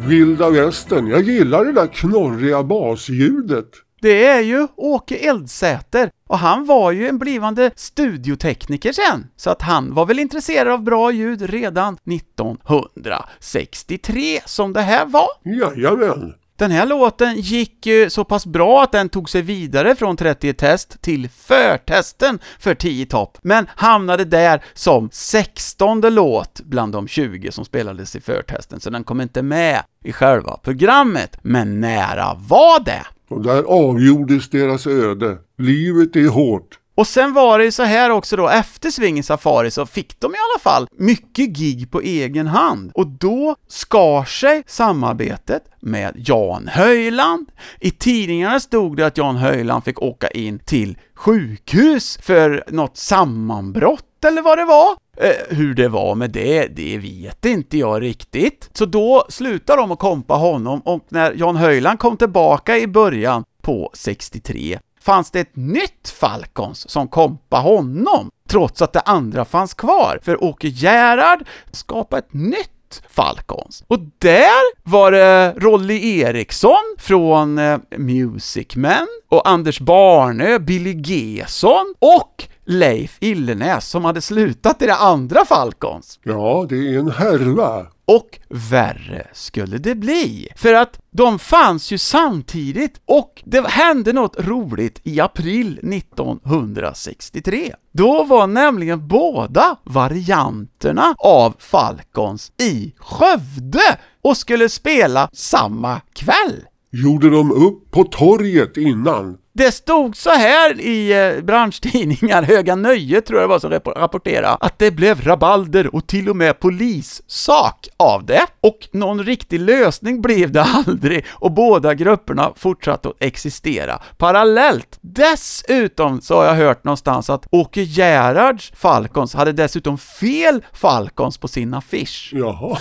Vilda 0.10 0.50
västern. 0.50 1.08
Jag 1.08 1.22
gillar 1.22 1.66
det 1.66 1.72
där 1.72 1.88
knorriga 1.88 2.64
basljudet. 2.64 3.70
Det 4.02 4.26
är 4.26 4.42
ju 4.42 4.68
Åke 4.76 5.16
Eldsäter 5.16 6.12
och 6.28 6.40
han 6.40 6.66
var 6.66 6.92
ju 6.92 7.08
en 7.08 7.20
blivande 7.20 7.72
studiotekniker 7.76 8.92
sen, 8.92 9.28
så 9.36 9.50
att 9.50 9.62
han 9.62 9.94
var 9.94 10.06
väl 10.06 10.20
intresserad 10.20 10.68
av 10.68 10.84
bra 10.84 11.12
ljud 11.12 11.42
redan 11.42 11.98
1963 12.06 14.40
som 14.46 14.74
det 14.74 14.82
här 14.82 15.06
var. 15.06 15.28
Jajamän. 15.44 16.34
Den 16.60 16.72
här 16.72 16.86
låten 16.86 17.36
gick 17.36 17.86
ju 17.86 18.10
så 18.10 18.24
pass 18.24 18.46
bra 18.46 18.84
att 18.84 18.92
den 18.92 19.10
tog 19.10 19.30
sig 19.30 19.42
vidare 19.42 19.96
från 19.96 20.18
30 20.18 20.54
test 20.54 21.02
till 21.02 21.30
förtesten 21.30 22.40
för 22.60 22.76
10 22.76 23.06
topp, 23.06 23.38
men 23.42 23.68
hamnade 23.76 24.26
där 24.26 24.64
som 24.74 25.10
16 25.12 26.02
låt 26.02 26.62
bland 26.62 26.94
de 26.94 27.08
20 27.08 27.52
som 27.52 27.66
spelades 27.66 28.16
i 28.16 28.22
förtesten, 28.22 28.80
så 28.80 28.90
den 28.90 29.04
kom 29.04 29.22
inte 29.22 29.42
med 29.42 29.84
i 30.04 30.12
själva 30.12 30.58
programmet, 30.58 31.38
men 31.42 31.80
nära 31.80 32.34
var 32.34 32.86
det. 32.86 33.06
Och 33.30 33.42
där 33.44 33.64
avgjordes 33.64 34.50
deras 34.50 34.88
öde. 34.88 35.38
Livet 35.58 36.16
är 36.16 36.30
hårt. 36.30 36.80
Och 37.00 37.08
sen 37.08 37.34
var 37.34 37.60
det 37.60 37.66
ju 37.66 37.72
så 37.72 37.84
här 37.84 38.10
också 38.10 38.36
då, 38.36 38.50
efter 38.50 38.90
Swingin' 38.90 39.22
Safari 39.22 39.72
så 39.72 39.86
fick 39.86 40.20
de 40.20 40.32
i 40.32 40.38
alla 40.38 40.60
fall 40.60 40.88
mycket 40.92 41.50
gig 41.50 41.92
på 41.92 42.02
egen 42.02 42.48
hand. 42.48 42.92
Och 42.94 43.08
då 43.08 43.56
skar 43.68 44.24
sig 44.24 44.64
samarbetet 44.68 45.64
med 45.80 46.14
Jan 46.16 46.68
Höjland. 46.68 47.48
I 47.80 47.92
tidningarna 47.92 48.60
stod 48.60 48.98
det 48.98 49.06
att 49.06 49.18
Jan 49.18 49.36
Höjland 49.36 49.84
fick 49.84 50.02
åka 50.02 50.28
in 50.28 50.60
till 50.60 50.98
sjukhus 51.16 52.20
för 52.22 52.64
något 52.68 52.98
sammanbrott 52.98 54.26
eller 54.26 54.42
vad 54.42 54.58
det 54.58 54.66
var. 54.66 54.96
Eh, 55.18 55.58
hur 55.58 55.74
det 55.74 55.88
var 55.88 56.16
med 56.16 56.32
det, 56.32 56.68
det 56.68 56.98
vet 56.98 57.46
inte 57.46 57.78
jag 57.78 58.02
riktigt. 58.02 58.70
Så 58.74 58.86
då 58.86 59.26
slutade 59.30 59.82
de 59.82 59.92
att 59.92 60.00
kompa 60.00 60.34
honom 60.34 60.80
och 60.80 61.06
när 61.10 61.34
Jan 61.38 61.56
Höjland 61.56 62.00
kom 62.00 62.18
tillbaka 62.18 62.78
i 62.78 62.88
början 62.88 63.44
på 63.62 63.92
63 63.94 64.80
fanns 65.02 65.32
det 65.32 65.40
ett 65.40 65.56
nytt 65.56 66.10
Falcons 66.10 66.90
som 66.90 67.08
kompa 67.08 67.58
honom, 67.58 68.30
trots 68.50 68.82
att 68.82 68.94
det 68.94 69.00
andra 69.00 69.46
fanns 69.46 69.74
kvar, 69.74 70.20
för 70.24 70.44
Åke 70.44 70.68
Gerhard 70.68 71.46
skapade 71.72 72.20
ett 72.20 72.34
nytt 72.34 73.02
Falcons. 73.10 73.84
Och 73.88 74.00
där 74.18 74.90
var 74.90 75.12
det 75.12 75.54
Rolly 75.58 76.20
Eriksson 76.20 76.96
från 76.98 77.58
eh, 77.58 77.80
Music 77.98 78.76
Man 78.76 79.08
och 79.30 79.50
Anders 79.50 79.80
Barnö, 79.80 80.60
Billy 80.60 81.02
Gesson 81.02 81.96
och 82.00 82.48
Leif 82.66 83.18
Illenäs 83.20 83.90
som 83.90 84.06
hade 84.06 84.22
slutat 84.22 84.82
i 84.82 84.86
det 84.86 84.96
andra 84.96 85.46
Falcons. 85.46 86.20
Ja, 86.24 86.66
det 86.70 86.76
är 86.76 87.00
en 87.00 87.12
härva. 87.12 87.88
Och 88.10 88.40
värre 88.50 89.28
skulle 89.34 89.78
det 89.78 89.96
bli. 89.96 90.48
För 90.56 90.74
att 90.74 91.00
de 91.12 91.40
fanns 91.40 91.92
ju 91.92 91.98
samtidigt 91.98 93.02
och 93.06 93.44
det 93.46 93.68
hände 93.68 94.14
något 94.14 94.40
roligt 94.40 95.02
i 95.04 95.20
april 95.20 95.80
1963. 95.94 97.74
Då 97.94 98.24
var 98.24 98.48
nämligen 98.48 99.08
båda 99.08 99.76
varianterna 99.84 101.16
av 101.18 101.56
Falcons 101.60 102.52
i 102.62 102.94
Skövde 102.98 103.98
och 104.22 104.38
skulle 104.38 104.70
spela 104.70 105.30
samma 105.34 106.02
kväll. 106.14 106.64
Gjorde 106.92 107.30
de 107.30 107.52
upp 107.52 107.92
på 107.92 108.04
torget 108.04 108.78
innan? 108.78 109.38
Det 109.60 109.72
stod 109.72 110.18
så 110.18 110.30
här 110.30 110.82
i 110.82 111.12
eh, 111.38 111.44
branschtidningar, 111.44 112.44
Höga 112.48 112.76
Nöje 112.76 113.22
tror 113.22 113.40
jag 113.40 113.50
det 113.50 113.54
var 113.54 113.60
som 113.60 113.94
rapporterade, 113.96 114.58
att 114.60 114.80
det 114.80 114.92
blev 114.92 115.22
rabalder 115.22 115.96
och 115.96 116.08
till 116.08 116.30
och 116.30 116.36
med 116.36 116.60
polissak 116.60 117.88
av 117.98 118.26
det. 118.26 118.46
Och 118.62 118.90
någon 118.92 119.24
riktig 119.24 119.60
lösning 119.60 120.22
blev 120.22 120.52
det 120.52 120.64
aldrig 120.86 121.26
och 121.30 121.52
båda 121.52 121.94
grupperna 121.94 122.54
fortsatte 122.56 123.10
att 123.10 123.16
existera 123.20 124.02
parallellt. 124.18 124.98
Dessutom 125.02 126.22
så 126.22 126.36
har 126.36 126.46
jag 126.46 126.56
hört 126.56 126.84
någonstans 126.84 127.30
att 127.30 127.48
Åke 127.52 127.82
Gerhards 127.82 128.72
Falcons 128.76 129.34
hade 129.34 129.52
dessutom 129.52 129.98
fel 129.98 130.66
Falcons 130.74 131.38
på 131.38 131.48
sin 131.48 131.74
affisch. 131.74 132.32
Jaha. 132.36 132.78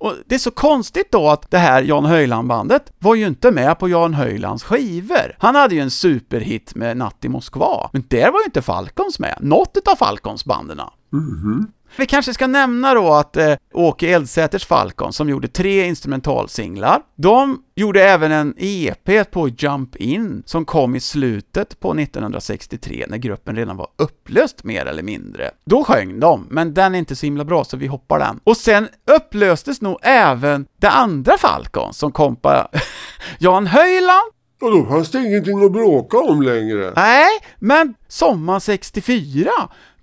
Och 0.00 0.14
det 0.26 0.34
är 0.34 0.38
så 0.38 0.50
konstigt 0.50 1.12
då 1.12 1.28
att 1.28 1.50
det 1.50 1.58
här 1.58 1.82
Jan 1.82 2.04
Höjland-bandet 2.04 2.92
var 2.98 3.14
ju 3.14 3.26
inte 3.26 3.50
med 3.50 3.78
på 3.78 3.88
Jan 3.88 4.14
Höjlands 4.14 4.64
skivor. 4.64 5.36
Han 5.38 5.54
hade 5.54 5.74
ju 5.74 5.80
en 5.80 5.90
superhit 5.90 6.74
med 6.74 6.96
Natt 6.96 7.24
i 7.24 7.28
Moskva, 7.28 7.90
men 7.92 8.04
där 8.08 8.30
var 8.32 8.40
ju 8.40 8.44
inte 8.44 8.62
Falcons 8.62 9.18
med, 9.18 9.38
något 9.40 9.76
utav 9.76 9.96
Falcons-banden. 9.96 10.80
Mhm. 11.12 11.66
Vi 11.96 12.06
kanske 12.06 12.34
ska 12.34 12.46
nämna 12.46 12.94
då 12.94 13.12
att 13.12 13.36
eh, 13.36 13.54
Åke 13.72 14.08
Eldsäters 14.08 14.66
Falcon, 14.66 15.12
som 15.12 15.28
gjorde 15.28 15.48
tre 15.48 15.86
instrumentalsinglar, 15.86 17.02
de 17.16 17.62
gjorde 17.74 18.02
även 18.04 18.32
en 18.32 18.54
EP 18.58 19.30
på 19.30 19.48
Jump 19.48 19.96
In, 19.96 20.42
som 20.46 20.64
kom 20.64 20.96
i 20.96 21.00
slutet 21.00 21.80
på 21.80 21.94
1963, 21.94 23.04
när 23.08 23.16
gruppen 23.18 23.56
redan 23.56 23.76
var 23.76 23.88
upplöst 23.96 24.64
mer 24.64 24.86
eller 24.86 25.02
mindre. 25.02 25.50
Då 25.64 25.84
sjöng 25.84 26.20
de, 26.20 26.46
men 26.50 26.74
den 26.74 26.94
är 26.94 26.98
inte 26.98 27.16
så 27.16 27.26
himla 27.26 27.44
bra, 27.44 27.64
så 27.64 27.76
vi 27.76 27.86
hoppar 27.86 28.18
den. 28.18 28.40
Och 28.44 28.56
sen 28.56 28.88
upplöstes 29.16 29.80
nog 29.80 29.98
även 30.02 30.66
det 30.80 30.90
andra 30.90 31.38
Falcon, 31.38 31.94
som 31.94 32.12
kom 32.12 32.36
på 32.36 32.66
Jan 33.38 33.66
Höjland, 33.66 34.32
Och 34.60 34.70
då 34.70 34.86
fanns 34.86 35.10
det 35.10 35.18
ingenting 35.18 35.64
att 35.64 35.72
bråka 35.72 36.18
om 36.18 36.42
längre. 36.42 36.92
Nej, 36.96 37.28
men 37.58 37.94
sommaren 38.08 38.60
64, 38.60 39.50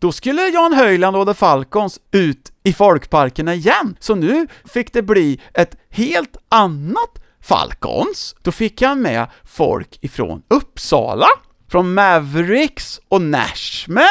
då 0.06 0.12
skulle 0.12 0.42
Jan 0.42 0.74
Höjland 0.74 1.18
och 1.18 1.28
The 1.28 1.34
Falcons 1.34 2.00
ut 2.12 2.52
i 2.64 2.74
folkparkerna 2.74 3.54
igen. 3.54 3.98
Så 4.00 4.16
nu 4.16 4.48
fick 4.66 4.94
det 4.94 5.02
bli 5.02 5.42
ett 5.54 5.76
helt 5.90 6.38
annat 6.50 7.24
Falcons. 7.42 8.36
Då 8.42 8.52
fick 8.52 8.82
han 8.82 9.02
med 9.02 9.28
folk 9.44 9.98
ifrån 10.02 10.42
Uppsala, 10.48 11.28
från 11.72 11.94
Mavericks 11.94 13.00
och 13.10 13.22
Nashman. 13.22 14.06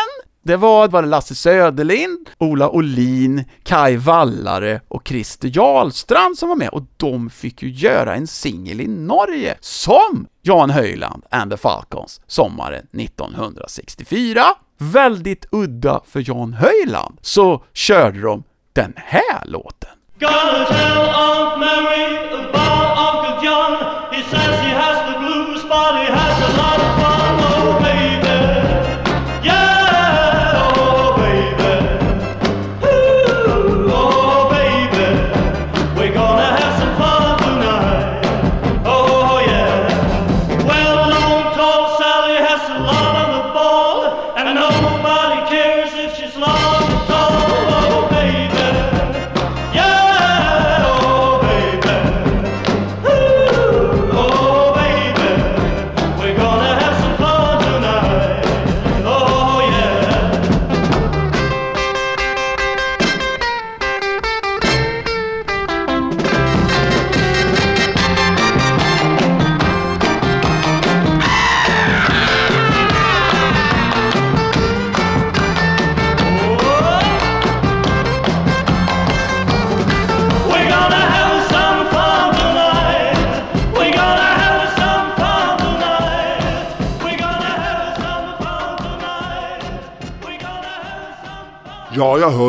Det 0.45 0.57
var, 0.57 0.89
var 0.89 1.03
det 1.03 1.09
Lasse 1.09 1.35
Söderlind, 1.35 2.31
Ola 2.39 2.71
Olin, 2.71 3.45
Kai 3.63 3.97
Vallare 3.97 4.81
och 4.89 5.09
Christer 5.09 5.51
Jarlstrand 5.55 6.39
som 6.39 6.49
var 6.49 6.57
med 6.57 6.69
och 6.69 6.83
de 6.97 7.31
fick 7.31 7.63
ju 7.63 7.71
göra 7.71 8.15
en 8.15 8.27
singel 8.27 8.81
i 8.81 8.87
Norge 8.87 9.57
som 9.61 10.27
Jan 10.47 10.71
Höjland 10.71 11.25
and 11.31 11.51
the 11.51 11.57
Falcons 11.57 12.21
sommaren 12.27 12.87
1964. 12.93 14.41
Väldigt 14.79 15.47
udda 15.53 16.01
för 16.07 16.25
Jan 16.29 16.53
Höjland, 16.53 17.19
så 17.21 17.65
körde 17.73 18.21
de 18.21 18.45
den 18.73 18.93
här 18.97 19.43
låten. 19.45 19.91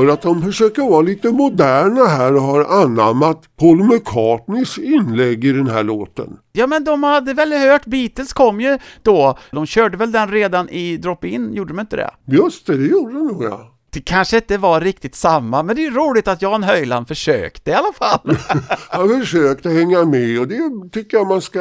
Hör 0.06 0.14
att 0.14 0.22
de 0.22 0.42
försöker 0.42 0.82
vara 0.82 1.02
lite 1.02 1.32
moderna 1.32 2.06
här 2.06 2.36
och 2.36 2.42
har 2.42 2.84
anammat 2.84 3.42
Paul 3.60 3.84
McCartneys 3.84 4.78
inlägg 4.78 5.46
i 5.46 5.52
den 5.52 5.68
här 5.68 5.84
låten. 5.84 6.38
Ja, 6.52 6.68
men 6.68 6.84
de 6.84 7.04
hade 7.04 7.34
väl 7.34 7.54
hört, 7.54 7.86
Beatles 7.86 8.34
kom 8.34 8.62
ju 8.62 8.78
då, 9.04 9.38
de 9.52 9.66
körde 9.66 9.98
väl 9.98 10.12
den 10.12 10.32
redan 10.32 10.70
i 10.70 10.98
Drop-In, 10.98 11.54
gjorde 11.54 11.74
de 11.74 11.80
inte 11.80 11.96
det? 11.96 12.10
Just 12.26 12.68
det, 12.68 12.78
det 12.78 12.88
gjorde 12.88 13.14
de 13.14 13.28
nog 13.28 13.44
ja. 13.44 13.72
Det 13.90 14.02
kanske 14.02 14.38
inte 14.38 14.58
var 14.58 14.82
riktigt 14.82 15.16
samma, 15.16 15.64
men 15.64 15.76
det 15.76 15.82
är 15.82 15.90
ju 15.90 15.96
roligt 15.96 16.28
att 16.28 16.42
Jan 16.42 16.64
Höjland 16.64 17.08
försökte 17.08 17.72
i 17.72 17.74
alla 17.74 17.94
fall. 17.94 18.38
Han 18.90 19.20
försökte 19.20 19.70
hänga 19.70 20.06
med 20.06 20.40
och 20.40 20.48
det 20.48 20.90
tycker 20.92 21.18
jag 21.18 21.28
man 21.28 21.42
ska 21.42 21.60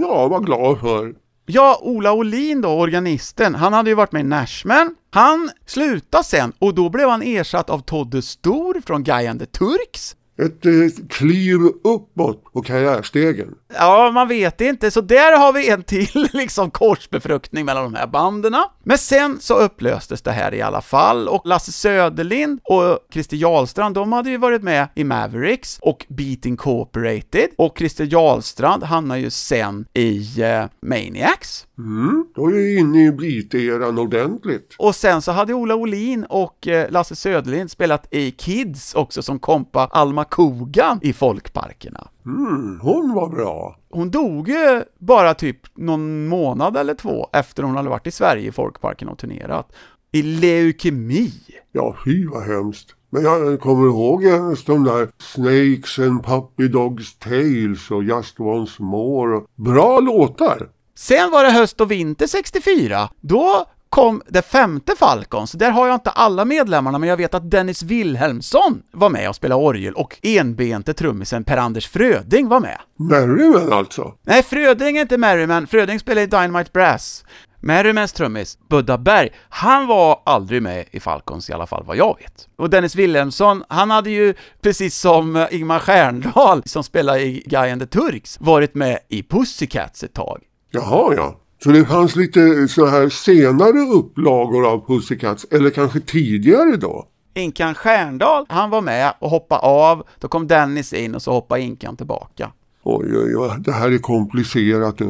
ja, 0.00 0.28
vara 0.28 0.40
glad 0.40 0.80
för. 0.80 1.25
Ja, 1.48 1.78
Ola 1.82 2.12
Olin 2.12 2.60
då, 2.60 2.68
organisten, 2.68 3.54
han 3.54 3.72
hade 3.72 3.90
ju 3.90 3.96
varit 3.96 4.12
med 4.12 4.20
i 4.20 4.24
Nashman. 4.24 4.94
Han 5.10 5.50
slutade 5.66 6.24
sen 6.24 6.52
och 6.58 6.74
då 6.74 6.88
blev 6.88 7.08
han 7.08 7.22
ersatt 7.22 7.70
av 7.70 7.78
Todde 7.78 8.22
Stor 8.22 8.82
från 8.86 9.04
Guy 9.04 9.26
and 9.26 9.40
the 9.40 9.46
Turks. 9.46 10.16
Ett 10.38 10.66
eh, 10.66 10.72
kliv 11.08 11.60
uppåt 11.84 12.52
på 12.52 12.62
karriärstegen. 12.62 13.54
Ja, 13.74 14.10
man 14.14 14.28
vet 14.28 14.60
inte, 14.60 14.90
så 14.90 15.00
där 15.00 15.38
har 15.38 15.52
vi 15.52 15.70
en 15.70 15.82
till 15.82 16.28
liksom 16.32 16.70
korsbefruktning 16.70 17.64
mellan 17.64 17.84
de 17.84 17.94
här 17.94 18.06
banden. 18.06 18.56
Men 18.84 18.98
sen 18.98 19.38
så 19.40 19.58
upplöstes 19.58 20.22
det 20.22 20.32
här 20.32 20.54
i 20.54 20.62
alla 20.62 20.82
fall, 20.82 21.28
och 21.28 21.46
Lasse 21.46 21.72
Söderlind 21.72 22.60
och 22.64 22.98
Christer 23.12 23.36
Jarlstrand, 23.36 23.94
de 23.94 24.12
hade 24.12 24.30
ju 24.30 24.36
varit 24.36 24.62
med 24.62 24.88
i 24.94 25.04
Mavericks 25.04 25.78
och 25.82 26.06
Beat 26.08 26.46
Incorporated, 26.46 27.48
och 27.58 27.78
Christer 27.78 28.08
Jarlstrand 28.10 28.82
hamnade 28.82 29.20
ju 29.20 29.30
sen 29.30 29.86
i 29.94 30.42
eh, 30.42 30.64
Maniacs. 30.82 31.65
Mm, 31.78 32.26
då 32.34 32.46
är 32.46 32.52
vi 32.52 32.78
inne 32.78 33.06
i 33.06 33.10
Beat-eran 33.10 34.00
ordentligt. 34.00 34.74
Och 34.78 34.94
sen 34.94 35.22
så 35.22 35.32
hade 35.32 35.54
Ola 35.54 35.74
Olin 35.74 36.24
och 36.24 36.68
eh, 36.68 36.90
Lasse 36.90 37.16
Söderlind 37.16 37.70
spelat 37.70 38.06
i 38.10 38.30
Kids 38.30 38.94
också 38.94 39.22
som 39.22 39.38
kompa 39.38 39.88
Alma 39.92 40.24
Kogan 40.24 40.98
i 41.02 41.12
folkparkerna. 41.12 42.08
Mm, 42.26 42.80
hon 42.82 43.14
var 43.14 43.28
bra. 43.28 43.78
Hon 43.90 44.10
dog 44.10 44.48
ju 44.48 44.82
bara 44.98 45.34
typ 45.34 45.76
någon 45.76 46.26
månad 46.28 46.76
eller 46.76 46.94
två 46.94 47.28
efter 47.32 47.62
hon 47.62 47.76
hade 47.76 47.88
varit 47.88 48.06
i 48.06 48.10
Sverige 48.10 48.48
i 48.48 48.52
folkparken 48.52 49.08
och 49.08 49.18
turnerat. 49.18 49.72
I 50.12 50.22
leukemi. 50.22 51.32
Ja, 51.72 51.96
fy 52.04 52.26
vad 52.26 52.42
hemskt. 52.42 52.94
Men 53.10 53.22
jag 53.22 53.60
kommer 53.60 53.86
ihåg 53.86 54.24
ens 54.24 54.64
de 54.64 54.84
där 54.84 55.08
Snakes 55.18 55.98
and 55.98 56.24
Puppy 56.24 56.68
Dogs 56.68 57.18
Tales 57.18 57.90
och 57.90 58.04
Just 58.04 58.40
Once 58.40 58.82
More. 58.82 59.40
Bra 59.54 60.00
låtar. 60.00 60.68
Sen 60.98 61.30
var 61.30 61.44
det 61.44 61.50
höst 61.50 61.80
och 61.80 61.90
vinter 61.90 62.26
64. 62.26 63.08
Då 63.20 63.64
kom 63.90 64.22
det 64.28 64.42
femte 64.42 64.94
Falcons. 64.98 65.52
Där 65.52 65.70
har 65.70 65.86
jag 65.86 65.94
inte 65.94 66.10
alla 66.10 66.44
medlemmarna, 66.44 66.98
men 66.98 67.08
jag 67.08 67.16
vet 67.16 67.34
att 67.34 67.50
Dennis 67.50 67.82
Wilhelmsson 67.82 68.82
var 68.92 69.08
med 69.08 69.28
och 69.28 69.36
spelade 69.36 69.62
orgel 69.62 69.94
och 69.94 70.18
enbente 70.22 70.94
trummisen 70.94 71.44
Per-Anders 71.44 71.88
Fröding 71.88 72.48
var 72.48 72.60
med. 72.60 72.78
Merriman 72.96 73.72
alltså. 73.72 74.14
Nej, 74.22 74.42
Fröding 74.42 74.96
är 74.96 75.02
inte 75.02 75.18
Merriman. 75.18 75.66
Fröding 75.66 76.00
spelar 76.00 76.22
i 76.22 76.26
Dynamite 76.26 76.70
Brass. 76.72 77.24
Merrimans 77.60 78.12
trummis, 78.12 78.58
Budda 78.68 78.98
Berg, 78.98 79.28
han 79.48 79.86
var 79.86 80.22
aldrig 80.24 80.62
med 80.62 80.84
i 80.90 81.00
Falcons 81.00 81.50
i 81.50 81.52
alla 81.52 81.66
fall 81.66 81.84
vad 81.84 81.96
jag 81.96 82.16
vet. 82.18 82.48
Och 82.56 82.70
Dennis 82.70 82.94
Wilhelmsson, 82.94 83.64
han 83.68 83.90
hade 83.90 84.10
ju, 84.10 84.34
precis 84.62 84.98
som 84.98 85.46
Ingmar 85.50 85.78
Stjärndal, 85.78 86.62
som 86.66 86.84
spelar 86.84 87.16
i 87.16 87.42
Guy 87.46 87.70
and 87.70 87.80
the 87.80 87.86
Turks, 87.86 88.40
varit 88.40 88.74
med 88.74 88.98
i 89.08 89.22
Pussycats 89.22 90.02
ett 90.02 90.14
tag. 90.14 90.42
Jaha, 90.76 91.14
ja. 91.14 91.40
Så 91.62 91.70
det 91.70 91.84
fanns 91.84 92.16
lite 92.16 92.68
så 92.68 92.86
här 92.86 93.08
senare 93.08 93.78
upplagor 93.78 94.66
av 94.66 94.86
Pussycats, 94.86 95.46
eller 95.50 95.70
kanske 95.70 96.00
tidigare 96.00 96.76
då? 96.76 97.08
Inkan 97.34 97.74
Stjärndal, 97.74 98.46
han 98.48 98.70
var 98.70 98.80
med 98.80 99.14
och 99.18 99.30
hoppade 99.30 99.60
av, 99.60 100.06
då 100.20 100.28
kom 100.28 100.46
Dennis 100.46 100.92
in 100.92 101.14
och 101.14 101.22
så 101.22 101.32
hoppade 101.32 101.60
Inkan 101.60 101.96
tillbaka. 101.96 102.52
Oj, 102.82 103.18
oj, 103.18 103.36
oj, 103.36 103.50
det 103.58 103.72
här 103.72 103.90
är 103.90 103.98
komplicerat. 103.98 105.00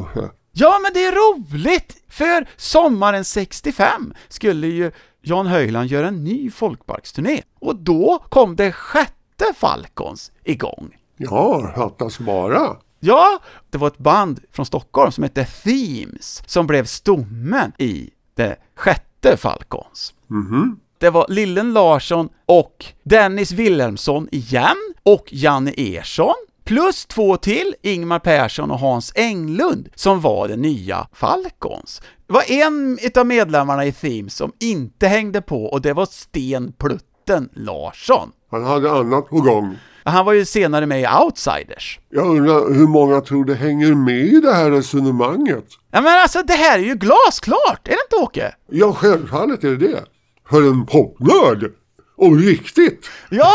Ja, 0.52 0.78
men 0.82 0.92
det 0.94 1.04
är 1.04 1.12
roligt! 1.12 1.96
För 2.08 2.48
sommaren 2.56 3.24
65 3.24 4.14
skulle 4.28 4.66
ju 4.66 4.90
Jan 5.22 5.46
Höjland 5.46 5.88
göra 5.88 6.08
en 6.08 6.24
ny 6.24 6.50
folkparksturné. 6.50 7.42
Och 7.60 7.76
då 7.76 8.24
kom 8.28 8.56
det 8.56 8.72
sjätte 8.72 9.44
Falcons 9.56 10.32
igång. 10.44 10.96
Ja, 11.16 11.72
fattas 11.76 12.18
bara. 12.18 12.76
Ja, 13.07 13.38
det 13.70 13.78
var 13.78 13.86
ett 13.88 13.98
band 13.98 14.40
från 14.52 14.66
Stockholm 14.66 15.12
som 15.12 15.22
hette 15.24 15.44
Themes, 15.44 16.42
som 16.46 16.66
blev 16.66 16.84
stommen 16.84 17.72
i 17.78 18.11
det 18.34 18.57
sjätte 18.74 19.36
Falcons. 19.36 20.14
Det 20.98 21.11
var 21.11 21.26
Lillen 21.28 21.72
Larsson 21.72 22.28
och 22.46 22.84
Dennis 23.02 23.52
Wilhelmsson 23.52 24.28
igen, 24.32 24.76
och 25.02 25.24
Janne 25.30 25.72
Ersson, 25.76 26.34
plus 26.64 27.07
två 27.07 27.36
till, 27.36 27.74
Ingmar 27.82 28.18
Persson 28.18 28.70
och 28.70 28.78
Hans 28.78 29.12
Englund, 29.14 29.88
som 29.94 30.20
var 30.20 30.48
det 30.48 30.57
nya 30.57 31.09
Falcons. 31.12 32.02
Det 32.26 32.32
var 32.32 32.50
en 32.50 32.98
utav 33.02 33.26
medlemmarna 33.26 33.84
i 33.84 33.92
Themes 33.92 34.34
som 34.34 34.52
inte 34.61 35.07
hängde 35.09 35.42
på, 35.42 35.64
och 35.64 35.80
det 35.80 35.92
var 35.92 36.07
Sten 36.07 36.72
Plutten 36.72 37.48
Larsson. 37.52 38.32
Han 38.50 38.64
hade 38.64 38.92
annat 38.92 39.28
på 39.28 39.40
gång. 39.40 39.76
Han 40.07 40.24
var 40.26 40.32
ju 40.32 40.44
senare 40.44 40.86
med 40.86 41.00
i 41.00 41.07
Outsiders. 41.24 42.00
Jag 42.11 42.26
undrar 42.26 42.74
hur 42.74 42.86
många 42.86 43.20
tror 43.20 43.44
det 43.44 43.54
hänger 43.54 43.94
med 43.94 44.24
i 44.24 44.40
det 44.40 44.52
här 44.54 44.70
resonemanget? 44.70 45.64
Ja 45.92 46.00
men 46.00 46.22
alltså 46.22 46.42
det 46.42 46.52
här 46.52 46.78
är 46.78 46.82
ju 46.82 46.94
glasklart, 46.94 47.88
är 47.88 47.90
det 47.90 47.98
inte 48.11 48.16
Åke? 48.24 48.54
Ja, 48.70 48.92
självfallet 48.92 49.64
är 49.64 49.68
det 49.68 49.76
det. 49.76 50.04
För 50.50 50.62
en 50.62 50.86
popnörd. 50.86 51.72
Och 52.18 52.40
viktigt. 52.40 53.11
Ja, 53.30 53.52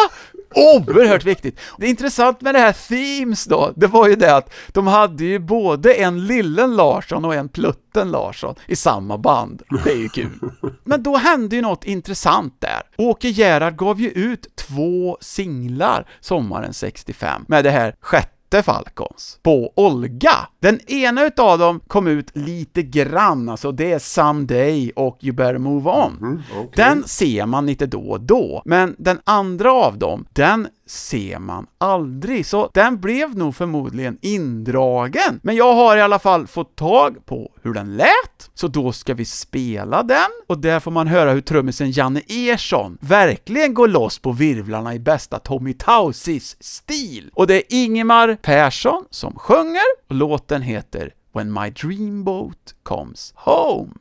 oerhört 0.56 1.24
viktigt. 1.24 1.60
Det 1.78 1.86
är 1.86 1.90
intressant 1.90 2.42
med 2.42 2.56
det 2.56 2.60
här 2.60 2.76
Themes 2.88 3.46
då, 3.46 3.74
det 3.76 3.88
var 3.88 4.08
ju 4.08 4.16
det 4.16 4.36
att 4.36 4.54
de 4.68 4.88
hade 4.88 5.24
ju 5.24 5.40
både 5.40 5.94
en 5.94 6.26
Lillen 6.26 6.76
Larsson 6.76 7.26
och 7.26 7.36
en 7.36 7.50
Plutten 7.50 8.12
Larsson 8.12 8.56
i 8.68 8.76
samma 8.76 9.18
band. 9.18 9.62
Det 9.84 9.92
är 9.92 9.98
ju 9.98 10.10
kul. 10.10 10.52
Men 10.84 11.04
då 11.04 11.18
hände 11.18 11.56
ju 11.56 11.62
något 11.62 11.84
intressant 11.84 12.56
där. 12.60 12.82
Åke 12.98 13.30
Gerhard 13.30 13.76
gav 13.76 14.02
ju 14.02 14.10
ut 14.10 14.56
två 14.56 15.18
singlar 15.22 16.08
sommaren 16.20 16.74
65 16.74 17.46
med 17.48 17.64
det 17.64 17.72
här 17.72 17.96
sjätte 18.02 18.41
Falcons 18.64 19.40
på 19.44 19.74
Olga. 19.76 20.34
Den 20.60 20.92
ena 20.92 21.26
utav 21.26 21.60
dem 21.60 21.80
kom 21.88 22.08
ut 22.08 22.32
lite 22.34 22.84
grann, 22.84 23.50
alltså 23.50 23.72
det 23.72 23.92
är 23.92 24.00
Someday 24.00 24.92
och 24.96 25.18
You 25.22 25.36
better 25.36 25.58
move 25.58 25.90
on. 25.90 26.44
Den 26.76 27.04
ser 27.08 27.46
man 27.46 27.66
lite 27.66 27.86
då 27.86 28.02
och 28.02 28.22
då, 28.22 28.62
men 28.66 28.96
den 28.98 29.20
andra 29.24 29.72
av 29.74 29.98
dem, 29.98 30.26
den 30.34 30.68
ser 30.92 31.40
man 31.40 31.68
aldrig, 31.78 32.46
så 32.46 32.70
den 32.74 33.02
blev 33.02 33.38
nog 33.38 33.56
förmodligen 33.56 34.18
indragen. 34.22 35.40
Men 35.44 35.56
jag 35.56 35.74
har 35.74 35.98
i 35.98 36.02
alla 36.02 36.20
fall 36.20 36.48
fått 36.48 36.76
tag 36.76 37.26
på 37.26 37.52
hur 37.62 37.74
den 37.74 37.98
lät, 37.98 38.50
så 38.54 38.68
då 38.68 38.92
ska 38.92 39.14
vi 39.14 39.26
spela 39.26 40.04
den, 40.04 40.30
och 40.48 40.58
där 40.58 40.80
får 40.80 40.92
man 40.92 41.08
höra 41.08 41.32
hur 41.32 41.42
trummisen 41.42 41.92
Janne 41.92 42.22
Ersson 42.28 42.98
verkligen 43.02 43.74
går 43.74 43.88
loss 43.88 44.20
på 44.20 44.32
virvlarna 44.32 44.94
i 44.94 45.00
bästa 45.00 45.40
Tommy 45.40 45.74
Tausis-stil. 45.74 47.30
Och 47.34 47.48
det 47.48 47.56
är 47.56 47.64
Ingemar 47.84 48.38
Persson 48.42 49.06
som 49.10 49.36
sjunger, 49.36 50.08
och 50.10 50.16
låten 50.16 50.62
heter 50.62 51.14
When 51.34 51.54
My 51.54 51.70
Dreamboat 51.70 52.76
Comes 52.84 53.34
Home. 53.36 53.94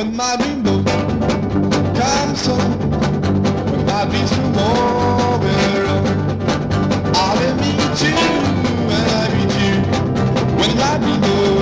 when 0.00 0.16
my 0.16 0.34
dreamboat 0.36 0.86
comes 0.86 2.46
home, 2.46 3.09
when 4.00 4.08
my 10.76 10.98
dreams 10.98 11.59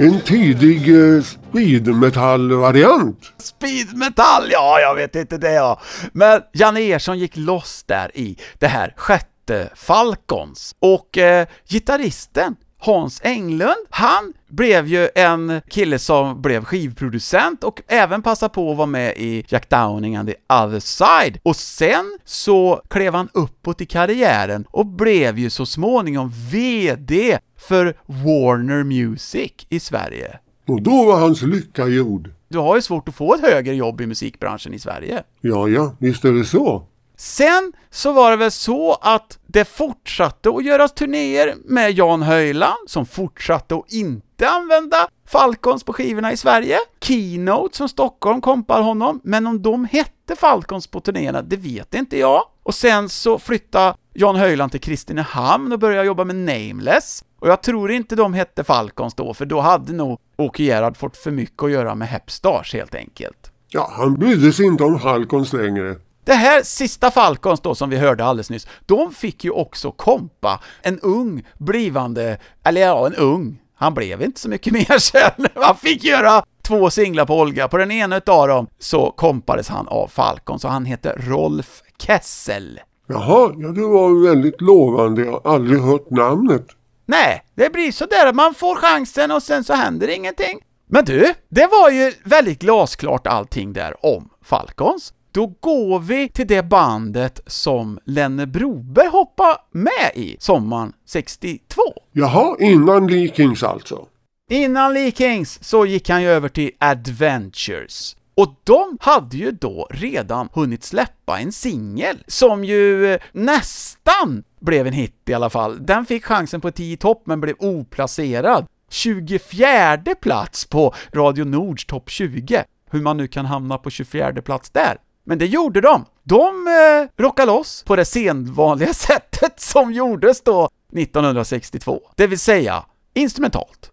En 0.00 0.20
tidig 0.20 0.88
eh, 0.88 1.22
speedmetall-variant. 1.22 3.32
Speedmetall! 3.38 4.48
ja, 4.50 4.80
jag 4.80 4.94
vet 4.94 5.16
inte 5.16 5.38
det 5.38 5.52
ja. 5.52 5.80
Men 6.12 6.42
Janne 6.52 6.80
Ersson 6.80 7.18
gick 7.18 7.36
loss 7.36 7.84
där 7.86 8.10
i 8.14 8.36
det 8.58 8.66
här 8.66 8.94
sjätte 8.96 9.70
Falcons. 9.74 10.74
Och 10.78 11.18
eh, 11.18 11.46
gitarristen 11.68 12.56
Hans 12.82 13.20
Englund, 13.24 13.86
han 13.90 14.32
blev 14.48 14.86
ju 14.86 15.08
en 15.14 15.62
kille 15.68 15.98
som 15.98 16.42
blev 16.42 16.64
skivproducent 16.64 17.64
och 17.64 17.82
även 17.88 18.22
passade 18.22 18.54
på 18.54 18.70
att 18.70 18.76
vara 18.76 18.86
med 18.86 19.14
i 19.16 19.44
Jack 19.48 19.68
Downing 19.68 20.16
and 20.16 20.28
the 20.28 20.54
other 20.54 20.80
side. 20.80 21.38
Och 21.42 21.56
sen 21.56 22.18
så 22.24 22.82
klev 22.90 23.14
han 23.14 23.28
uppåt 23.34 23.80
i 23.80 23.86
karriären 23.86 24.64
och 24.70 24.86
blev 24.86 25.38
ju 25.38 25.50
så 25.50 25.66
småningom 25.66 26.32
VD 26.50 27.38
för 27.60 27.94
Warner 28.06 28.84
Music 28.84 29.52
i 29.68 29.80
Sverige. 29.80 30.38
Och 30.66 30.82
då 30.82 31.04
var 31.04 31.18
hans 31.18 31.42
lycka 31.42 31.86
gjord. 31.86 32.30
Du 32.48 32.58
har 32.58 32.76
ju 32.76 32.82
svårt 32.82 33.08
att 33.08 33.14
få 33.14 33.34
ett 33.34 33.40
högre 33.40 33.74
jobb 33.74 34.00
i 34.00 34.06
musikbranschen 34.06 34.74
i 34.74 34.78
Sverige. 34.78 35.22
Ja, 35.40 35.68
ja, 35.68 35.94
visst 35.98 36.24
är 36.24 36.32
det 36.32 36.44
så. 36.44 36.86
Sen 37.16 37.72
så 37.90 38.12
var 38.12 38.30
det 38.30 38.36
väl 38.36 38.50
så 38.50 38.92
att 38.92 39.38
det 39.46 39.64
fortsatte 39.64 40.48
att 40.48 40.64
göras 40.64 40.94
turnéer 40.94 41.54
med 41.64 41.92
Jan 41.92 42.22
Höjland, 42.22 42.78
som 42.86 43.06
fortsatte 43.06 43.74
att 43.74 43.92
inte 43.92 44.48
använda 44.48 45.08
Falcons 45.26 45.84
på 45.84 45.92
skivorna 45.92 46.32
i 46.32 46.36
Sverige. 46.36 46.78
Keynote 47.00 47.76
från 47.76 47.88
Stockholm 47.88 48.40
kompade 48.40 48.82
honom, 48.82 49.20
men 49.24 49.46
om 49.46 49.62
de 49.62 49.84
hette 49.84 50.36
Falcons 50.36 50.86
på 50.86 51.00
turnéerna, 51.00 51.42
det 51.42 51.56
vet 51.56 51.94
inte 51.94 52.18
jag. 52.18 52.42
Och 52.62 52.74
sen 52.74 53.08
så 53.08 53.38
flyttade 53.38 53.94
Jan 54.14 54.36
Höjland 54.36 54.72
till 54.72 54.80
Kristinehamn 54.80 55.72
och 55.72 55.78
började 55.78 56.06
jobba 56.06 56.24
med 56.24 56.36
Nameless. 56.36 57.24
Och 57.40 57.48
jag 57.48 57.62
tror 57.62 57.90
inte 57.90 58.16
de 58.16 58.34
hette 58.34 58.64
Falcons 58.64 59.14
då, 59.14 59.34
för 59.34 59.46
då 59.46 59.60
hade 59.60 59.92
nog 59.92 60.18
Åke 60.36 60.62
Gerhard 60.62 60.96
fått 60.96 61.16
för 61.16 61.30
mycket 61.30 61.62
att 61.62 61.70
göra 61.70 61.94
med 61.94 62.08
Hepstars 62.08 62.74
helt 62.74 62.94
enkelt. 62.94 63.52
Ja, 63.68 63.90
han 63.96 64.14
brydde 64.14 64.52
sig 64.52 64.66
inte 64.66 64.84
om 64.84 65.00
Falcons 65.00 65.52
längre. 65.52 65.96
Det 66.24 66.32
här 66.34 66.62
sista 66.62 67.10
Falcons 67.10 67.60
då 67.60 67.74
som 67.74 67.90
vi 67.90 67.96
hörde 67.96 68.24
alldeles 68.24 68.50
nyss, 68.50 68.66
de 68.86 69.12
fick 69.12 69.44
ju 69.44 69.50
också 69.50 69.92
kompa 69.92 70.60
en 70.82 71.00
ung 71.00 71.46
blivande, 71.58 72.38
eller 72.64 72.80
ja, 72.80 73.06
en 73.06 73.14
ung, 73.14 73.60
han 73.74 73.94
blev 73.94 74.22
inte 74.22 74.40
så 74.40 74.48
mycket 74.48 74.72
mer 74.88 74.98
sen, 74.98 75.46
han 75.54 75.76
fick 75.76 76.04
göra 76.04 76.42
två 76.62 76.90
singlar 76.90 77.24
på 77.24 77.40
Olga, 77.40 77.68
på 77.68 77.76
den 77.76 77.90
ena 77.90 78.16
utav 78.16 78.48
dem 78.48 78.66
så 78.78 79.10
kompades 79.10 79.68
han 79.68 79.88
av 79.88 80.08
Falcons 80.08 80.64
och 80.64 80.70
han 80.70 80.84
heter 80.84 81.16
Rolf 81.28 81.82
Kessel. 81.98 82.80
Jaha, 83.06 83.52
ja 83.58 83.68
det 83.68 83.86
var 83.86 84.28
väldigt 84.28 84.60
lovande. 84.60 85.24
Jag 85.24 85.32
har 85.32 85.54
aldrig 85.54 85.80
hört 85.80 86.10
namnet. 86.10 86.66
Nej, 87.10 87.42
det 87.54 87.72
blir 87.72 87.92
så 87.92 88.06
där 88.06 88.32
man 88.32 88.54
får 88.54 88.76
chansen 88.76 89.30
och 89.30 89.42
sen 89.42 89.64
så 89.64 89.74
händer 89.74 90.08
ingenting. 90.08 90.58
Men 90.86 91.04
du, 91.04 91.34
det 91.48 91.66
var 91.66 91.90
ju 91.90 92.12
väldigt 92.24 92.58
glasklart 92.58 93.26
allting 93.26 93.72
där 93.72 94.06
om 94.06 94.30
Falcons. 94.44 95.12
Då 95.32 95.46
går 95.46 95.98
vi 95.98 96.28
till 96.28 96.46
det 96.46 96.62
bandet 96.62 97.40
som 97.46 97.98
Lenne 98.04 98.46
Broberg 98.46 99.08
hoppade 99.08 99.58
med 99.70 100.10
i 100.14 100.36
sommaren 100.40 100.92
62. 101.06 101.82
Jaha, 102.12 102.56
innan 102.60 103.06
Leakings 103.06 103.62
alltså. 103.62 104.06
Innan 104.50 104.94
Lee 104.94 105.12
Kings 105.12 105.64
så 105.64 105.86
gick 105.86 106.08
han 106.08 106.22
ju 106.22 106.28
över 106.28 106.48
till 106.48 106.70
Adventures. 106.78 108.16
Och 108.34 108.54
de 108.64 108.98
hade 109.00 109.36
ju 109.36 109.50
då 109.50 109.88
redan 109.90 110.48
hunnit 110.52 110.84
släppa 110.84 111.38
en 111.38 111.52
singel 111.52 112.24
som 112.26 112.64
ju 112.64 113.18
nästan 113.32 114.44
blev 114.60 114.86
en 114.86 114.92
hit 114.92 115.14
i 115.26 115.34
alla 115.34 115.50
fall. 115.50 115.86
Den 115.86 116.06
fick 116.06 116.24
chansen 116.24 116.60
på 116.60 116.70
10 116.70 116.96
topp 116.96 117.22
men 117.26 117.40
blev 117.40 117.56
oplacerad. 117.58 118.66
24 118.90 120.14
plats 120.20 120.64
på 120.64 120.94
Radio 121.14 121.44
Nords 121.44 121.86
topp 121.86 122.10
20. 122.10 122.64
Hur 122.90 123.00
man 123.00 123.16
nu 123.16 123.26
kan 123.28 123.46
hamna 123.46 123.78
på 123.78 123.90
24 123.90 124.42
plats 124.42 124.70
där. 124.70 124.96
Men 125.24 125.38
det 125.38 125.46
gjorde 125.46 125.80
de. 125.80 126.04
De 126.22 126.66
eh, 126.66 127.22
rockade 127.22 127.52
loss 127.52 127.84
på 127.86 127.96
det 127.96 128.04
sedvanliga 128.04 128.94
sättet 128.94 129.60
som 129.60 129.92
gjordes 129.92 130.42
då 130.42 130.68
1962. 130.92 132.00
Det 132.16 132.26
vill 132.26 132.38
säga 132.38 132.84
instrumentalt. 133.14 133.90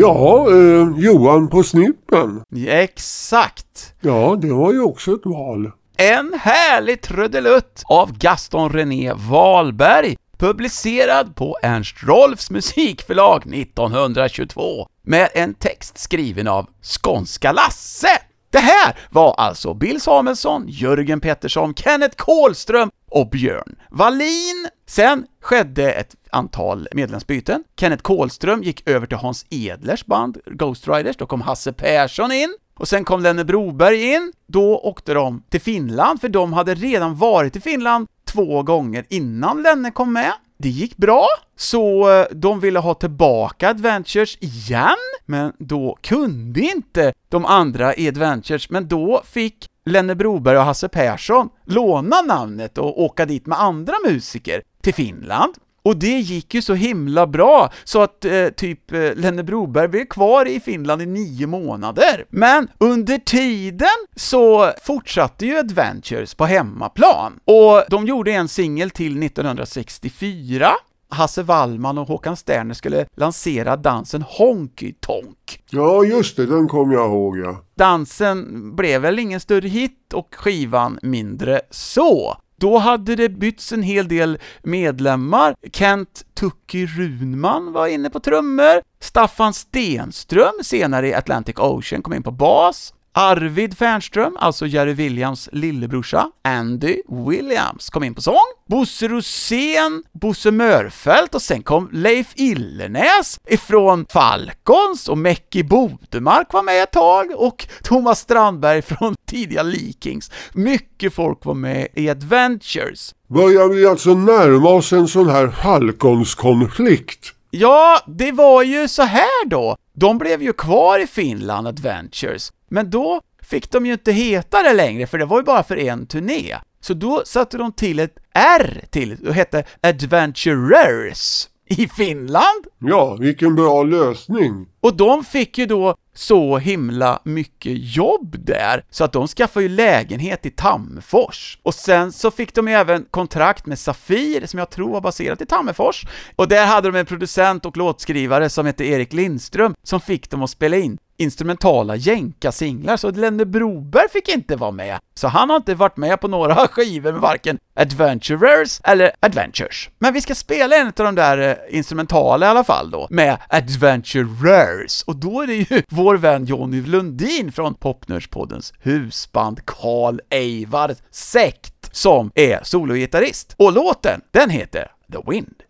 Ja, 0.00 0.46
eh, 0.50 0.88
Johan 0.96 1.48
på 1.48 1.62
snippen. 1.62 2.42
Exakt! 2.66 3.94
Ja, 4.00 4.36
det 4.42 4.52
var 4.52 4.72
ju 4.72 4.80
också 4.80 5.12
ett 5.12 5.26
val. 5.26 5.70
En 5.96 6.34
härlig 6.40 7.00
trudelutt 7.00 7.82
av 7.84 8.18
Gaston 8.18 8.72
René 8.72 9.12
Wahlberg, 9.14 10.16
publicerad 10.38 11.36
på 11.36 11.58
Ernst 11.62 11.96
Rolfs 12.02 12.50
musikförlag 12.50 13.54
1922, 13.54 14.86
med 15.02 15.28
en 15.34 15.54
text 15.54 15.98
skriven 15.98 16.48
av 16.48 16.66
Skånska 16.82 17.52
Lasse. 17.52 18.18
Det 18.50 18.58
här 18.58 18.96
var 19.10 19.34
alltså 19.34 19.74
Bill 19.74 20.00
Samuelsson, 20.00 20.64
Jörgen 20.68 21.20
Pettersson, 21.20 21.74
Kenneth 21.74 22.16
Kålström 22.16 22.90
och 23.10 23.30
Björn 23.30 23.76
Wallin. 23.90 24.68
Sen 24.86 25.26
skedde 25.40 25.92
ett 25.92 26.16
antal 26.30 26.88
medlemsbyten. 26.92 27.64
Kenneth 27.80 28.02
Kålström 28.02 28.62
gick 28.62 28.88
över 28.88 29.06
till 29.06 29.16
Hans 29.16 29.46
Edlers 29.50 30.06
band 30.06 30.38
Ghost 30.46 30.88
Riders, 30.88 31.16
då 31.16 31.26
kom 31.26 31.40
Hasse 31.40 31.72
Persson 31.72 32.32
in, 32.32 32.54
och 32.74 32.88
sen 32.88 33.04
kom 33.04 33.22
Lenne 33.22 33.44
Broberg 33.44 34.14
in. 34.14 34.32
Då 34.46 34.78
åkte 34.78 35.14
de 35.14 35.42
till 35.48 35.60
Finland, 35.60 36.20
för 36.20 36.28
de 36.28 36.52
hade 36.52 36.74
redan 36.74 37.16
varit 37.16 37.56
i 37.56 37.60
Finland 37.60 38.06
två 38.24 38.62
gånger 38.62 39.06
innan 39.08 39.62
Lenne 39.62 39.90
kom 39.90 40.12
med. 40.12 40.32
Det 40.58 40.68
gick 40.68 40.96
bra, 40.96 41.26
så 41.56 42.10
eh, 42.10 42.26
de 42.32 42.60
ville 42.60 42.78
ha 42.78 42.94
tillbaka 42.94 43.70
Adventures 43.70 44.38
igen, 44.40 44.96
men 45.26 45.52
då 45.58 45.98
kunde 46.02 46.60
inte 46.60 47.12
de 47.28 47.44
andra 47.44 47.94
i 47.94 48.08
Adventures, 48.08 48.70
men 48.70 48.88
då 48.88 49.22
fick 49.24 49.66
Lenne 49.92 50.14
Broberg 50.14 50.56
och 50.58 50.64
Hasse 50.64 50.88
Persson 50.88 51.48
låna 51.64 52.20
namnet 52.20 52.78
och 52.78 53.02
åka 53.02 53.26
dit 53.26 53.46
med 53.46 53.60
andra 53.60 53.94
musiker 54.06 54.62
till 54.82 54.94
Finland. 54.94 55.54
Och 55.82 55.96
det 55.96 56.18
gick 56.18 56.54
ju 56.54 56.62
så 56.62 56.74
himla 56.74 57.26
bra, 57.26 57.72
så 57.84 58.02
att 58.02 58.24
eh, 58.24 58.48
typ 58.48 58.92
eh, 58.92 59.14
Lenne 59.14 59.42
Broberg 59.42 59.88
blev 59.88 60.04
kvar 60.04 60.48
i 60.48 60.60
Finland 60.60 61.02
i 61.02 61.06
nio 61.06 61.46
månader. 61.46 62.24
Men 62.28 62.68
under 62.78 63.18
tiden 63.18 64.06
så 64.16 64.72
fortsatte 64.82 65.46
ju 65.46 65.58
Adventures 65.58 66.34
på 66.34 66.44
hemmaplan, 66.44 67.40
och 67.44 67.84
de 67.90 68.06
gjorde 68.06 68.32
en 68.32 68.48
singel 68.48 68.90
till 68.90 69.22
1964, 69.22 70.70
Hasse 71.10 71.42
Wallman 71.42 71.98
och 71.98 72.08
Håkan 72.08 72.36
Sterner 72.36 72.74
skulle 72.74 73.06
lansera 73.16 73.76
dansen 73.76 74.22
Honky 74.22 74.92
Tonk. 75.00 75.62
Ja, 75.70 76.04
just 76.04 76.36
det, 76.36 76.46
den 76.46 76.68
kommer 76.68 76.94
jag 76.94 77.06
ihåg 77.06 77.38
ja. 77.38 77.64
Dansen 77.74 78.76
blev 78.76 79.02
väl 79.02 79.18
ingen 79.18 79.40
större 79.40 79.68
hit 79.68 80.12
och 80.14 80.34
skivan 80.34 80.98
mindre 81.02 81.60
så. 81.70 82.36
Då 82.60 82.78
hade 82.78 83.16
det 83.16 83.28
bytts 83.28 83.72
en 83.72 83.82
hel 83.82 84.08
del 84.08 84.38
medlemmar. 84.62 85.54
Kent 85.72 86.24
Tucky 86.34 86.86
Runman 86.86 87.72
var 87.72 87.86
inne 87.86 88.10
på 88.10 88.20
trummor. 88.20 88.82
Staffan 89.00 89.54
Stenström, 89.54 90.52
senare 90.62 91.08
i 91.08 91.14
Atlantic 91.14 91.58
Ocean, 91.58 92.02
kom 92.02 92.14
in 92.14 92.22
på 92.22 92.30
bas. 92.30 92.94
Arvid 93.20 93.78
Fernström, 93.78 94.36
alltså 94.40 94.66
Jerry 94.66 94.92
Williams 94.92 95.48
lillebrorsa, 95.52 96.30
Andy 96.44 97.02
Williams, 97.26 97.90
kom 97.90 98.04
in 98.04 98.14
på 98.14 98.22
sång. 98.22 98.46
Bosse 98.68 99.08
Rosén, 99.08 100.02
Bosse 100.12 100.50
Mörfält 100.50 101.34
och 101.34 101.42
sen 101.42 101.62
kom 101.62 101.88
Leif 101.92 102.32
Illernäs 102.34 103.40
ifrån 103.48 104.06
Falcons 104.08 105.08
och 105.08 105.18
Mäcki 105.18 105.62
Bodemark 105.62 106.52
var 106.52 106.62
med 106.62 106.82
ett 106.82 106.92
tag 106.92 107.30
och 107.36 107.66
Thomas 107.82 108.20
Strandberg 108.20 108.82
från 108.82 109.14
tidiga 109.26 109.62
Leakings. 109.62 110.30
Mycket 110.52 111.14
folk 111.14 111.44
var 111.44 111.54
med 111.54 111.88
i 111.94 112.10
Adventures. 112.10 113.14
Börjar 113.28 113.68
vi 113.68 113.86
alltså 113.86 114.14
närma 114.14 114.68
oss 114.68 114.92
en 114.92 115.08
sån 115.08 115.30
här 115.30 115.48
Falcons-konflikt? 115.48 117.34
Ja, 117.50 117.98
det 118.06 118.32
var 118.32 118.62
ju 118.62 118.88
så 118.88 119.02
här 119.02 119.46
då. 119.46 119.76
De 119.94 120.18
blev 120.18 120.42
ju 120.42 120.52
kvar 120.52 120.98
i 120.98 121.06
Finland, 121.06 121.68
Adventures, 121.68 122.52
men 122.68 122.90
då 122.90 123.20
fick 123.42 123.70
de 123.70 123.86
ju 123.86 123.92
inte 123.92 124.12
heta 124.12 124.62
det 124.62 124.72
längre, 124.72 125.06
för 125.06 125.18
det 125.18 125.24
var 125.24 125.38
ju 125.38 125.44
bara 125.44 125.62
för 125.62 125.76
en 125.76 126.06
turné. 126.06 126.56
Så 126.80 126.94
då 126.94 127.22
satte 127.26 127.58
de 127.58 127.72
till 127.72 127.98
ett 127.98 128.16
R 128.34 128.84
till 128.90 129.28
och 129.28 129.34
hette 129.34 129.64
Adventurers 129.82 131.48
i 131.68 131.88
Finland. 131.88 132.66
Ja, 132.78 133.14
vilken 133.14 133.54
bra 133.54 133.82
lösning. 133.82 134.66
Och 134.80 134.96
de 134.96 135.24
fick 135.24 135.58
ju 135.58 135.66
då 135.66 135.96
så 136.14 136.58
himla 136.58 137.20
mycket 137.24 137.72
jobb 137.96 138.36
där, 138.38 138.84
så 138.90 139.04
att 139.04 139.12
de 139.12 139.28
skaffade 139.28 139.66
ju 139.66 139.68
lägenhet 139.68 140.46
i 140.46 140.50
Tammerfors. 140.50 141.58
Och 141.62 141.74
sen 141.74 142.12
så 142.12 142.30
fick 142.30 142.54
de 142.54 142.68
ju 142.68 142.74
även 142.74 143.04
kontrakt 143.10 143.66
med 143.66 143.78
Safir, 143.78 144.46
som 144.46 144.58
jag 144.58 144.70
tror 144.70 144.92
var 144.92 145.00
baserat 145.00 145.40
i 145.40 145.46
Tammerfors. 145.46 146.06
Och 146.36 146.48
där 146.48 146.66
hade 146.66 146.90
de 146.90 146.98
en 146.98 147.06
producent 147.06 147.66
och 147.66 147.76
låtskrivare 147.76 148.50
som 148.50 148.66
hette 148.66 148.84
Erik 148.84 149.12
Lindström, 149.12 149.74
som 149.82 150.00
fick 150.00 150.30
dem 150.30 150.42
att 150.42 150.50
spela 150.50 150.76
in 150.76 150.98
instrumentala 151.18 151.96
jänka-singlar, 151.96 152.96
så 152.96 153.10
Lenne 153.10 153.44
Broberg 153.44 154.08
fick 154.12 154.28
inte 154.28 154.56
vara 154.56 154.70
med. 154.70 154.98
Så 155.14 155.28
han 155.28 155.50
har 155.50 155.56
inte 155.56 155.74
varit 155.74 155.96
med 155.96 156.20
på 156.20 156.28
några 156.28 156.54
skivor 156.68 157.12
med 157.12 157.20
varken 157.20 157.58
Adventurers 157.74 158.80
eller 158.84 159.12
Adventures. 159.20 159.90
Men 159.98 160.14
vi 160.14 160.20
ska 160.20 160.34
spela 160.34 160.76
en 160.76 160.86
av 160.86 160.92
de 160.94 161.14
där 161.14 161.38
eh, 161.38 161.76
instrumentala 161.78 162.46
i 162.46 162.48
alla 162.48 162.64
fall 162.64 162.90
då, 162.90 163.06
med 163.10 163.38
Adventurers. 163.48 165.02
Och 165.02 165.16
då 165.16 165.40
är 165.40 165.46
det 165.46 165.54
ju 165.54 165.82
vår 165.88 166.16
vän 166.16 166.44
Jonny 166.44 166.82
Lundin 166.82 167.52
från 167.52 167.74
Popnördspoddens 167.74 168.72
husband 168.80 169.60
Karl 169.64 170.20
Eivard 170.30 170.94
Sekt 171.10 171.74
som 171.92 172.30
är 172.34 172.60
sologitarrist. 172.62 173.54
Och 173.58 173.72
låten, 173.72 174.20
den 174.30 174.50
heter 174.50 174.90
The 175.12 175.18
Wind. 175.30 175.62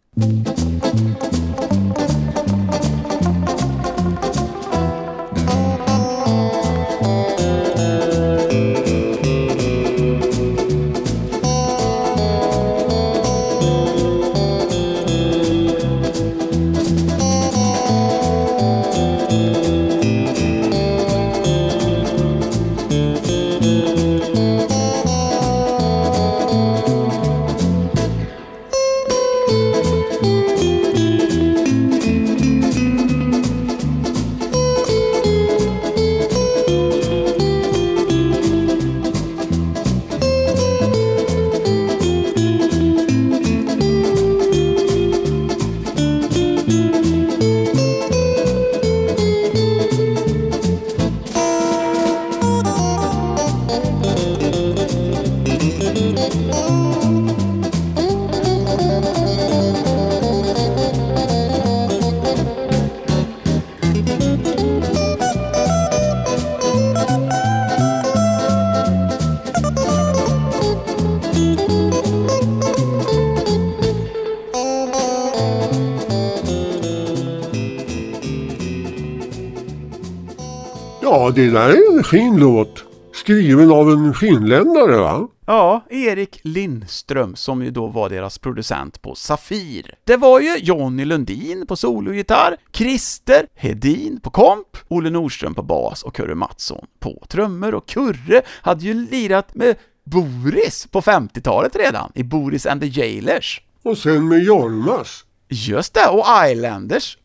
Ja, 81.28 81.32
det 81.34 81.50
där 81.50 81.68
är 81.68 81.96
en 81.98 82.04
fin 82.04 82.36
låt. 82.36 82.84
Skriven 83.12 83.70
av 83.72 83.90
en 83.90 84.14
finländare 84.14 84.96
va? 84.96 85.28
Ja, 85.46 85.84
Erik 85.90 86.40
Lindström 86.42 87.36
som 87.36 87.62
ju 87.62 87.70
då 87.70 87.86
var 87.86 88.08
deras 88.08 88.38
producent 88.38 89.02
på 89.02 89.14
Safir. 89.14 89.94
Det 90.04 90.16
var 90.16 90.40
ju 90.40 90.56
Jonny 90.56 91.04
Lundin 91.04 91.66
på 91.66 91.76
sologitarr, 91.76 92.56
Christer 92.72 93.46
Hedin 93.54 94.20
på 94.20 94.30
komp, 94.30 94.76
Olle 94.88 95.10
Nordström 95.10 95.54
på 95.54 95.62
bas 95.62 96.02
och 96.02 96.14
Kurre 96.14 96.34
Mattsson 96.34 96.86
på 96.98 97.24
trummor 97.28 97.74
och 97.74 97.86
Kurre 97.86 98.42
hade 98.48 98.84
ju 98.84 98.94
lirat 98.94 99.54
med 99.54 99.76
Boris 100.04 100.86
på 100.90 101.00
50-talet 101.00 101.76
redan, 101.76 102.12
i 102.14 102.22
Boris 102.22 102.66
and 102.66 102.80
the 102.80 102.86
Jailers. 102.86 103.62
Och 103.82 103.98
sen 103.98 104.28
med 104.28 104.42
Jormas. 104.42 105.24
Just 105.48 105.94
det, 105.94 106.06
och 106.06 106.24
Islanders. 106.50 107.18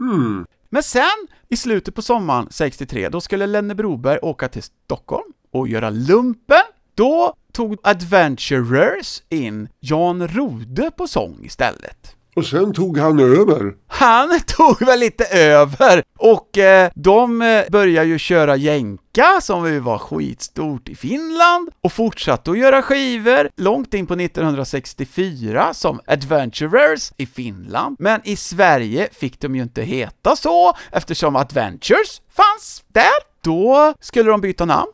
Men 0.74 0.84
sen, 0.84 1.28
i 1.50 1.58
slutet 1.58 1.96
på 1.96 2.02
sommaren 2.02 2.48
63, 2.52 3.10
då 3.10 3.22
skulle 3.22 3.48
Lenne 3.48 3.76
Broberg 3.76 4.20
åka 4.22 4.48
till 4.48 4.64
Stockholm 4.64 5.34
och 5.52 5.68
göra 5.68 5.90
lumpen. 5.90 6.64
Då 6.96 7.36
tog 7.52 7.78
Adventurers 7.84 9.22
in 9.30 9.70
Jan 9.80 10.28
Rode 10.28 10.92
på 10.92 11.08
sång 11.08 11.40
istället. 11.44 12.16
Och 12.36 12.46
sen 12.46 12.74
tog 12.74 12.98
han 12.98 13.20
över. 13.20 13.74
Han 13.88 14.40
tog 14.48 14.86
väl 14.86 15.00
lite 15.00 15.26
över 15.26 16.04
och 16.20 16.58
eh, 16.58 16.92
de 16.96 17.42
eh, 17.42 17.64
började 17.72 18.08
ju 18.08 18.18
köra 18.18 18.56
jänka 18.56 19.26
som 19.42 19.68
ju 19.74 19.80
var 19.80 19.98
skitstort 19.98 20.90
i 20.90 20.96
Finland 20.96 21.70
och 21.82 21.94
fortsatte 21.94 22.52
att 22.52 22.58
göra 22.58 22.82
skivor 22.82 23.50
långt 23.58 23.94
in 23.94 24.08
på 24.08 24.14
1964 24.14 25.74
som 25.74 26.00
Adventurers 26.08 27.12
i 27.18 27.26
Finland. 27.26 27.96
Men 28.00 28.22
i 28.24 28.36
Sverige 28.36 29.10
fick 29.12 29.40
de 29.40 29.56
ju 29.56 29.64
inte 29.64 29.82
heta 29.82 30.36
så 30.36 30.74
eftersom 30.92 31.36
Adventures 31.36 32.22
fanns 32.36 32.84
där. 32.88 33.34
Då 33.44 33.94
skulle 34.00 34.32
de 34.32 34.42
byta 34.42 34.66
namn. 34.66 34.92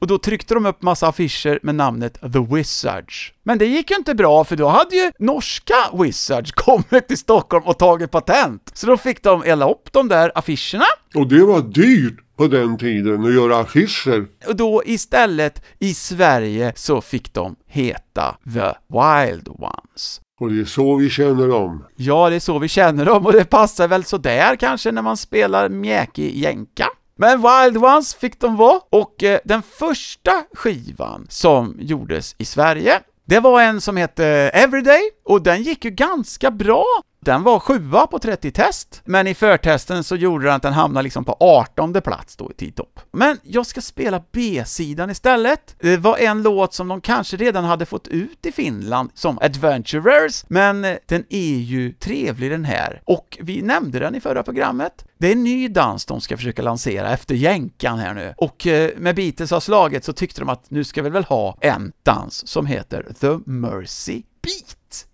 Och 0.00 0.06
då 0.06 0.18
tryckte 0.18 0.54
de 0.54 0.66
upp 0.66 0.82
massa 0.82 1.08
affischer 1.08 1.58
med 1.62 1.74
namnet 1.74 2.20
The 2.32 2.54
Wizards. 2.54 3.32
Men 3.42 3.58
det 3.58 3.66
gick 3.66 3.90
ju 3.90 3.96
inte 3.96 4.14
bra, 4.14 4.44
för 4.44 4.56
då 4.56 4.68
hade 4.68 4.96
ju 4.96 5.12
norska 5.18 5.74
Wizards 6.02 6.52
kommit 6.56 7.08
till 7.08 7.18
Stockholm 7.18 7.64
och 7.66 7.78
tagit 7.78 8.10
patent. 8.10 8.70
Så 8.74 8.86
då 8.86 8.96
fick 8.96 9.22
de 9.22 9.42
elda 9.42 9.70
upp 9.70 9.92
de 9.92 10.08
där 10.08 10.32
affischerna, 10.34 10.84
Och 11.14 11.26
det 11.28 11.44
var 11.44 11.60
dyrt 11.60 12.18
på 12.36 12.46
den 12.46 12.78
tiden 12.78 13.24
att 13.24 13.34
göra 13.34 13.58
affischer. 13.58 14.26
och 14.48 14.56
då 14.56 14.82
istället 14.86 15.62
i 15.78 15.94
Sverige 15.94 16.72
så 16.76 17.00
fick 17.00 17.32
de 17.34 17.56
heta 17.66 18.36
The 18.54 18.72
Wild 18.88 19.48
Ones. 19.48 20.20
Och 20.40 20.50
det 20.52 20.60
är 20.60 20.64
så 20.64 20.96
vi 20.96 21.10
känner 21.10 21.48
dem. 21.48 21.84
Ja, 21.96 22.30
det 22.30 22.36
är 22.36 22.40
så 22.40 22.58
vi 22.58 22.68
känner 22.68 23.04
dem 23.04 23.26
och 23.26 23.32
det 23.32 23.44
passar 23.44 23.88
väl 23.88 24.04
sådär 24.04 24.56
kanske 24.56 24.92
när 24.92 25.02
man 25.02 25.16
spelar 25.16 25.68
mjäkig 25.68 26.36
jänka. 26.36 26.86
Men 27.22 27.42
Wild 27.42 27.84
Ones 27.84 28.14
fick 28.14 28.40
de 28.40 28.56
vara, 28.56 28.80
och 28.90 29.22
eh, 29.22 29.40
den 29.44 29.62
första 29.62 30.32
skivan 30.54 31.26
som 31.30 31.76
gjordes 31.80 32.34
i 32.38 32.44
Sverige, 32.44 33.00
det 33.24 33.40
var 33.40 33.62
en 33.62 33.80
som 33.80 33.96
hette 33.96 34.26
Everyday, 34.54 35.00
och 35.24 35.42
den 35.42 35.62
gick 35.62 35.84
ju 35.84 35.90
ganska 35.90 36.50
bra. 36.50 36.84
Den 37.24 37.42
var 37.42 37.58
sjua 37.58 38.06
på 38.06 38.18
30 38.18 38.50
test, 38.50 39.02
men 39.04 39.26
i 39.26 39.34
förtesten 39.34 40.04
så 40.04 40.16
gjorde 40.16 40.44
den 40.44 40.54
att 40.54 40.62
den 40.62 40.72
hamnade 40.72 41.04
liksom 41.04 41.24
på 41.24 41.36
18 41.40 41.92
plats 41.92 42.36
då 42.36 42.50
i 42.50 42.54
tidtopp. 42.54 43.00
Men 43.12 43.38
jag 43.42 43.66
ska 43.66 43.80
spela 43.80 44.22
B-sidan 44.32 45.10
istället. 45.10 45.76
Det 45.80 45.96
var 45.96 46.18
en 46.18 46.42
låt 46.42 46.74
som 46.74 46.88
de 46.88 47.00
kanske 47.00 47.36
redan 47.36 47.64
hade 47.64 47.86
fått 47.86 48.08
ut 48.08 48.46
i 48.46 48.52
Finland 48.52 49.10
som 49.14 49.38
Adventurers, 49.38 50.44
men 50.48 50.84
eh, 50.84 50.96
den 51.06 51.24
är 51.28 51.56
ju 51.56 51.92
trevlig 51.92 52.50
den 52.50 52.64
här. 52.64 53.02
Och 53.04 53.38
vi 53.40 53.62
nämnde 53.62 53.98
den 53.98 54.14
i 54.14 54.20
förra 54.20 54.42
programmet. 54.42 55.04
Det 55.18 55.28
är 55.28 55.32
en 55.32 55.44
ny 55.44 55.68
dans 55.68 56.06
de 56.06 56.20
ska 56.20 56.36
försöka 56.36 56.62
lansera 56.62 57.12
efter 57.12 57.34
jänkan 57.34 57.98
här 57.98 58.14
nu. 58.14 58.34
Och 58.36 58.66
eh, 58.66 58.90
med 58.96 59.16
Beatles 59.16 59.50
har 59.50 59.60
slaget 59.60 60.04
så 60.04 60.12
tyckte 60.12 60.40
de 60.40 60.48
att 60.48 60.70
nu 60.70 60.84
ska 60.84 61.02
vi 61.02 61.10
väl 61.10 61.24
ha 61.24 61.58
en 61.60 61.92
dans 62.02 62.48
som 62.48 62.66
heter 62.66 63.06
The 63.20 63.50
Mercy 63.50 64.22
Beat. 64.42 65.06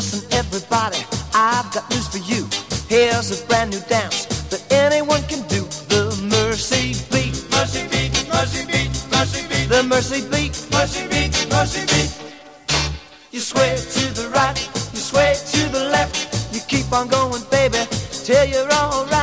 Listen, 0.00 0.32
everybody, 0.32 0.96
I've 1.34 1.70
got 1.74 1.84
news 1.90 2.08
for 2.08 2.22
you. 2.24 2.48
Here's 2.88 3.28
a 3.36 3.46
brand 3.46 3.70
new 3.70 3.80
dance 3.80 4.24
that 4.48 4.62
anyone 4.72 5.22
can 5.24 5.42
do. 5.48 5.62
The 5.92 6.02
Mercy 6.30 6.96
Beat. 7.12 7.36
Mercy 7.52 7.84
Beat, 7.92 8.12
Mercy 8.32 8.64
Beat, 8.64 8.92
Mercy 9.12 9.42
Beat. 9.50 9.68
The 9.68 9.82
Mercy 9.82 10.20
Beat. 10.32 10.54
Mercy 10.72 11.02
Beat, 11.12 11.32
Mercy 11.52 11.82
Beat. 11.92 12.12
You 13.30 13.40
sway 13.40 13.76
to 13.76 14.04
the 14.18 14.30
right, 14.30 14.58
you 14.94 15.00
sway 15.10 15.34
to 15.52 15.60
the 15.68 15.84
left. 15.92 16.16
You 16.54 16.60
keep 16.66 16.90
on 16.92 17.08
going, 17.08 17.44
baby, 17.50 17.84
till 18.24 18.44
you're 18.46 18.72
alright. 18.72 19.10
Alright, 19.10 19.19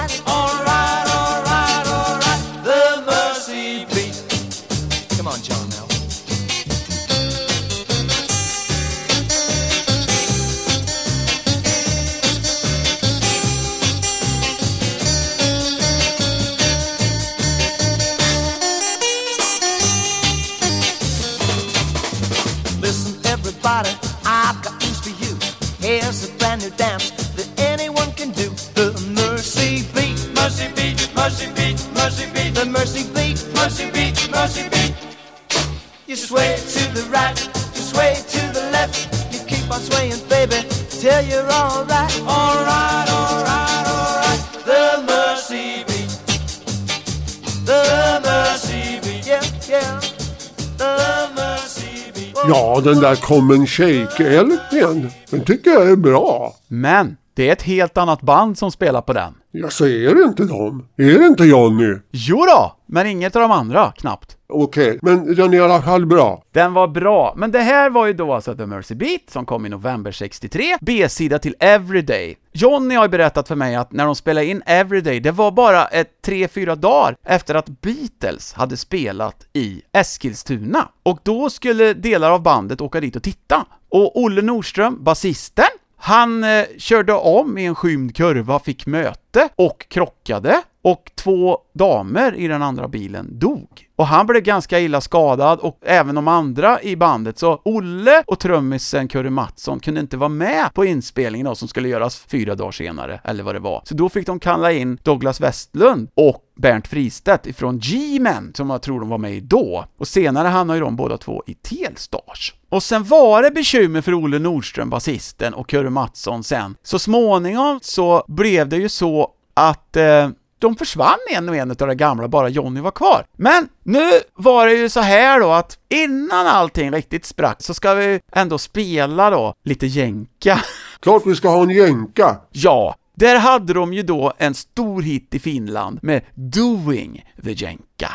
den 52.87 52.99
där 52.99 53.15
Common 53.15 53.65
Shake-LPn, 53.65 55.09
den 55.29 55.41
tycker 55.41 55.71
jag 55.71 55.89
är 55.89 55.95
bra. 55.95 56.55
Men 56.67 57.17
det 57.33 57.47
är 57.49 57.53
ett 57.53 57.61
helt 57.61 57.97
annat 57.97 58.21
band 58.21 58.57
som 58.57 58.71
spelar 58.71 59.01
på 59.01 59.13
den. 59.13 59.33
Ja, 59.51 59.69
så 59.69 59.87
är 59.87 60.15
det 60.15 60.23
inte 60.23 60.43
dem? 60.43 60.87
Är 60.97 61.19
det 61.19 61.25
inte 61.25 61.43
Johnny? 61.43 61.95
Jo 62.11 62.37
då, 62.37 62.75
men 62.85 63.07
inget 63.07 63.35
av 63.35 63.41
de 63.41 63.51
andra, 63.51 63.93
knappt. 63.97 64.37
Okej, 64.49 64.99
men 65.01 65.35
den 65.35 65.53
är 65.53 65.57
i 65.57 65.59
alla 65.59 65.81
fall 65.81 66.05
bra. 66.05 66.43
Den 66.51 66.73
var 66.73 66.87
bra, 66.87 67.33
men 67.37 67.51
det 67.51 67.59
här 67.59 67.89
var 67.89 68.07
ju 68.07 68.13
då 68.13 68.33
alltså 68.33 68.55
The 68.55 68.65
Mercy 68.65 68.95
Beat 68.95 69.21
som 69.31 69.45
kom 69.45 69.65
i 69.65 69.69
november 69.69 70.11
63, 70.11 70.63
B-sida 70.81 71.39
till 71.39 71.55
Everyday. 71.59 72.37
Johnny 72.59 72.95
har 72.95 73.03
ju 73.03 73.09
berättat 73.09 73.47
för 73.47 73.55
mig 73.55 73.75
att 73.75 73.91
när 73.91 74.05
de 74.05 74.15
spelade 74.15 74.45
in 74.45 74.63
Everyday, 74.65 75.19
det 75.19 75.31
var 75.31 75.51
bara 75.51 75.85
ett 75.85 76.11
3-4 76.27 76.75
dagar 76.75 77.17
efter 77.23 77.55
att 77.55 77.81
Beatles 77.81 78.53
hade 78.53 78.77
spelat 78.77 79.47
i 79.53 79.81
Eskilstuna. 79.93 80.89
Och 81.03 81.19
då 81.23 81.49
skulle 81.49 81.93
delar 81.93 82.31
av 82.31 82.41
bandet 82.41 82.81
åka 82.81 82.99
dit 82.99 83.15
och 83.15 83.23
titta. 83.23 83.65
Och 83.89 84.19
Olle 84.21 84.41
Nordström, 84.41 85.03
basisten, 85.03 85.65
han 85.97 86.43
eh, 86.43 86.65
körde 86.77 87.13
om 87.13 87.57
i 87.57 87.65
en 87.65 87.75
skymd 87.75 88.15
kurva, 88.15 88.59
fick 88.59 88.85
möte 88.85 89.49
och 89.55 89.85
krockade 89.89 90.61
och 90.81 91.11
två 91.15 91.57
damer 91.73 92.35
i 92.35 92.47
den 92.47 92.63
andra 92.63 92.87
bilen 92.87 93.39
dog. 93.39 93.86
Och 93.97 94.07
han 94.07 94.27
blev 94.27 94.41
ganska 94.41 94.79
illa 94.79 95.01
skadad 95.01 95.59
och 95.59 95.79
även 95.81 96.15
de 96.15 96.27
andra 96.27 96.81
i 96.81 96.95
bandet, 96.95 97.39
så 97.39 97.61
Olle 97.65 98.23
och 98.27 98.39
trummisen 98.39 99.07
Curry 99.07 99.29
Mattsson 99.29 99.79
kunde 99.79 99.99
inte 99.99 100.17
vara 100.17 100.29
med 100.29 100.73
på 100.73 100.85
inspelningen 100.85 101.45
då, 101.45 101.55
som 101.55 101.67
skulle 101.67 101.89
göras 101.89 102.19
fyra 102.19 102.55
dagar 102.55 102.71
senare, 102.71 103.21
eller 103.23 103.43
vad 103.43 103.55
det 103.55 103.59
var. 103.59 103.81
Så 103.85 103.95
då 103.95 104.09
fick 104.09 104.27
de 104.27 104.39
kalla 104.39 104.71
in 104.71 104.99
Douglas 105.03 105.41
Westlund 105.41 106.09
och 106.15 106.43
Bernt 106.55 106.87
Fristedt 106.87 107.47
ifrån 107.47 107.79
G-Men, 107.79 108.53
som 108.53 108.69
jag 108.69 108.81
tror 108.81 108.99
de 108.99 109.09
var 109.09 109.17
med 109.17 109.33
i 109.33 109.39
då. 109.39 109.85
Och 109.99 110.07
senare 110.07 110.47
hamnade 110.47 110.79
ju 110.79 110.85
de 110.85 110.95
båda 110.95 111.17
två 111.17 111.43
i 111.47 111.53
Telstars. 111.53 112.53
Och 112.69 112.83
sen 112.83 113.03
var 113.03 113.43
det 113.43 113.51
bekymmer 113.51 114.01
för 114.01 114.13
Olle 114.13 114.39
Nordström, 114.39 114.89
basisten, 114.89 115.53
och 115.53 115.69
Curry 115.69 115.89
Mattsson 115.89 116.43
sen. 116.43 116.75
Så 116.83 116.99
småningom 116.99 117.79
så 117.81 118.25
blev 118.27 118.69
det 118.69 118.77
ju 118.77 118.89
så 118.89 119.31
att 119.53 119.95
eh, 119.95 120.29
de 120.59 120.75
försvann 120.75 121.17
en 121.29 121.49
och 121.49 121.55
en 121.55 121.71
av 121.71 121.77
de 121.77 121.95
gamla, 121.95 122.27
bara 122.27 122.49
Johnny 122.49 122.81
var 122.81 122.91
kvar. 122.91 123.25
Men 123.37 123.69
nu 123.83 124.09
var 124.33 124.67
det 124.67 124.73
ju 124.73 124.89
så 124.89 124.99
här 124.99 125.39
då 125.39 125.51
att 125.51 125.77
innan 125.89 126.47
allting 126.47 126.91
riktigt 126.91 127.25
sprack 127.25 127.63
så 127.63 127.73
ska 127.73 127.93
vi 127.93 128.19
ändå 128.31 128.57
spela 128.57 129.29
då 129.29 129.53
lite 129.63 129.87
jänka. 129.87 130.61
Klart 130.99 131.23
vi 131.25 131.35
ska 131.35 131.49
ha 131.49 131.63
en 131.63 131.69
jänka. 131.69 132.37
Ja, 132.51 132.95
där 133.15 133.39
hade 133.39 133.73
de 133.73 133.93
ju 133.93 134.03
då 134.03 134.33
en 134.37 134.53
stor 134.53 135.01
hit 135.01 135.35
i 135.35 135.39
Finland 135.39 135.99
med 136.01 136.21
Doing 136.35 137.25
the 137.43 137.51
Jänka. 137.51 138.11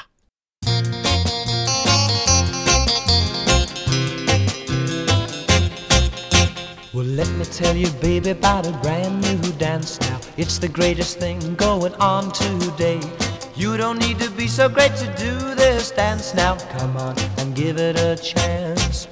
Well, 6.94 7.06
let 7.06 7.28
me 7.38 7.44
tell 7.44 7.74
you, 7.74 7.88
baby, 8.02 8.30
about 8.30 8.66
a 8.66 8.78
brand 8.82 9.22
new 9.22 9.38
dance 9.58 9.98
now. 10.00 10.21
It's 10.38 10.56
the 10.56 10.68
greatest 10.68 11.18
thing 11.18 11.54
going 11.56 11.92
on 11.96 12.32
today. 12.32 13.00
You 13.54 13.76
don't 13.76 13.98
need 13.98 14.18
to 14.20 14.30
be 14.30 14.48
so 14.48 14.66
great 14.66 14.96
to 14.96 15.06
do 15.18 15.54
this 15.54 15.90
dance 15.90 16.34
now. 16.34 16.56
Come 16.78 16.96
on 16.96 17.18
and 17.36 17.54
give 17.54 17.76
it 17.76 18.00
a 18.00 18.16
chance. 18.16 19.08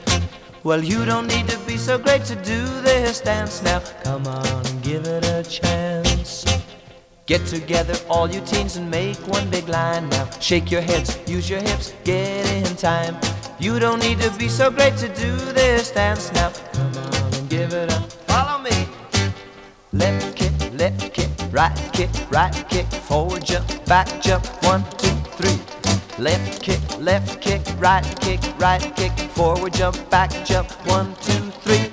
Well, 0.64 0.82
you 0.82 1.04
don't 1.04 1.26
need 1.26 1.46
to 1.48 1.58
be 1.66 1.76
so 1.76 1.98
great 1.98 2.24
to 2.24 2.36
do 2.36 2.64
this 2.80 3.20
dance 3.20 3.62
now. 3.62 3.80
Come 4.02 4.26
on 4.26 4.46
and 4.66 4.82
give 4.82 5.06
it 5.06 5.26
a 5.26 5.42
chance. 5.42 6.46
Get 7.26 7.44
together, 7.44 7.94
all 8.08 8.30
you 8.30 8.40
teens, 8.40 8.76
and 8.76 8.90
make 8.90 9.18
one 9.28 9.50
big 9.50 9.68
line 9.68 10.08
now. 10.08 10.30
Shake 10.40 10.70
your 10.70 10.80
heads, 10.80 11.18
use 11.26 11.50
your 11.50 11.60
hips, 11.60 11.92
get 12.02 12.50
in 12.50 12.76
time. 12.76 13.14
You 13.58 13.78
don't 13.78 14.00
need 14.00 14.20
to 14.20 14.30
be 14.38 14.48
so 14.48 14.70
great 14.70 14.96
to 14.96 15.08
do 15.08 15.36
this 15.52 15.90
dance 15.90 16.32
now. 16.32 16.50
Come 16.72 16.96
on 16.96 17.34
and 17.34 17.50
give 17.50 17.74
it 17.74 17.92
a 17.92 18.00
follow 18.26 18.62
me. 18.62 18.70
Kick, 19.12 20.30
left 20.81 21.12
kick, 21.12 21.28
right 21.53 21.91
kick, 21.93 22.09
right 22.31 22.64
kick, 22.70 22.87
forward 22.87 23.45
jump, 23.45 23.66
back 23.85 24.09
jump, 24.22 24.47
one, 24.64 24.83
two, 24.97 25.14
three. 25.37 25.59
Left 26.18 26.62
kick, 26.62 26.81
left 26.99 27.43
kick, 27.43 27.61
right 27.78 28.03
kick, 28.22 28.41
right 28.59 28.81
kick, 28.97 29.12
forward 29.37 29.74
jump, 29.74 29.99
back 30.09 30.31
jump, 30.47 30.70
one, 30.87 31.14
two, 31.16 31.51
three. 31.64 31.91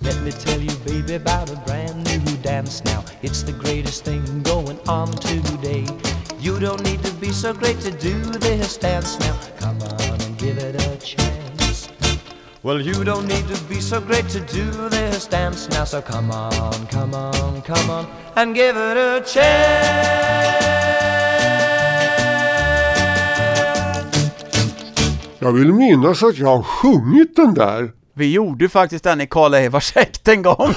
Let 0.00 0.18
me 0.22 0.30
tell 0.30 0.58
you, 0.58 0.74
baby, 0.78 1.16
about 1.16 1.50
a 1.50 1.56
brand 1.66 2.04
new 2.04 2.36
dance 2.38 2.82
now. 2.86 3.04
It's 3.20 3.42
the 3.42 3.52
greatest 3.52 4.06
thing 4.06 4.42
going 4.42 4.80
on 4.88 5.08
today. 5.12 5.86
You 6.40 6.58
don't 6.58 6.82
need 6.84 7.02
to 7.04 7.12
be 7.12 7.32
so 7.32 7.52
great 7.52 7.80
to 7.80 7.90
do 7.90 8.18
this 8.46 8.78
dance 8.78 9.20
now. 9.20 9.38
Come 9.58 9.82
on 9.82 10.20
and 10.22 10.38
give 10.38 10.56
it 10.56 10.74
a 10.74 10.96
chance. 11.04 11.41
Well, 12.64 12.80
you 12.80 13.04
don't 13.04 13.26
need 13.26 13.48
to 13.48 13.64
be 13.68 13.80
so 13.80 14.00
great 14.00 14.28
to 14.28 14.38
do 14.38 14.88
this 14.88 15.26
dance 15.26 15.68
now. 15.78 15.84
So 15.84 16.00
come 16.00 16.30
on, 16.30 16.86
come 16.86 17.14
on, 17.14 17.62
come 17.62 17.90
on, 17.90 18.06
and 18.34 18.54
give 18.56 18.76
it 18.76 18.96
a 18.96 19.20
chance. 19.26 20.62
Jag 25.38 25.52
vill 25.52 25.72
minnas 25.72 26.22
att 26.22 26.38
jag 26.38 26.56
har 26.56 26.62
sjungit 26.62 27.36
den 27.36 27.54
där. 27.54 27.90
Vi 28.14 28.32
gjorde 28.32 28.68
faktiskt 28.68 29.04
den 29.04 29.20
i 29.20 29.26
Karl 29.26 29.54
Eivars 29.54 29.94
häkt 29.94 30.28
en 30.28 30.42
gång. 30.42 30.74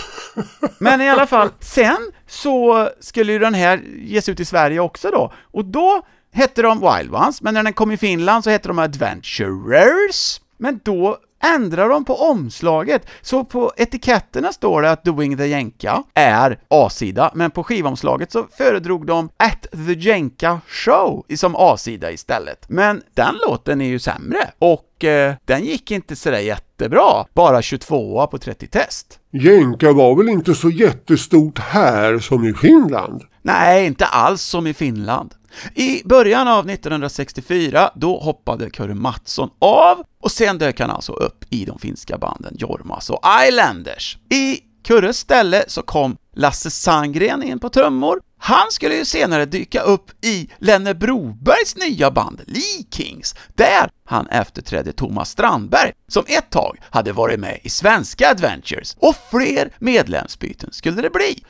Men 0.80 1.02
i 1.02 1.10
alla 1.10 1.28
fall, 1.28 1.50
sen 1.60 2.12
så 2.28 2.90
skulle 3.00 3.34
ju 3.34 3.40
den 3.40 3.54
här 3.54 3.82
ges 3.98 4.30
ut 4.30 4.40
i 4.40 4.46
Sverige 4.46 4.80
också 4.80 5.12
då. 5.12 5.34
Och 5.52 5.66
då 5.66 6.02
hette 6.34 6.62
de 6.62 6.80
Wild 6.80 7.16
Ones, 7.16 7.42
men 7.42 7.54
när 7.54 7.64
den 7.64 7.74
kom 7.74 7.92
i 7.92 7.98
Finland 7.98 8.44
så 8.44 8.50
hette 8.50 8.68
de 8.68 8.80
Adventurers. 8.80 10.40
Men 10.58 10.80
då 10.84 11.18
ändrade 11.54 11.90
de 11.94 12.06
på 12.06 12.16
omslaget, 12.16 13.08
så 13.22 13.44
på 13.44 13.72
etiketterna 13.78 14.52
står 14.52 14.82
det 14.82 14.92
att 14.92 15.04
Doing 15.04 15.38
the 15.38 15.48
Jenka 15.48 16.04
är 16.14 16.60
A-sida, 16.68 17.32
men 17.34 17.52
på 17.52 17.64
skivomslaget 17.64 18.32
så 18.32 18.46
föredrog 18.58 19.06
de 19.06 19.30
At 19.38 19.68
the 19.72 19.94
Jenka 19.94 20.62
Show 20.68 21.26
som 21.36 21.56
A-sida 21.56 22.12
istället. 22.12 22.70
Men 22.70 23.02
den 23.14 23.36
låten 23.48 23.82
är 23.82 23.86
ju 23.86 24.00
sämre, 24.00 24.52
och 24.60 25.04
eh, 25.04 25.34
den 25.46 25.66
gick 25.66 25.92
inte 25.92 26.16
sådär 26.16 26.40
jättebra, 26.40 27.26
bara 27.34 27.62
22 27.62 28.28
på 28.28 28.38
30 28.38 28.68
test. 28.68 29.20
Jänka 29.32 29.94
var 29.94 30.16
väl 30.16 30.30
inte 30.30 30.56
så 30.56 30.70
jättestort 30.70 31.60
här 31.60 32.20
som 32.20 32.48
i 32.48 32.54
Finland? 32.54 33.24
Nej, 33.42 33.86
inte 33.86 34.06
alls 34.06 34.42
som 34.42 34.68
i 34.68 34.74
Finland. 34.74 35.34
I 35.76 36.02
början 36.06 36.48
av 36.48 36.70
1964, 36.70 37.92
då 37.96 38.20
hoppade 38.20 38.70
Curry 38.70 38.94
Mattsson 38.94 39.50
av 39.60 40.04
och 40.22 40.32
sen 40.32 40.58
dök 40.58 40.80
han 40.80 40.90
alltså 40.90 41.12
upp 41.12 41.46
i 41.50 41.66
de 41.66 41.80
finska 41.80 42.18
banden 42.18 42.56
Jormas 42.58 43.10
och 43.10 43.22
Islanders. 43.48 44.18
I 44.30 44.60
Kurres 44.84 45.18
ställe 45.18 45.66
så 45.68 45.82
kom 45.82 46.18
Lasse 46.36 46.72
Sandgren 46.72 47.44
in 47.44 47.60
på 47.60 47.70
trummor. 47.70 48.22
Han 48.38 48.72
skulle 48.72 48.96
ju 48.96 49.06
senare 49.06 49.46
dyka 49.46 49.82
upp 49.82 50.26
i 50.26 50.50
Lenne 50.58 50.94
Brobergs 50.94 51.76
nya 51.76 52.12
band 52.12 52.42
Lee 52.48 52.86
Kings, 52.92 53.36
där 53.56 53.90
han 54.06 54.28
efterträdde 54.28 54.94
Thomas 54.94 55.30
Strandberg, 55.30 55.92
som 56.08 56.24
ett 56.28 56.50
tag 56.50 56.78
hade 56.90 57.12
varit 57.12 57.40
med 57.40 57.60
i 57.64 57.70
svenska 57.70 58.30
Adventures, 58.30 58.96
och 59.00 59.16
fler 59.32 59.74
medlemsbyten 59.80 60.70
skulle 60.72 61.02
det 61.02 61.10
bli 61.10 61.44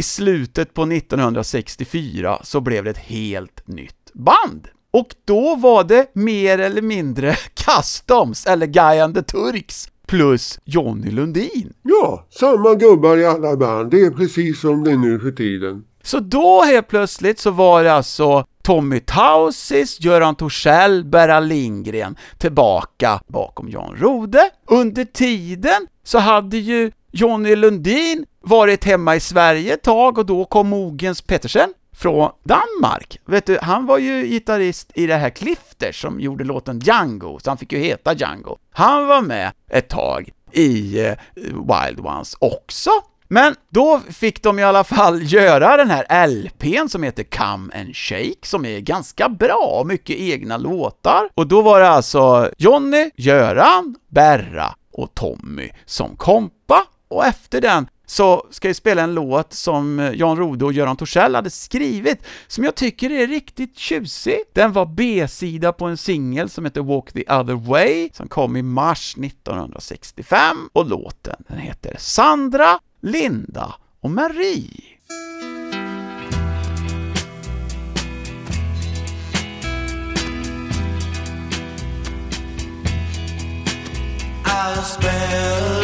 i 0.00 0.02
slutet 0.02 0.74
på 0.74 0.82
1964 0.82 2.38
så 2.42 2.60
blev 2.60 2.84
det 2.84 2.90
ett 2.90 2.98
helt 2.98 3.68
nytt 3.68 4.10
band. 4.12 4.68
Och 4.90 5.14
då 5.24 5.56
var 5.56 5.84
det 5.84 6.10
mer 6.14 6.58
eller 6.58 6.82
mindre 6.82 7.36
Customs, 7.54 8.46
eller 8.46 8.66
Guy 8.66 8.98
and 8.98 9.14
the 9.14 9.22
Turks, 9.22 9.88
plus 10.06 10.58
Johnny 10.64 11.10
Lundin. 11.10 11.72
Ja, 11.82 12.26
samma 12.30 12.74
gubbar 12.74 13.16
i 13.16 13.26
alla 13.26 13.56
band. 13.56 13.90
Det 13.90 14.00
är 14.00 14.10
precis 14.10 14.60
som 14.60 14.84
det 14.84 14.90
är 14.90 14.96
nu 14.96 15.18
för 15.18 15.30
tiden. 15.30 15.84
Så 16.02 16.20
då 16.20 16.62
helt 16.62 16.88
plötsligt 16.88 17.38
så 17.38 17.50
var 17.50 17.84
det 17.84 17.92
alltså 17.92 18.44
Tommy 18.62 19.00
Tausis, 19.00 20.00
Göran 20.00 20.34
Torssell, 20.34 21.04
Berra 21.04 21.40
Lindgren 21.40 22.16
tillbaka 22.38 23.20
bakom 23.26 23.68
Jan 23.68 23.96
Rode. 23.96 24.50
Under 24.66 25.04
tiden 25.04 25.86
så 26.04 26.18
hade 26.18 26.58
ju 26.58 26.90
Johnny 27.12 27.56
Lundin 27.56 28.26
varit 28.40 28.84
hemma 28.84 29.16
i 29.16 29.20
Sverige 29.20 29.74
ett 29.74 29.82
tag 29.82 30.18
och 30.18 30.26
då 30.26 30.44
kom 30.44 30.68
Mogens 30.68 31.22
Pettersen 31.22 31.74
från 31.96 32.30
Danmark. 32.42 33.18
Vet 33.24 33.46
du, 33.46 33.58
han 33.62 33.86
var 33.86 33.98
ju 33.98 34.26
gitarrist 34.26 34.90
i 34.94 35.06
det 35.06 35.16
här 35.16 35.30
Clifters 35.30 36.02
som 36.02 36.20
gjorde 36.20 36.44
låten 36.44 36.80
Django, 36.80 37.38
så 37.38 37.50
han 37.50 37.58
fick 37.58 37.72
ju 37.72 37.78
heta 37.78 38.14
Django. 38.14 38.56
Han 38.72 39.06
var 39.06 39.20
med 39.20 39.52
ett 39.70 39.88
tag 39.88 40.30
i 40.52 41.00
eh, 41.06 41.14
Wild 41.34 42.00
Ones 42.06 42.36
också. 42.38 42.90
Men 43.28 43.54
då 43.68 44.00
fick 44.10 44.42
de 44.42 44.58
i 44.58 44.62
alla 44.64 44.84
fall 44.84 45.22
göra 45.32 45.76
den 45.76 45.90
här 45.90 46.26
LPn 46.26 46.88
som 46.88 47.02
heter 47.02 47.22
Come 47.22 47.80
and 47.80 47.96
Shake, 47.96 48.46
som 48.46 48.64
är 48.64 48.80
ganska 48.80 49.28
bra, 49.28 49.82
mycket 49.86 50.16
egna 50.16 50.56
låtar. 50.56 51.28
Och 51.34 51.46
då 51.46 51.62
var 51.62 51.80
det 51.80 51.88
alltså 51.88 52.50
Jonny, 52.58 53.10
Göran, 53.16 53.96
Berra 54.08 54.74
och 54.92 55.14
Tommy 55.14 55.70
som 55.84 56.16
kompa, 56.16 56.86
och 57.10 57.26
efter 57.26 57.60
den 57.60 57.88
så 58.06 58.46
ska 58.50 58.68
jag 58.68 58.76
spela 58.76 59.02
en 59.02 59.14
låt 59.14 59.52
som 59.52 60.00
eh, 60.00 60.12
Jan 60.12 60.36
Rode 60.36 60.64
och 60.64 60.72
Göran 60.72 60.96
Torssell 60.96 61.34
hade 61.34 61.50
skrivit, 61.50 62.22
som 62.46 62.64
jag 62.64 62.74
tycker 62.74 63.10
är 63.10 63.26
riktigt 63.26 63.78
tjusig. 63.78 64.38
Den 64.52 64.72
var 64.72 64.86
B-sida 64.86 65.72
på 65.72 65.84
en 65.84 65.96
singel 65.96 66.50
som 66.50 66.64
heter 66.64 66.80
Walk 66.80 67.12
the 67.12 67.24
other 67.28 67.54
way, 67.54 68.10
som 68.12 68.28
kom 68.28 68.56
i 68.56 68.62
mars 68.62 69.16
1965, 69.18 70.56
och 70.72 70.86
låten 70.86 71.36
den 71.48 71.58
heter 71.58 71.96
Sandra, 71.98 72.78
Linda 73.00 73.74
och 74.00 74.10
Marie. 74.10 74.70
I'll 84.44 84.82
spell 84.82 85.79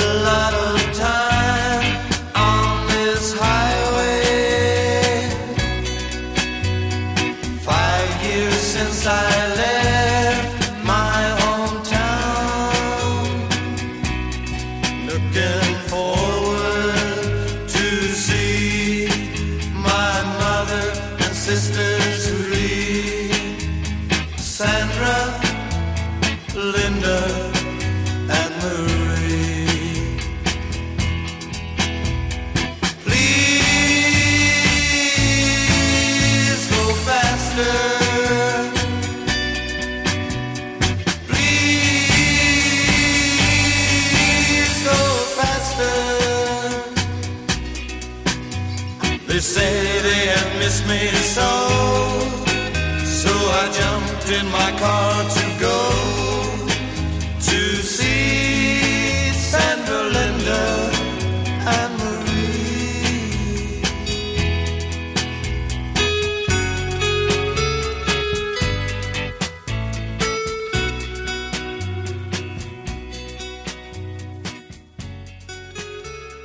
jumped 54.26 54.44
in 54.44 54.50
my 54.50 54.70
car 54.78 55.24
to 55.24 55.44
go 55.60 55.78
to 57.40 57.82
see 57.82 59.32
Sandra, 59.32 60.02
Linda, 60.02 60.90
and 61.66 61.98
Marie. 61.98 63.82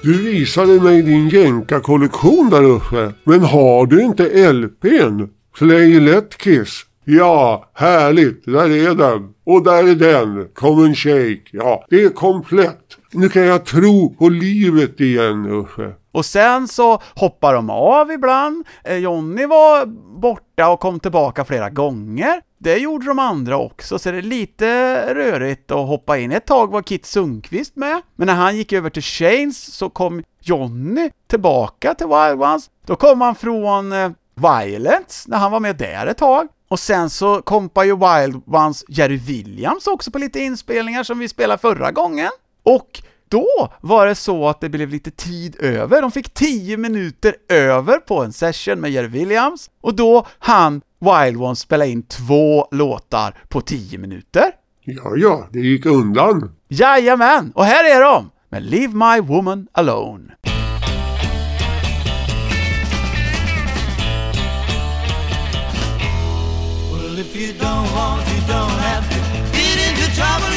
Du 0.03 0.23
visade 0.23 0.79
mig 0.79 1.01
din 1.01 1.29
jänkarkollektion 1.29 2.49
där 2.49 2.63
uppe. 2.63 3.13
Men 3.23 3.41
har 3.41 3.85
du 3.85 4.01
inte 4.01 4.51
LPn? 4.53 5.27
Play 5.57 5.99
Let 5.99 6.37
Kiss? 6.37 6.85
Ja, 7.05 7.69
härligt. 7.73 8.45
Där 8.45 8.69
är 8.69 8.95
den. 8.95 9.33
Och 9.43 9.63
där 9.63 9.87
är 9.87 9.95
den. 9.95 10.47
Come 10.53 10.85
and 10.85 10.97
Shake. 10.97 11.41
Ja, 11.51 11.85
det 11.89 12.03
är 12.03 12.09
komplett. 12.09 12.97
Nu 13.11 13.29
kan 13.29 13.41
jag 13.41 13.65
tro 13.65 14.15
på 14.15 14.29
livet 14.29 14.99
igen 14.99 15.45
Uffe. 15.45 15.93
Och 16.11 16.25
sen 16.25 16.67
så 16.67 17.01
hoppar 17.15 17.53
de 17.53 17.69
av 17.69 18.11
ibland. 18.11 18.67
Eh, 18.83 18.97
Jonny 18.97 19.45
var 19.45 19.85
borta 20.19 20.69
och 20.69 20.79
kom 20.79 20.99
tillbaka 20.99 21.45
flera 21.45 21.69
gånger. 21.69 22.41
Det 22.57 22.77
gjorde 22.77 23.05
de 23.05 23.19
andra 23.19 23.57
också, 23.57 23.99
så 23.99 24.11
det 24.11 24.17
är 24.17 24.21
lite 24.21 24.65
rörigt 25.15 25.71
att 25.71 25.87
hoppa 25.87 26.17
in. 26.17 26.31
Ett 26.31 26.45
tag 26.45 26.71
var 26.71 26.81
Kit 26.81 27.05
Sundqvist 27.05 27.75
med, 27.75 28.01
men 28.15 28.27
när 28.27 28.35
han 28.35 28.57
gick 28.57 28.73
över 28.73 28.89
till 28.89 29.03
Shanes 29.03 29.73
så 29.73 29.89
kom 29.89 30.23
Jonny 30.41 31.09
tillbaka 31.29 31.93
till 31.93 32.07
Wild 32.07 32.41
Ones. 32.41 32.69
Då 32.85 32.95
kom 32.95 33.21
han 33.21 33.35
från 33.35 33.91
eh, 33.91 34.11
Violence, 34.35 35.29
när 35.29 35.37
han 35.37 35.51
var 35.51 35.59
med 35.59 35.75
där 35.75 36.07
ett 36.07 36.17
tag. 36.17 36.47
Och 36.71 36.79
sen 36.79 37.09
så 37.09 37.41
kompar 37.41 37.83
ju 37.83 37.95
Wild 37.95 38.41
Ones 38.47 38.85
Jerry 38.87 39.17
Williams 39.17 39.87
också 39.87 40.11
på 40.11 40.19
lite 40.19 40.39
inspelningar 40.39 41.03
som 41.03 41.19
vi 41.19 41.27
spelade 41.27 41.61
förra 41.61 41.91
gången. 41.91 42.29
Och 42.63 43.01
då 43.29 43.47
var 43.81 44.07
det 44.07 44.15
så 44.15 44.47
att 44.47 44.61
det 44.61 44.69
blev 44.69 44.89
lite 44.89 45.11
tid 45.11 45.55
över. 45.59 46.01
De 46.01 46.11
fick 46.11 46.33
10 46.33 46.77
minuter 46.77 47.35
över 47.49 47.97
på 47.97 48.23
en 48.23 48.33
session 48.33 48.79
med 48.79 48.91
Jerry 48.91 49.07
Williams 49.07 49.69
och 49.81 49.95
då 49.95 50.27
han 50.39 50.81
Wild 50.99 51.41
Ones 51.41 51.59
spela 51.59 51.85
in 51.85 52.03
två 52.03 52.67
låtar 52.71 53.43
på 53.49 53.61
10 53.61 53.97
minuter. 53.97 54.51
Ja, 54.83 55.13
ja, 55.15 55.47
det 55.51 55.59
gick 55.59 55.85
undan. 55.85 56.55
Jajamän! 56.67 57.51
Och 57.55 57.65
här 57.65 57.95
är 57.95 58.01
de 58.01 58.31
med 58.49 58.63
Leave 58.63 58.93
My 58.93 59.27
Woman 59.27 59.67
Alone. 59.71 60.33
You 67.41 67.53
don't 67.53 67.91
want, 67.93 68.21
you 68.29 68.39
don't 68.45 68.77
have 68.85 69.03
to. 69.09 69.17
Get 69.57 69.77
into 69.87 70.05
trouble 70.15 70.50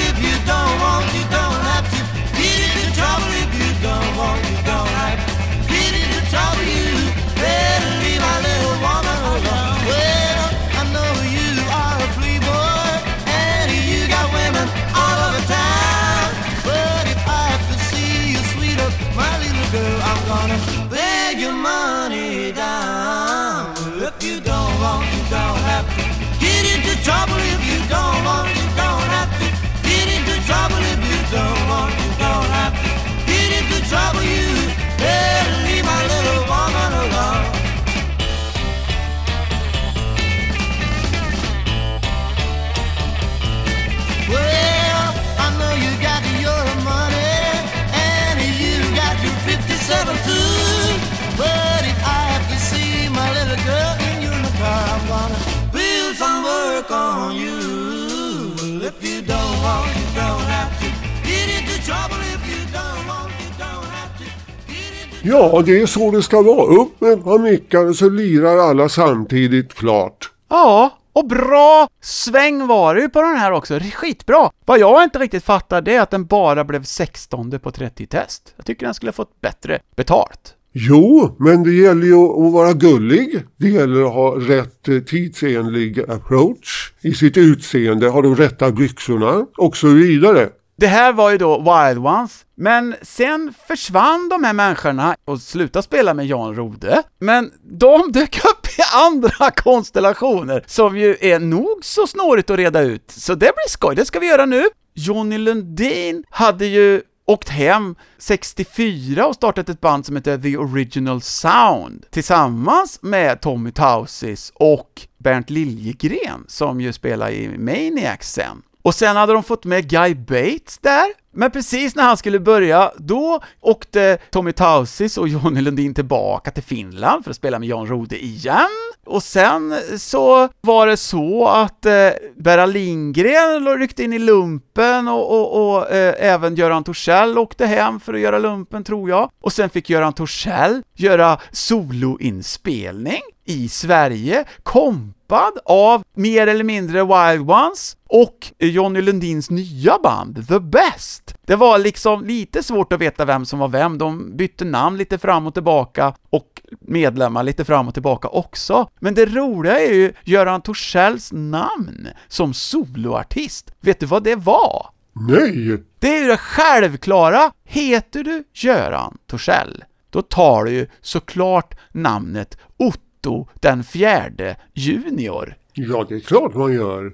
Ja, 65.26 65.62
det 65.66 65.80
är 65.80 65.86
så 65.86 66.10
det 66.10 66.22
ska 66.22 66.42
vara. 66.42 66.74
Upp 66.74 67.00
med 67.00 67.12
ett 67.12 67.24
par 67.24 67.38
mickar 67.38 67.84
och 67.88 67.96
så 67.96 68.08
lirar 68.08 68.58
alla 68.58 68.88
samtidigt 68.88 69.74
klart. 69.74 70.30
Ja, 70.48 70.98
och 71.12 71.26
bra 71.26 71.88
sväng 72.00 72.66
var 72.66 72.94
det 72.94 73.00
ju 73.00 73.08
på 73.08 73.22
den 73.22 73.36
här 73.36 73.52
också. 73.52 73.78
Skitbra! 73.94 74.50
Vad 74.64 74.78
jag 74.78 75.04
inte 75.04 75.18
riktigt 75.18 75.44
fattar 75.44 75.82
det 75.82 75.94
är 75.94 76.00
att 76.00 76.10
den 76.10 76.26
bara 76.26 76.64
blev 76.64 76.82
16 76.82 77.60
på 77.60 77.70
30 77.70 78.06
test. 78.06 78.54
Jag 78.56 78.66
tycker 78.66 78.86
den 78.86 78.94
skulle 78.94 79.08
ha 79.08 79.14
fått 79.14 79.40
bättre 79.40 79.80
betalt. 79.96 80.54
Jo, 80.72 81.36
men 81.38 81.62
det 81.62 81.72
gäller 81.72 82.06
ju 82.06 82.46
att 82.46 82.52
vara 82.52 82.72
gullig. 82.72 83.42
Det 83.56 83.68
gäller 83.68 84.02
att 84.02 84.14
ha 84.14 84.34
rätt 84.40 84.88
eh, 84.88 84.98
tidsenlig 84.98 86.10
approach 86.10 86.92
i 87.00 87.14
sitt 87.14 87.36
utseende, 87.36 88.08
ha 88.08 88.22
de 88.22 88.36
rätta 88.36 88.70
byxorna 88.70 89.46
och 89.56 89.76
så 89.76 89.88
vidare. 89.88 90.48
Det 90.76 90.86
här 90.86 91.12
var 91.12 91.30
ju 91.30 91.38
då 91.38 91.56
Wild 91.58 92.06
Ones, 92.06 92.44
men 92.54 92.94
sen 93.02 93.54
försvann 93.68 94.28
de 94.28 94.44
här 94.44 94.52
människorna 94.52 95.16
och 95.24 95.40
slutade 95.40 95.82
spela 95.82 96.14
med 96.14 96.26
Jan 96.26 96.54
Rode. 96.54 97.02
Men 97.18 97.52
de 97.62 98.12
dök 98.12 98.44
upp 98.44 98.66
i 98.66 98.82
andra 98.94 99.50
konstellationer 99.56 100.64
som 100.66 100.98
ju 100.98 101.16
är 101.20 101.38
nog 101.38 101.78
så 101.82 102.06
snårigt 102.06 102.50
att 102.50 102.56
reda 102.56 102.80
ut. 102.80 103.10
Så 103.10 103.34
det 103.34 103.38
blir 103.38 103.68
skoj, 103.68 103.96
det 103.96 104.04
ska 104.04 104.18
vi 104.18 104.26
göra 104.26 104.46
nu. 104.46 104.64
Johnny 104.94 105.38
Lundin 105.38 106.24
hade 106.30 106.66
ju 106.66 107.02
åkt 107.26 107.48
hem 107.48 107.94
64 108.18 109.26
och 109.26 109.34
startat 109.34 109.68
ett 109.68 109.80
band 109.80 110.06
som 110.06 110.16
heter 110.16 110.38
The 110.38 110.56
Original 110.56 111.20
Sound 111.20 112.06
tillsammans 112.10 112.98
med 113.02 113.40
Tommy 113.40 113.70
Tausis 113.72 114.52
och 114.54 115.02
Bernt 115.18 115.50
Liljegren 115.50 116.44
som 116.48 116.80
ju 116.80 116.92
spelar 116.92 117.30
i 117.30 117.58
Maniacs 117.58 118.32
sen. 118.32 118.62
Och 118.84 118.94
sen 118.94 119.16
hade 119.16 119.32
de 119.32 119.42
fått 119.42 119.64
med 119.64 119.88
Guy 119.90 120.14
Bates 120.14 120.78
där, 120.78 121.06
men 121.32 121.50
precis 121.50 121.94
när 121.94 122.02
han 122.02 122.16
skulle 122.16 122.40
börja, 122.40 122.92
då 122.96 123.40
åkte 123.60 124.18
Tommy 124.30 124.52
Tausis 124.52 125.18
och 125.18 125.28
Johnny 125.28 125.60
Lundin 125.60 125.94
tillbaka 125.94 126.50
till 126.50 126.62
Finland 126.62 127.24
för 127.24 127.30
att 127.30 127.36
spela 127.36 127.58
med 127.58 127.68
Jan 127.68 127.86
Rode 127.86 128.24
igen. 128.24 128.83
Och 129.06 129.22
sen 129.22 129.74
så 129.98 130.48
var 130.60 130.86
det 130.86 130.96
så 130.96 131.48
att 131.48 131.86
eh, 131.86 132.08
Berra 132.36 132.66
Lindgren 132.66 133.78
ryckte 133.78 134.04
in 134.04 134.12
i 134.12 134.18
lumpen 134.18 135.08
och, 135.08 135.32
och, 135.32 135.76
och 135.76 135.90
eh, 135.90 136.14
även 136.18 136.54
Göran 136.54 136.84
Torssell 136.84 137.38
åkte 137.38 137.66
hem 137.66 138.00
för 138.00 138.14
att 138.14 138.20
göra 138.20 138.38
lumpen, 138.38 138.84
tror 138.84 139.08
jag. 139.10 139.30
Och 139.40 139.52
sen 139.52 139.70
fick 139.70 139.90
Göran 139.90 140.12
Torssell 140.12 140.82
göra 140.96 141.38
soloinspelning 141.50 143.22
i 143.44 143.68
Sverige, 143.68 144.44
kompad 144.62 145.58
av 145.64 146.02
mer 146.14 146.46
eller 146.46 146.64
mindre 146.64 147.04
Wild 147.04 147.50
Ones 147.50 147.96
och 148.08 148.52
Johnny 148.58 149.00
Lundins 149.00 149.50
nya 149.50 149.98
band, 150.02 150.48
The 150.48 150.60
Best. 150.60 151.34
Det 151.46 151.56
var 151.56 151.78
liksom 151.78 152.24
lite 152.24 152.62
svårt 152.62 152.92
att 152.92 153.00
veta 153.00 153.24
vem 153.24 153.44
som 153.44 153.58
var 153.58 153.68
vem, 153.68 153.98
de 153.98 154.36
bytte 154.36 154.64
namn 154.64 154.98
lite 154.98 155.18
fram 155.18 155.46
och 155.46 155.54
tillbaka 155.54 156.14
och 156.30 156.53
medlemmar 156.80 157.42
lite 157.42 157.64
fram 157.64 157.88
och 157.88 157.94
tillbaka 157.94 158.28
också. 158.28 158.88
Men 159.00 159.14
det 159.14 159.26
roliga 159.26 159.80
är 159.80 159.94
ju 159.94 160.12
Göran 160.24 160.62
Torssells 160.62 161.32
namn 161.32 162.08
som 162.28 162.54
soloartist. 162.54 163.74
Vet 163.80 164.00
du 164.00 164.06
vad 164.06 164.22
det 164.24 164.36
var? 164.36 164.86
Nej, 165.12 165.82
Det 165.98 166.16
är 166.16 166.22
ju 166.22 166.28
det 166.28 166.36
självklara. 166.36 167.52
Heter 167.64 168.24
du 168.24 168.44
Göran 168.52 169.18
Torssell, 169.26 169.84
då 170.10 170.22
tar 170.22 170.64
du 170.64 170.70
ju 170.72 170.86
såklart 171.00 171.74
namnet 171.92 172.58
Otto 172.76 173.48
den 173.54 173.84
fjärde 173.84 174.56
junior. 174.74 175.56
ja 175.72 176.06
det 176.08 176.14
är 176.14 176.20
klart 176.20 176.54
man 176.54 176.72
gör. 176.72 177.12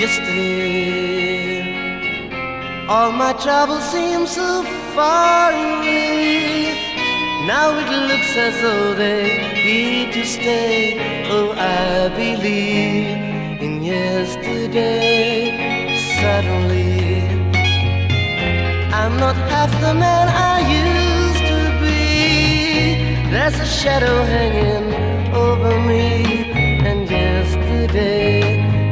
Yesterday, 0.00 1.59
all 2.90 3.12
my 3.12 3.32
troubles 3.34 3.84
seem 3.92 4.26
so 4.26 4.64
far 4.96 5.52
away. 5.52 6.74
Now 7.46 7.68
it 7.82 7.88
looks 8.10 8.32
as 8.36 8.54
though 8.62 8.94
they're 8.94 9.54
here 9.54 10.10
to 10.12 10.24
stay. 10.24 11.28
Oh, 11.30 11.52
I 11.52 12.08
believe 12.08 13.62
in 13.62 13.84
yesterday. 13.84 15.54
Suddenly, 16.20 17.22
I'm 19.00 19.14
not 19.24 19.36
half 19.52 19.70
the 19.86 19.94
man 19.94 20.26
I 20.52 20.56
used 20.82 21.44
to 21.52 21.60
be. 21.82 23.30
There's 23.30 23.58
a 23.66 23.66
shadow 23.66 24.16
hanging 24.34 24.88
over 25.32 25.72
me, 25.90 26.50
and 26.88 27.08
yesterday 27.08 28.40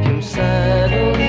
came 0.04 0.22
suddenly. 0.22 1.27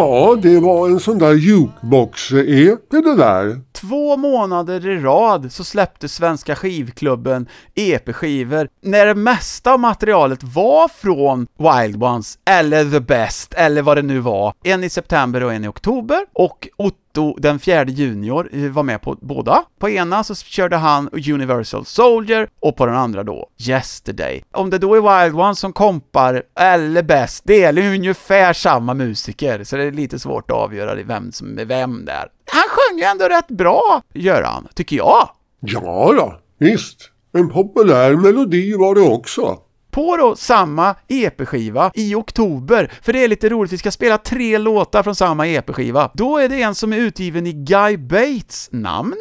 Ja, 0.00 0.38
det 0.42 0.60
var 0.60 0.88
en 0.88 1.00
sån 1.00 1.18
där 1.18 1.34
jukebox-EP 1.34 2.90
det 2.90 3.16
där. 3.16 3.60
Två 3.72 4.16
månader 4.16 4.88
i 4.88 5.00
rad 5.00 5.52
så 5.52 5.64
släppte 5.64 6.08
Svenska 6.08 6.56
skivklubben 6.56 7.48
EP-skivor 7.74 8.68
när 8.82 9.06
det 9.06 9.14
mesta 9.14 9.72
av 9.72 9.80
materialet 9.80 10.42
var 10.42 10.88
från 10.88 11.46
Wild 11.58 12.02
Ones, 12.02 12.38
eller 12.50 12.90
The 12.90 13.00
Best, 13.00 13.54
eller 13.54 13.82
vad 13.82 13.96
det 13.96 14.02
nu 14.02 14.18
var. 14.18 14.54
En 14.64 14.84
i 14.84 14.90
september 14.90 15.42
och 15.44 15.54
en 15.54 15.64
i 15.64 15.68
oktober, 15.68 16.26
och 16.32 16.68
Otto 16.76 17.09
den 17.36 17.58
fjärde 17.58 17.92
junior 17.92 18.48
eh, 18.52 18.70
var 18.70 18.82
med 18.82 19.02
på 19.02 19.16
båda. 19.20 19.64
På 19.78 19.88
ena 19.88 20.24
så 20.24 20.34
körde 20.34 20.76
han 20.76 21.08
Universal 21.12 21.84
Soldier, 21.84 22.48
och 22.60 22.76
på 22.76 22.86
den 22.86 22.94
andra 22.94 23.22
då 23.22 23.48
Yesterday. 23.68 24.42
Om 24.52 24.70
det 24.70 24.78
då 24.78 24.94
är 24.94 25.22
Wild 25.22 25.40
Ones 25.40 25.58
som 25.58 25.72
kompar, 25.72 26.42
eller 26.58 27.02
Best, 27.02 27.42
det 27.46 27.64
är 27.64 27.72
ju 27.72 27.94
ungefär 27.94 28.52
samma 28.52 28.94
musiker, 28.94 29.64
så 29.64 29.76
det 29.76 29.84
är 29.84 29.92
lite 29.92 30.18
svårt 30.18 30.50
att 30.50 30.56
avgöra 30.56 30.94
vem 30.94 31.32
som 31.32 31.58
är 31.58 31.64
vem 31.64 32.04
där. 32.04 32.28
Han 32.52 32.64
sjöng 32.68 32.98
ju 32.98 33.04
ändå 33.04 33.24
rätt 33.24 33.48
bra, 33.48 34.02
Göran, 34.14 34.68
tycker 34.74 34.96
jag. 34.96 35.28
Ja 35.60 36.12
då, 36.16 36.40
visst. 36.58 37.10
En 37.32 37.48
populär 37.48 38.16
melodi 38.16 38.74
var 38.76 38.94
det 38.94 39.00
också. 39.00 39.58
På 39.90 40.16
då 40.16 40.36
samma 40.36 40.94
EP-skiva 41.08 41.90
i 41.94 42.14
oktober, 42.14 42.92
för 43.02 43.12
det 43.12 43.24
är 43.24 43.28
lite 43.28 43.48
roligt, 43.48 43.72
vi 43.72 43.78
ska 43.78 43.90
spela 43.90 44.18
tre 44.18 44.58
låtar 44.58 45.02
från 45.02 45.14
samma 45.14 45.46
EP-skiva. 45.46 46.10
Då 46.14 46.38
är 46.38 46.48
det 46.48 46.62
en 46.62 46.74
som 46.74 46.92
är 46.92 46.96
utgiven 46.96 47.46
i 47.46 47.52
Guy 47.52 47.96
Bates 47.96 48.68
namn. 48.72 49.16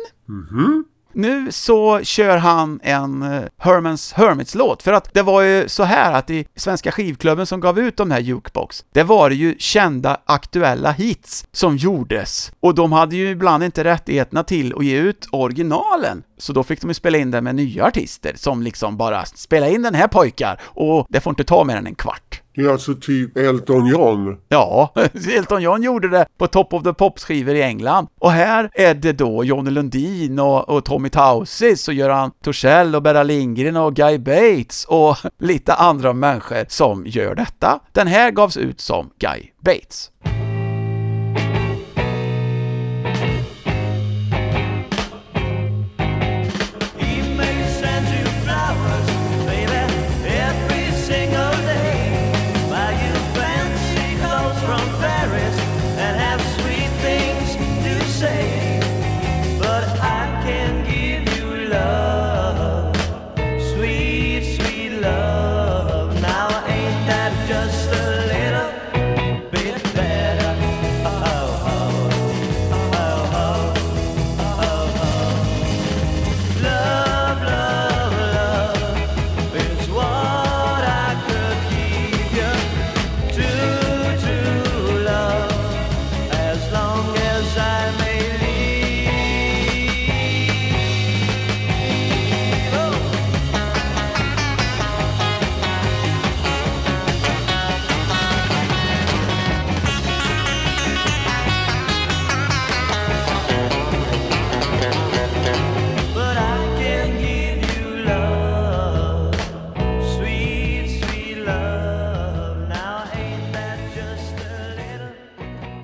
Nu 1.14 1.52
så 1.52 2.00
kör 2.04 2.38
han 2.38 2.80
en 2.84 3.22
eh, 3.24 3.44
Hermans 3.58 4.14
Hermits-låt, 4.14 4.84
för 4.84 4.94
att 4.94 5.14
det 5.14 5.22
var 5.22 5.42
ju 5.42 5.70
så 5.70 5.84
här 5.84 6.14
att 6.14 6.30
i 6.30 6.46
Svenska 6.56 6.92
skivklubben 6.92 7.46
som 7.46 7.60
gav 7.60 7.80
ut 7.80 7.98
de 7.98 8.12
här 8.12 8.20
Jukebox, 8.20 8.86
det 8.94 9.04
var 9.04 9.30
det 9.30 9.36
ju 9.36 9.56
kända 9.60 10.18
aktuella 10.26 10.92
hits 10.92 11.46
som 11.52 11.78
gjordes, 11.78 12.52
och 12.60 12.76
de 12.76 12.92
hade 12.92 13.16
ju 13.16 13.30
ibland 13.30 13.64
inte 13.64 13.84
rättigheterna 13.84 14.44
till 14.44 14.74
att 14.78 14.86
ge 14.86 14.98
ut 14.98 15.28
originalen, 15.32 16.24
så 16.40 16.54
då 16.54 16.64
fick 16.64 16.82
de 16.82 16.88
ju 16.90 16.94
spela 16.94 17.18
in 17.18 17.32
det 17.32 17.42
med 17.42 17.56
nya 17.56 17.86
artister 17.86 18.32
som 18.36 18.64
liksom 18.64 18.98
bara 18.98 19.26
spela 19.26 19.68
in 19.68 19.82
den 19.82 19.96
här 19.96 20.08
pojkar, 20.08 20.62
och 20.64 21.06
det 21.10 21.20
får 21.20 21.32
inte 21.32 21.44
ta 21.44 21.64
mer 21.64 21.76
än 21.76 21.88
en 21.88 21.96
kvart. 21.96 22.42
Det 22.56 22.66
är 22.66 22.70
alltså 22.70 22.96
typ 22.96 23.38
Elton 23.38 23.88
John. 23.88 24.38
Ja, 24.50 24.94
Elton 25.38 25.62
John 25.62 25.84
gjorde 25.84 26.10
det 26.10 26.26
på 26.38 26.48
Top 26.48 26.74
of 26.74 26.84
the 26.84 26.94
Pops-skivor 26.94 27.56
i 27.56 27.62
England. 27.62 28.08
Och 28.20 28.32
här 28.32 28.70
är 28.74 28.94
det 28.94 29.12
då 29.12 29.44
Johnny 29.44 29.72
Lundin 29.72 30.40
och, 30.40 30.70
och 30.70 30.86
Tommy 30.86 31.10
Tausis 31.10 31.88
och 31.88 31.94
Göran 31.94 32.32
Torssell 32.44 32.96
och 32.96 33.02
Berra 33.02 33.24
Lindgren 33.24 33.78
och 33.78 33.96
Guy 33.96 34.18
Bates 34.18 34.86
och 34.86 35.18
lite 35.40 35.74
andra 35.74 36.14
människor 36.14 36.66
som 36.68 37.04
gör 37.06 37.36
detta. 37.36 37.80
Den 37.92 38.08
här 38.08 38.32
gavs 38.32 38.58
ut 38.58 38.82
som 38.82 39.10
Guy 39.20 39.44
Bates. 39.62 40.12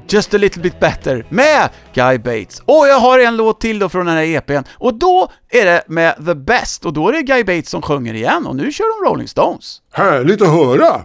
Just 0.08 0.34
a 0.34 0.38
little 0.38 0.62
bit 0.62 0.80
better 0.80 1.26
med 1.30 1.70
Guy 1.94 2.18
Bates. 2.18 2.60
Och 2.66 2.88
jag 2.88 3.00
har 3.00 3.20
en 3.20 3.38
låt 3.38 3.62
till 3.62 3.80
då 3.80 3.90
från 3.90 4.06
den 4.06 4.16
här 4.16 4.24
EPn, 4.24 4.64
och 4.72 4.94
då 4.94 5.32
är 5.50 5.66
det 5.66 5.84
med 5.88 6.26
The 6.26 6.36
Best, 6.36 6.86
och 6.86 6.94
då 6.94 7.10
är 7.10 7.14
det 7.14 7.22
Guy 7.22 7.44
Bates 7.44 7.70
som 7.70 7.82
sjunger 7.82 8.14
igen, 8.14 8.48
och 8.48 8.56
nu 8.56 8.72
kör 8.72 9.04
de 9.04 9.10
Rolling 9.10 9.28
Stones. 9.28 9.82
Härligt 9.94 10.42
att 10.42 10.48
höra! 10.50 11.02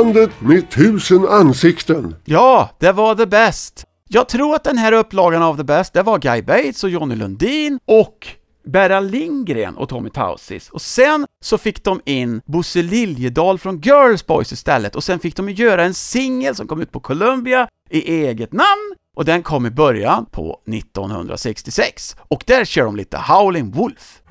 Bandet 0.00 0.40
med 0.40 0.70
tusen 0.70 1.28
ansikten. 1.28 2.14
Ja, 2.24 2.70
det 2.78 2.92
var 2.92 3.14
The 3.14 3.26
Best. 3.26 3.84
Jag 4.08 4.28
tror 4.28 4.54
att 4.54 4.64
den 4.64 4.78
här 4.78 4.92
upplagan 4.92 5.42
av 5.42 5.56
The 5.56 5.64
Best, 5.64 5.92
det 5.92 6.02
var 6.02 6.18
Guy 6.18 6.42
Bates 6.42 6.84
och 6.84 6.90
Johnny 6.90 7.14
Lundin 7.14 7.78
och 7.84 8.26
Berra 8.66 9.00
Lindgren 9.00 9.76
och 9.76 9.88
Tommy 9.88 10.10
Tausis. 10.10 10.70
Och 10.70 10.82
sen 10.82 11.26
så 11.44 11.58
fick 11.58 11.84
de 11.84 12.00
in 12.04 12.40
Bosse 12.46 12.82
Liljedahl 12.82 13.58
från 13.58 13.80
Girls 13.80 14.26
Boys 14.26 14.52
istället 14.52 14.96
och 14.96 15.04
sen 15.04 15.18
fick 15.18 15.36
de 15.36 15.50
göra 15.50 15.84
en 15.84 15.94
singel 15.94 16.54
som 16.54 16.66
kom 16.68 16.80
ut 16.80 16.92
på 16.92 17.00
Columbia 17.00 17.68
i 17.90 18.24
eget 18.24 18.52
namn 18.52 18.94
och 19.16 19.24
den 19.24 19.42
kom 19.42 19.66
i 19.66 19.70
början 19.70 20.26
på 20.26 20.60
1966. 20.72 22.16
Och 22.28 22.42
där 22.46 22.64
kör 22.64 22.84
de 22.84 22.96
lite 22.96 23.18
Howling 23.18 23.70
Wolf. 23.70 24.22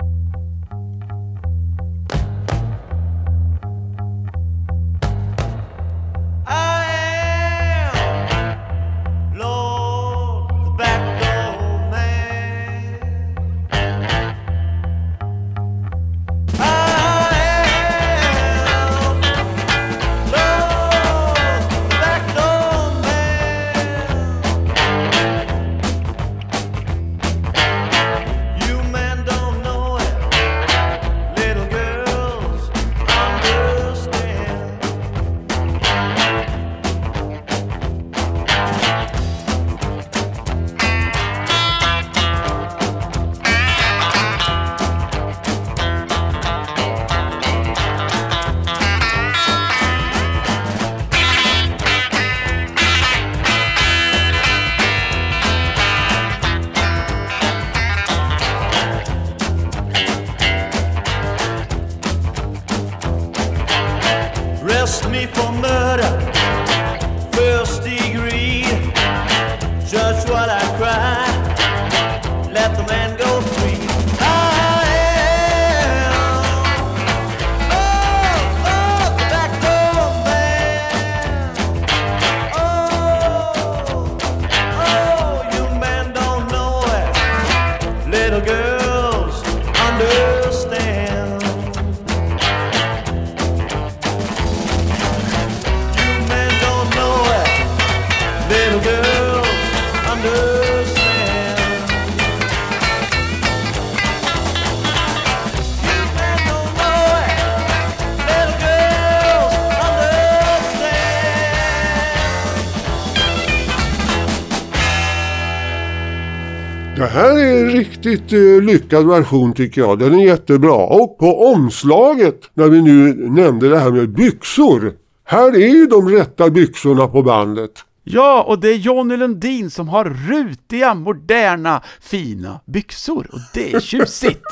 Riktigt 118.10 118.32
eh, 118.32 118.62
lyckad 118.62 119.06
version 119.06 119.52
tycker 119.52 119.80
jag. 119.80 119.98
Den 119.98 120.14
är 120.14 120.24
jättebra. 120.24 120.74
Och 120.74 121.18
på 121.18 121.52
omslaget, 121.52 122.50
när 122.54 122.68
vi 122.68 122.82
nu 122.82 123.14
nämnde 123.30 123.68
det 123.68 123.78
här 123.78 123.90
med 123.90 124.08
byxor. 124.08 124.92
Här 125.24 125.56
är 125.56 125.68
ju 125.68 125.86
de 125.86 126.08
rätta 126.08 126.50
byxorna 126.50 127.06
på 127.06 127.22
bandet. 127.22 127.70
Ja, 128.04 128.42
och 128.48 128.60
det 128.60 128.68
är 128.68 128.76
Johnny 128.76 129.16
Lundin 129.16 129.70
som 129.70 129.88
har 129.88 130.04
rutiga, 130.04 130.94
moderna, 130.94 131.82
fina 132.00 132.60
byxor. 132.66 133.26
Och 133.32 133.40
det 133.54 133.74
är 133.74 133.80
tjusigt. 133.80 134.42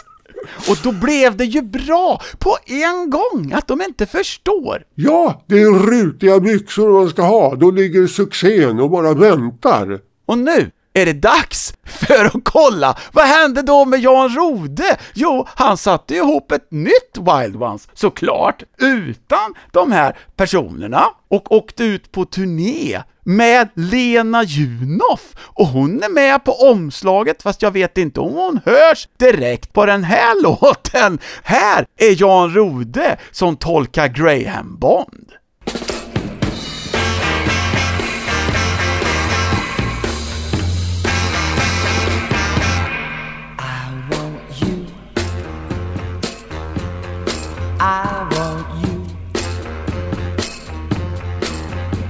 Och 0.71 0.77
då 0.83 0.93
blev 0.93 1.37
det 1.37 1.45
ju 1.45 1.63
bra 1.63 2.21
på 2.39 2.57
en 2.67 3.11
gång 3.11 3.53
att 3.53 3.69
de 3.69 3.83
inte 3.83 4.07
förstår. 4.07 4.83
Ja, 4.95 5.45
det 5.47 5.61
är 5.61 5.91
rutiga 5.91 6.41
byxor 6.41 6.93
man 6.93 7.09
ska 7.09 7.23
ha. 7.23 7.55
Då 7.55 7.71
ligger 7.71 8.07
succén 8.07 8.81
och 8.81 8.91
bara 8.91 9.15
väntar. 9.15 10.01
Och 10.27 10.39
nu 10.39 10.71
är 10.95 11.07
det 11.07 11.13
dags 11.13 11.75
för 11.85 12.25
att 12.25 12.45
kolla, 12.45 12.99
vad 13.13 13.25
hände 13.25 13.63
då 13.63 13.85
med 13.85 14.01
Jan 14.01 14.29
Rode? 14.29 14.97
Jo, 15.15 15.47
han 15.49 15.77
satte 15.77 16.15
ihop 16.15 16.53
ett 16.53 16.71
nytt 16.71 17.17
Wild 17.19 17.63
Ones, 17.63 17.89
såklart, 17.95 18.63
utan 18.79 19.55
de 19.73 19.93
här 19.93 20.17
personerna, 20.37 21.05
och 21.29 21.53
åkte 21.53 21.85
ut 21.85 22.13
på 22.13 22.25
turné 22.25 23.03
med 23.25 23.69
Lena 23.75 24.43
Junoff. 24.43 25.35
Och 25.39 25.67
hon 25.67 26.03
är 26.03 26.09
med 26.09 26.45
på 26.45 26.53
omslaget, 26.53 27.43
fast 27.43 27.63
jag 27.63 27.71
vet 27.71 27.99
inte 27.99 28.21
om 28.21 28.33
hon 28.33 28.61
hörs 28.65 29.09
direkt 29.19 29.73
på 29.73 29.87
den 29.87 30.05
här 30.05 30.43
låten. 30.43 31.19
Här 31.43 31.87
är 31.97 32.21
Jan 32.21 32.55
Rode 32.55 33.17
som 33.31 33.57
tolkar 33.57 34.09
Graham 34.09 34.79
Bond. 34.79 35.33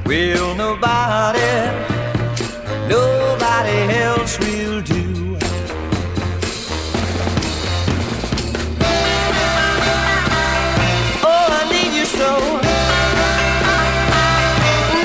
Will 0.09 0.55
nobody, 0.55 1.39
nobody 2.89 3.79
else 4.05 4.39
will 4.39 4.81
do. 4.81 5.37
Oh, 11.23 11.47
I 11.59 11.63
need 11.71 11.93
you 11.99 12.07
so. 12.07 12.31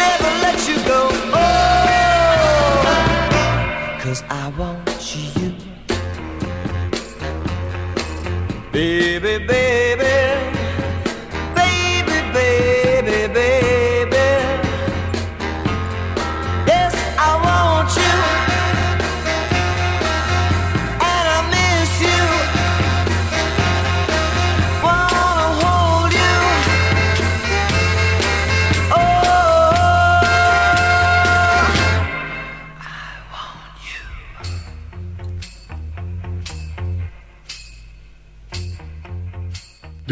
Never 0.03 0.31
let 0.45 0.59
you 0.69 0.77
go. 0.87 1.09
Oh, 1.35 2.79
cause 3.99 4.23
I 4.29 4.31
want 4.57 5.15
you. 5.15 5.51
Baby, 8.71 9.19
baby, 9.19 9.82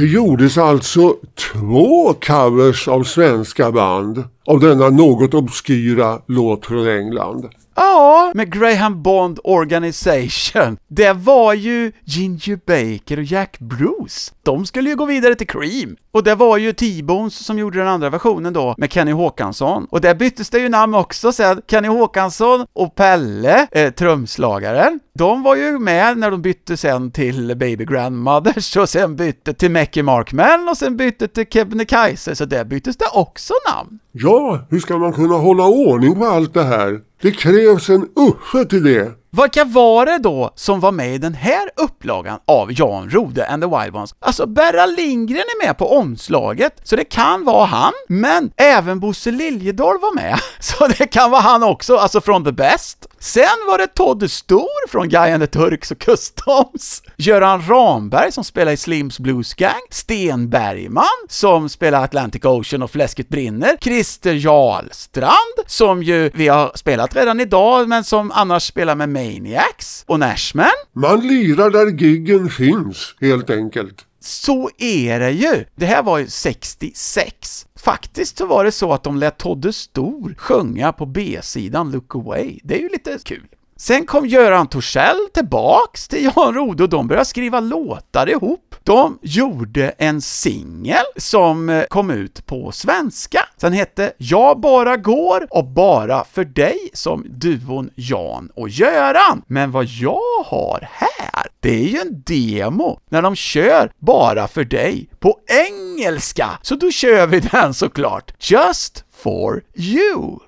Det 0.01 0.07
gjordes 0.07 0.57
alltså 0.57 1.15
två 1.53 2.13
covers 2.13 2.87
av 2.87 3.03
svenska 3.03 3.71
band 3.71 4.23
av 4.47 4.59
denna 4.59 4.89
något 4.89 5.33
obskyra 5.33 6.21
låt 6.27 6.65
från 6.65 6.87
England. 6.87 7.49
Ja, 7.75 8.31
med 8.35 8.53
Graham 8.53 9.03
Bond 9.03 9.39
Organization. 9.43 10.77
Det 10.87 11.13
var 11.13 11.53
ju 11.53 11.91
Ginger 12.05 12.55
Baker 12.55 13.17
och 13.17 13.23
Jack 13.23 13.59
Bruce. 13.59 14.31
De 14.43 14.65
skulle 14.65 14.89
ju 14.89 14.95
gå 14.95 15.05
vidare 15.05 15.35
till 15.35 15.47
Cream. 15.47 15.95
Och 16.13 16.23
det 16.23 16.35
var 16.35 16.57
ju 16.57 16.73
T-Bones 16.73 17.45
som 17.45 17.59
gjorde 17.59 17.79
den 17.79 17.87
andra 17.87 18.09
versionen 18.09 18.53
då, 18.53 18.75
med 18.77 18.91
Kenny 18.91 19.11
Håkansson. 19.11 19.87
Och 19.89 20.01
där 20.01 20.15
byttes 20.15 20.49
det 20.49 20.59
ju 20.59 20.69
namn 20.69 20.95
också 20.95 21.31
sen. 21.31 21.61
Kenny 21.67 21.87
Håkansson 21.87 22.65
och 22.73 22.95
Pelle, 22.95 23.67
eh, 23.71 23.91
trumslagaren, 23.93 24.99
de 25.13 25.43
var 25.43 25.55
ju 25.55 25.79
med 25.79 26.17
när 26.17 26.31
de 26.31 26.41
bytte 26.41 26.77
sen 26.77 27.11
till 27.11 27.55
Baby 27.57 27.85
Grandmothers 27.85 28.77
och 28.77 28.89
sen 28.89 29.15
bytte 29.15 29.53
till 29.53 29.71
Mackie 29.71 30.03
Markman 30.03 30.69
och 30.69 30.77
sen 30.77 30.97
bytte 30.97 31.27
till 31.27 31.45
Kebnekaise, 31.49 32.35
så 32.35 32.45
där 32.45 32.65
byttes 32.65 32.97
det 32.97 33.07
också 33.13 33.53
namn. 33.73 33.99
Ja, 34.11 34.65
hur 34.69 34.79
ska 34.79 34.97
man 34.97 35.13
kunna 35.13 35.35
hålla 35.35 35.65
ordning 35.65 36.15
på 36.15 36.25
allt 36.25 36.53
det 36.53 36.63
här? 36.63 36.99
Det 37.21 37.31
krävs 37.31 37.89
en 37.89 38.07
Uffe 38.15 38.65
till 38.65 38.83
det. 38.83 39.11
Vilka 39.37 39.65
var 39.65 40.05
det 40.05 40.17
då 40.17 40.53
som 40.55 40.79
var 40.79 40.91
med 40.91 41.15
i 41.15 41.17
den 41.17 41.33
här 41.33 41.69
upplagan 41.75 42.39
av 42.47 42.79
Jan 42.79 43.09
Rode 43.09 43.47
and 43.47 43.63
the 43.63 43.69
Wild 43.69 43.95
Ones? 43.95 44.15
Alltså, 44.19 44.47
Berra 44.47 44.85
Lindgren 44.85 45.39
är 45.39 45.67
med 45.67 45.77
på 45.77 45.97
omslaget, 45.97 46.81
så 46.83 46.95
det 46.95 47.03
kan 47.03 47.45
vara 47.45 47.65
han, 47.65 47.93
men 48.09 48.51
även 48.57 48.99
Bosse 48.99 49.31
Liljedahl 49.31 49.99
var 49.99 50.15
med, 50.15 50.39
så 50.59 50.87
det 50.87 51.07
kan 51.07 51.31
vara 51.31 51.41
han 51.41 51.63
också, 51.63 51.97
alltså 51.97 52.21
från 52.21 52.45
The 52.45 52.51
Best. 52.51 53.07
Sen 53.19 53.43
var 53.67 53.77
det 53.77 53.87
Todd 53.87 54.31
Stor 54.31 54.89
från 54.89 55.09
Guy 55.09 55.31
and 55.31 55.43
the 55.43 55.47
Turks 55.47 55.91
och 55.91 55.99
Customs, 55.99 57.03
Göran 57.17 57.67
Ramberg 57.67 58.31
som 58.31 58.43
spelar 58.43 58.71
i 58.71 58.77
Slims 58.77 59.19
Blues 59.19 59.53
Gang, 59.53 59.81
Sten 59.89 60.49
Bergman 60.49 61.05
som 61.29 61.69
spelar 61.69 62.03
Atlantic 62.03 62.45
Ocean 62.45 62.83
och 62.83 62.91
Fläsket 62.91 63.29
brinner, 63.29 63.77
Christer 63.81 64.33
Jarlstrand 64.33 65.35
som 65.67 66.03
ju 66.03 66.31
vi 66.33 66.47
har 66.47 66.71
spelat 66.75 67.15
redan 67.15 67.39
idag, 67.39 67.89
men 67.89 68.03
som 68.03 68.31
annars 68.31 68.67
spelar 68.67 68.95
med 68.95 69.09
mig 69.09 69.20
Maniacs 69.21 70.03
och 70.07 70.19
Nashman. 70.19 70.67
Man 70.93 71.27
lirar 71.27 71.69
där 71.69 71.87
giggen 71.87 72.49
finns, 72.49 73.15
helt 73.21 73.49
enkelt. 73.49 74.05
Så 74.19 74.69
är 74.77 75.19
det 75.19 75.31
ju! 75.31 75.65
Det 75.75 75.85
här 75.85 76.03
var 76.03 76.17
ju 76.17 76.27
66. 76.27 77.67
Faktiskt 77.75 78.37
så 78.37 78.45
var 78.45 78.63
det 78.63 78.71
så 78.71 78.93
att 78.93 79.03
de 79.03 79.17
lät 79.17 79.37
Todde 79.37 79.73
Stor 79.73 80.35
sjunga 80.37 80.93
på 80.93 81.05
B-sidan 81.05 81.91
Look 81.91 82.15
Away. 82.15 82.59
Det 82.63 82.75
är 82.75 82.79
ju 82.79 82.89
lite 82.89 83.17
kul. 83.23 83.47
Sen 83.77 84.05
kom 84.05 84.27
Göran 84.27 84.67
Torssell 84.67 85.27
tillbaks 85.33 86.07
till 86.07 86.23
Jan 86.23 86.53
Rode 86.53 86.83
och 86.83 86.89
de 86.89 87.07
började 87.07 87.25
skriva 87.25 87.59
låtar 87.59 88.29
ihop. 88.29 88.70
De 88.83 89.19
gjorde 89.21 89.89
en 89.89 90.21
singel 90.21 91.03
som 91.17 91.69
eh, 91.69 91.83
kom 91.83 92.11
ut 92.11 92.45
på 92.45 92.71
svenska. 92.71 93.39
Den 93.59 93.73
hette 93.73 94.13
Jag 94.17 94.59
bara 94.59 94.97
går 94.97 95.47
och 95.49 95.67
bara 95.67 96.23
för 96.23 96.45
dig 96.45 96.89
som 96.93 97.25
duon 97.29 97.89
Jan 97.95 98.49
och 98.55 98.69
Göran. 98.69 99.41
Men 99.47 99.71
vad 99.71 99.85
jag 99.85 100.43
har 100.45 100.89
här, 100.91 101.47
det 101.59 101.69
är 101.69 101.87
ju 101.87 101.97
en 101.97 102.23
demo 102.25 102.99
när 103.09 103.21
de 103.21 103.35
kör 103.35 103.91
Bara 103.99 104.47
för 104.47 104.63
dig 104.63 105.09
på 105.19 105.39
engelska. 105.47 106.49
Så 106.61 106.75
då 106.75 106.91
kör 106.91 107.27
vi 107.27 107.39
den 107.51 107.73
såklart. 107.73 108.33
Just 108.51 109.03
for 109.23 109.63
you. 109.75 110.39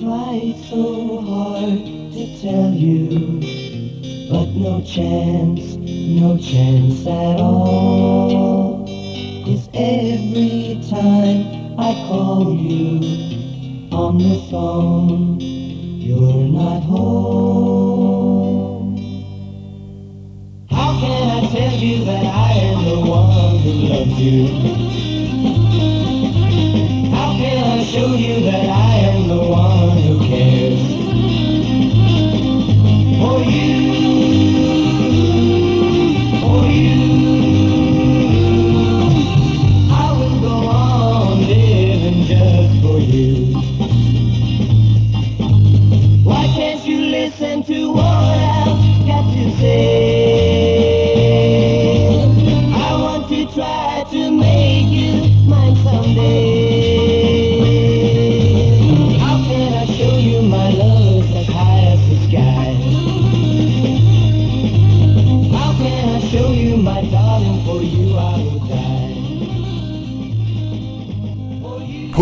Try 0.00 0.54
so 0.70 1.20
hard 1.20 2.05
to 2.16 2.40
tell 2.40 2.72
you, 2.72 3.40
but 4.30 4.48
no 4.56 4.80
chance, 4.80 5.76
no 5.76 6.38
chance 6.38 7.06
at 7.06 7.38
all. 7.38 8.86
'Cause 9.44 9.68
every 9.74 10.78
time 10.88 11.44
I 11.78 11.92
call 12.08 12.54
you 12.54 13.00
on 13.92 14.16
the 14.16 14.36
phone, 14.50 15.38
you're 16.00 16.48
not 16.60 16.82
home. 16.84 18.96
How 20.70 20.98
can 21.00 21.28
I 21.28 21.40
tell 21.52 21.78
you 21.78 22.02
that 22.04 22.24
I 22.24 22.52
am 22.68 22.84
the 22.86 23.10
one 23.10 23.58
who 23.58 23.72
loves 23.90 24.20
you? 24.20 25.05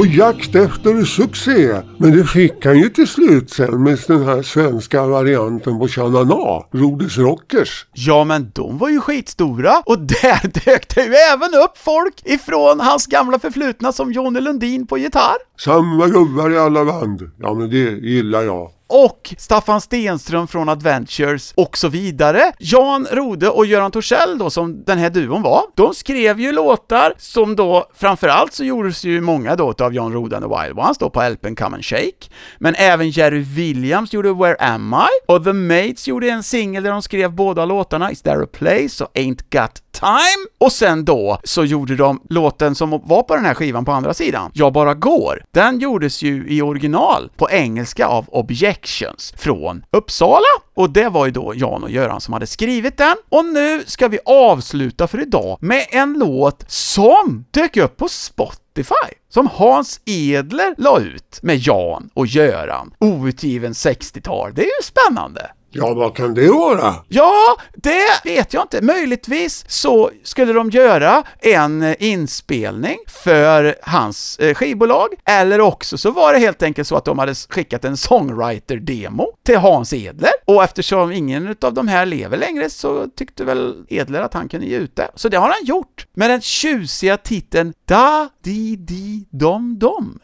På 0.05 0.09
jakt 0.10 0.55
efter 0.55 1.05
succé. 1.05 1.82
Men 1.98 2.16
det 2.16 2.24
fick 2.24 2.64
han 2.64 2.78
ju 2.78 2.89
till 2.89 3.06
slut 3.06 3.51
sen 3.51 3.82
med 3.82 3.98
den 4.06 4.24
här 4.24 4.43
svenska 4.43 5.06
varianten 5.06 5.78
på 5.78 5.89
Shanna 5.89 6.24
Na, 6.24 6.66
Rodes 6.72 7.18
Rockers. 7.18 7.86
Ja, 7.93 8.24
men 8.24 8.51
de 8.55 8.78
var 8.78 8.89
ju 8.89 9.01
skitstora 9.01 9.82
och 9.86 9.98
där 9.98 10.64
dök 10.64 10.94
det 10.94 11.05
ju 11.05 11.14
även 11.14 11.55
upp 11.64 11.78
folk 11.78 12.14
ifrån 12.24 12.81
hans 12.81 13.06
gamla 13.06 13.39
förflutna 13.39 13.93
som 13.93 14.12
Johnny 14.12 14.40
Lundin 14.40 14.86
på 14.86 14.98
gitarr. 14.98 15.36
Samma 15.60 16.06
gubbar 16.06 16.51
i 16.51 16.59
alla 16.59 16.85
band. 16.85 17.31
Ja 17.39 17.55
men 17.55 17.70
det 17.70 18.06
gillar 18.09 18.43
jag 18.43 18.70
och 18.94 19.34
Staffan 19.38 19.80
Stenström 19.80 20.46
från 20.46 20.68
Adventures 20.68 21.52
och 21.56 21.78
så 21.78 21.88
vidare. 21.88 22.52
Jan 22.58 23.06
Rode 23.10 23.48
och 23.48 23.66
Göran 23.66 23.90
Torssell 23.90 24.38
då, 24.38 24.50
som 24.50 24.84
den 24.84 24.98
här 24.98 25.10
duon 25.10 25.42
var, 25.42 25.62
de 25.74 25.94
skrev 25.94 26.40
ju 26.40 26.52
låtar 26.52 27.12
som 27.18 27.56
då, 27.56 27.90
framförallt 27.94 28.52
så 28.52 28.64
gjordes 28.64 29.04
ju 29.04 29.20
många 29.20 29.56
då 29.56 29.74
av 29.80 29.94
Jan 29.94 30.12
Rode 30.12 30.36
and 30.36 30.44
the 30.44 30.62
Wild 30.62 30.78
Ones 30.78 30.98
då 30.98 31.10
på 31.10 31.28
LPn 31.28 31.54
Come 31.54 31.76
and 31.76 31.84
Shake, 31.84 32.30
men 32.58 32.74
även 32.74 33.10
Jerry 33.10 33.40
Williams 33.40 34.12
gjorde 34.12 34.32
Where 34.32 34.56
Am 34.60 34.94
I? 34.94 35.32
Och 35.32 35.44
The 35.44 35.52
Mates 35.52 36.08
gjorde 36.08 36.28
en 36.28 36.42
singel 36.42 36.82
där 36.82 36.90
de 36.90 37.02
skrev 37.02 37.32
båda 37.32 37.64
låtarna, 37.64 38.12
Is 38.12 38.22
There 38.22 38.42
A 38.42 38.46
Place 38.52 39.04
och 39.04 39.10
Ain't 39.14 39.42
Got 39.50 39.84
Time. 39.94 40.46
Och 40.60 40.72
sen 40.72 41.04
då 41.04 41.38
så 41.44 41.64
gjorde 41.64 41.96
de 41.96 42.20
låten 42.30 42.74
som 42.74 42.90
var 42.90 43.22
på 43.22 43.36
den 43.36 43.44
här 43.44 43.54
skivan 43.54 43.84
på 43.84 43.92
andra 43.92 44.14
sidan, 44.14 44.50
Jag 44.54 44.72
bara 44.72 44.94
går. 44.94 45.44
Den 45.50 45.78
gjordes 45.78 46.22
ju 46.22 46.46
i 46.48 46.62
original 46.62 47.30
på 47.36 47.50
engelska 47.50 48.06
av 48.06 48.24
Objections 48.28 49.34
från 49.36 49.84
Uppsala. 49.90 50.44
Och 50.74 50.90
det 50.90 51.08
var 51.08 51.26
ju 51.26 51.32
då 51.32 51.52
Jan 51.56 51.82
och 51.82 51.90
Göran 51.90 52.20
som 52.20 52.34
hade 52.34 52.46
skrivit 52.46 52.96
den. 52.96 53.16
Och 53.28 53.44
nu 53.44 53.84
ska 53.86 54.08
vi 54.08 54.18
avsluta 54.26 55.06
för 55.06 55.22
idag 55.22 55.58
med 55.60 55.86
en 55.90 56.12
låt 56.18 56.64
som 56.70 57.44
dök 57.50 57.76
upp 57.76 57.96
på 57.96 58.08
Spotify, 58.08 59.14
som 59.28 59.48
Hans 59.52 60.00
Edler 60.04 60.74
la 60.78 61.00
ut 61.00 61.38
med 61.42 61.56
Jan 61.58 62.10
och 62.14 62.26
Göran, 62.26 62.94
outgiven 62.98 63.72
60-tal. 63.72 64.54
Det 64.54 64.62
är 64.62 64.64
ju 64.64 64.82
spännande. 64.82 65.50
Ja, 65.76 65.94
vad 65.94 66.16
kan 66.16 66.34
det 66.34 66.48
vara? 66.48 66.94
Ja, 67.09 67.56
det 67.74 68.20
vet 68.24 68.55
jag 68.55 68.64
inte. 68.64 68.82
Möjligtvis 68.82 69.64
så 69.68 70.10
skulle 70.22 70.52
de 70.52 70.70
göra 70.70 71.22
en 71.40 71.82
eh, 71.82 71.94
inspelning 71.98 72.96
för 73.09 73.74
hans 73.82 74.38
eh, 74.38 74.55
skivbolag, 74.55 75.09
eller 75.24 75.60
också 75.60 75.98
så 75.98 76.10
var 76.10 76.32
det 76.32 76.38
helt 76.38 76.62
enkelt 76.62 76.88
så 76.88 76.96
att 76.96 77.05
de 77.05 77.18
hade 77.18 77.34
skickat 77.34 77.84
en 77.84 77.96
songwriter-demo 77.96 79.26
till 79.46 79.56
Hans 79.59 79.92
Edler, 79.92 80.32
och 80.44 80.64
eftersom 80.64 81.12
ingen 81.12 81.56
av 81.62 81.74
de 81.74 81.88
här 81.88 82.06
lever 82.06 82.36
längre 82.36 82.70
så 82.70 83.06
tyckte 83.16 83.44
väl 83.44 83.84
Edler 83.88 84.20
att 84.20 84.34
han 84.34 84.48
kunde 84.48 84.66
ge 84.66 84.76
ut 84.76 84.96
det. 84.96 85.10
Så 85.14 85.28
det 85.28 85.36
har 85.36 85.48
han 85.48 85.64
gjort, 85.64 86.06
med 86.14 86.30
den 86.30 86.40
tjusiga 86.40 87.16
titeln 87.16 87.72
Da 87.84 88.28
Di 88.44 88.76
Di 88.76 89.26
Dom 89.30 89.78
Dom. 89.78 90.18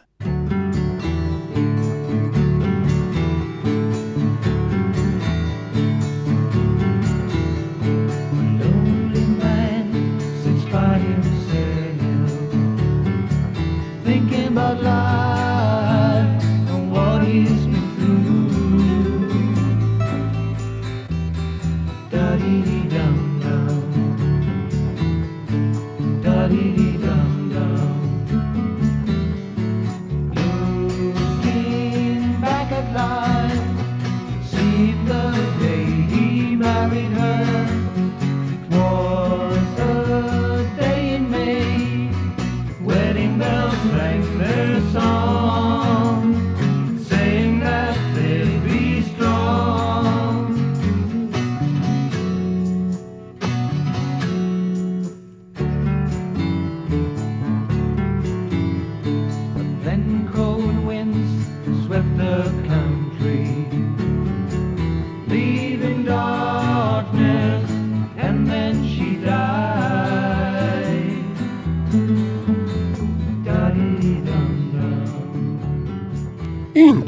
Thinking 14.11 14.47
about 14.47 14.83
life 14.83 16.43
and 16.69 16.91
what 16.91 17.23
he's 17.23 17.70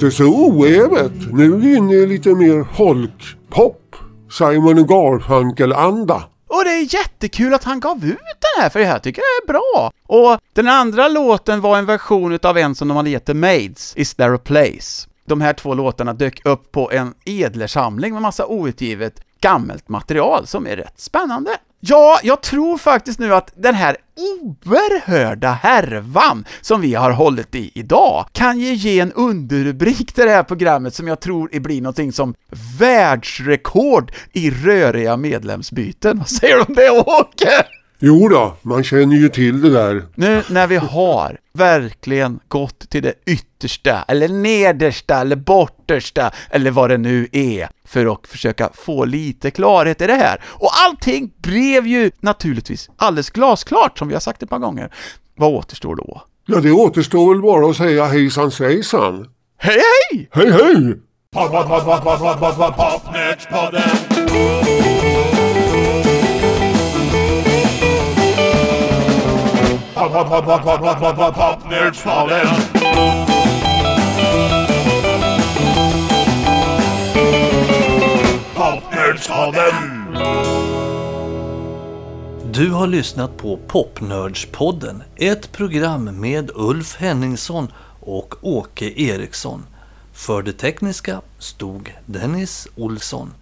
Inte 0.03 0.15
så 0.15 0.25
oävet. 0.25 1.11
Nu 1.31 1.53
är 1.53 1.57
vi 1.57 1.75
inne 1.75 1.93
i 1.93 2.07
lite 2.07 2.29
mer 2.29 2.67
holk-pop. 2.77 3.95
Simon 4.31 4.87
Garfunkel-anda. 4.87 6.23
Och 6.47 6.63
det 6.63 6.69
är 6.69 6.93
jättekul 6.95 7.53
att 7.53 7.63
han 7.63 7.79
gav 7.79 8.05
ut 8.05 8.17
den 8.39 8.63
här, 8.63 8.69
för 8.69 8.79
det 8.79 8.85
här 8.85 8.99
tycker 8.99 9.21
jag 9.21 9.43
är 9.43 9.53
bra. 9.53 9.91
Och 10.07 10.39
den 10.53 10.67
andra 10.67 11.07
låten 11.07 11.61
var 11.61 11.77
en 11.77 11.85
version 11.85 12.33
utav 12.33 12.57
en 12.57 12.75
som 12.75 12.87
de 12.87 12.97
hade 12.97 13.09
gett 13.09 13.25
The 13.25 13.33
Maids, 13.33 13.93
Is 13.95 14.15
There 14.15 14.35
A 14.35 14.39
Place. 14.43 15.07
De 15.25 15.41
här 15.41 15.53
två 15.53 15.73
låtarna 15.73 16.13
dök 16.13 16.45
upp 16.45 16.71
på 16.71 16.91
en 16.91 17.13
Edler-samling 17.25 18.13
med 18.13 18.21
massa 18.21 18.45
outgivet 18.45 19.21
gammalt 19.43 19.89
material 19.89 20.47
som 20.47 20.67
är 20.67 20.75
rätt 20.75 20.99
spännande. 20.99 21.51
Ja, 21.79 22.19
jag 22.23 22.41
tror 22.41 22.77
faktiskt 22.77 23.19
nu 23.19 23.35
att 23.35 23.53
den 23.55 23.75
här 23.75 23.97
oerhörda 24.15 25.51
härvan 25.51 26.45
som 26.61 26.81
vi 26.81 26.93
har 26.93 27.11
hållit 27.11 27.55
i 27.55 27.71
idag 27.75 28.25
kan 28.31 28.59
ju 28.59 28.73
ge 28.73 28.99
en 28.99 29.11
underrubrik 29.11 30.13
till 30.13 30.25
det 30.25 30.31
här 30.31 30.43
programmet 30.43 30.93
som 30.93 31.07
jag 31.07 31.19
tror 31.19 31.59
blir 31.59 31.81
någonting 31.81 32.11
som 32.11 32.33
världsrekord 32.79 34.11
i 34.33 34.51
röriga 34.51 35.17
medlemsbyten. 35.17 36.17
Vad 36.19 36.29
säger 36.29 36.55
du 36.55 36.61
om 36.61 36.73
det, 36.73 36.89
Åke? 36.89 37.65
Jo 38.05 38.29
då, 38.29 38.53
man 38.61 38.83
känner 38.83 39.15
ju 39.15 39.29
till 39.29 39.61
det 39.61 39.69
där. 39.69 40.03
Nu 40.15 40.43
när 40.49 40.67
vi 40.67 40.75
har 40.75 41.37
verkligen 41.53 42.39
gått 42.47 42.89
till 42.89 43.03
det 43.03 43.13
yttersta, 43.25 44.05
eller 44.07 44.27
nedersta, 44.27 45.21
eller 45.21 45.35
bortersta, 45.35 46.31
eller 46.49 46.71
vad 46.71 46.89
det 46.89 46.97
nu 46.97 47.27
är, 47.31 47.69
för 47.85 48.13
att 48.13 48.27
försöka 48.27 48.69
få 48.73 49.05
lite 49.05 49.51
klarhet 49.51 50.01
i 50.01 50.07
det 50.07 50.13
här. 50.13 50.41
Och 50.45 50.69
allting 50.87 51.31
blev 51.37 51.87
ju 51.87 52.11
naturligtvis 52.19 52.89
alldeles 52.97 53.29
glasklart, 53.29 53.97
som 53.97 54.07
vi 54.07 54.13
har 54.13 54.21
sagt 54.21 54.43
ett 54.43 54.49
par 54.49 54.59
gånger. 54.59 54.93
Vad 55.35 55.53
återstår 55.53 55.95
då? 55.95 56.21
Ja, 56.45 56.59
det 56.59 56.71
återstår 56.71 57.33
väl 57.33 57.41
bara 57.41 57.69
att 57.69 57.77
säga 57.77 58.05
hejsan 58.05 58.51
svejsan. 58.51 59.27
Hej 59.57 59.79
hej! 60.11 60.29
Hej 60.31 60.51
hej! 60.51 60.95
Pod, 61.33 61.51
pod, 61.51 61.67
pod, 61.67 61.85
pod, 61.85 62.03
pod, 62.03 62.39
pod, 62.39 62.75
pod, 62.75 62.75
pod, 63.51 64.72
pop, 70.11 70.27
pop, 70.27 70.45
pop, 70.45 70.63
pop, 70.63 70.63
pop, 70.63 70.81
pop, 70.81 70.99
pop, 70.99 71.15
pop, 71.15 71.35
pop, 71.35 71.69
Nerdpodden! 71.69 72.47
Popnördspodden! 78.55 79.73
Du 82.51 82.71
har 82.71 82.87
lyssnat 82.87 83.37
på 83.37 83.59
Popnördspodden, 83.67 85.03
ett 85.15 85.51
program 85.51 86.19
med 86.19 86.51
Ulf 86.55 86.95
Henningsson 86.95 87.71
och 87.99 88.35
Åke 88.41 89.01
Eriksson. 89.01 89.65
För 90.13 90.41
det 90.41 90.53
tekniska 90.53 91.21
stod 91.39 91.93
Dennis 92.05 92.67
Olsson. 92.75 93.33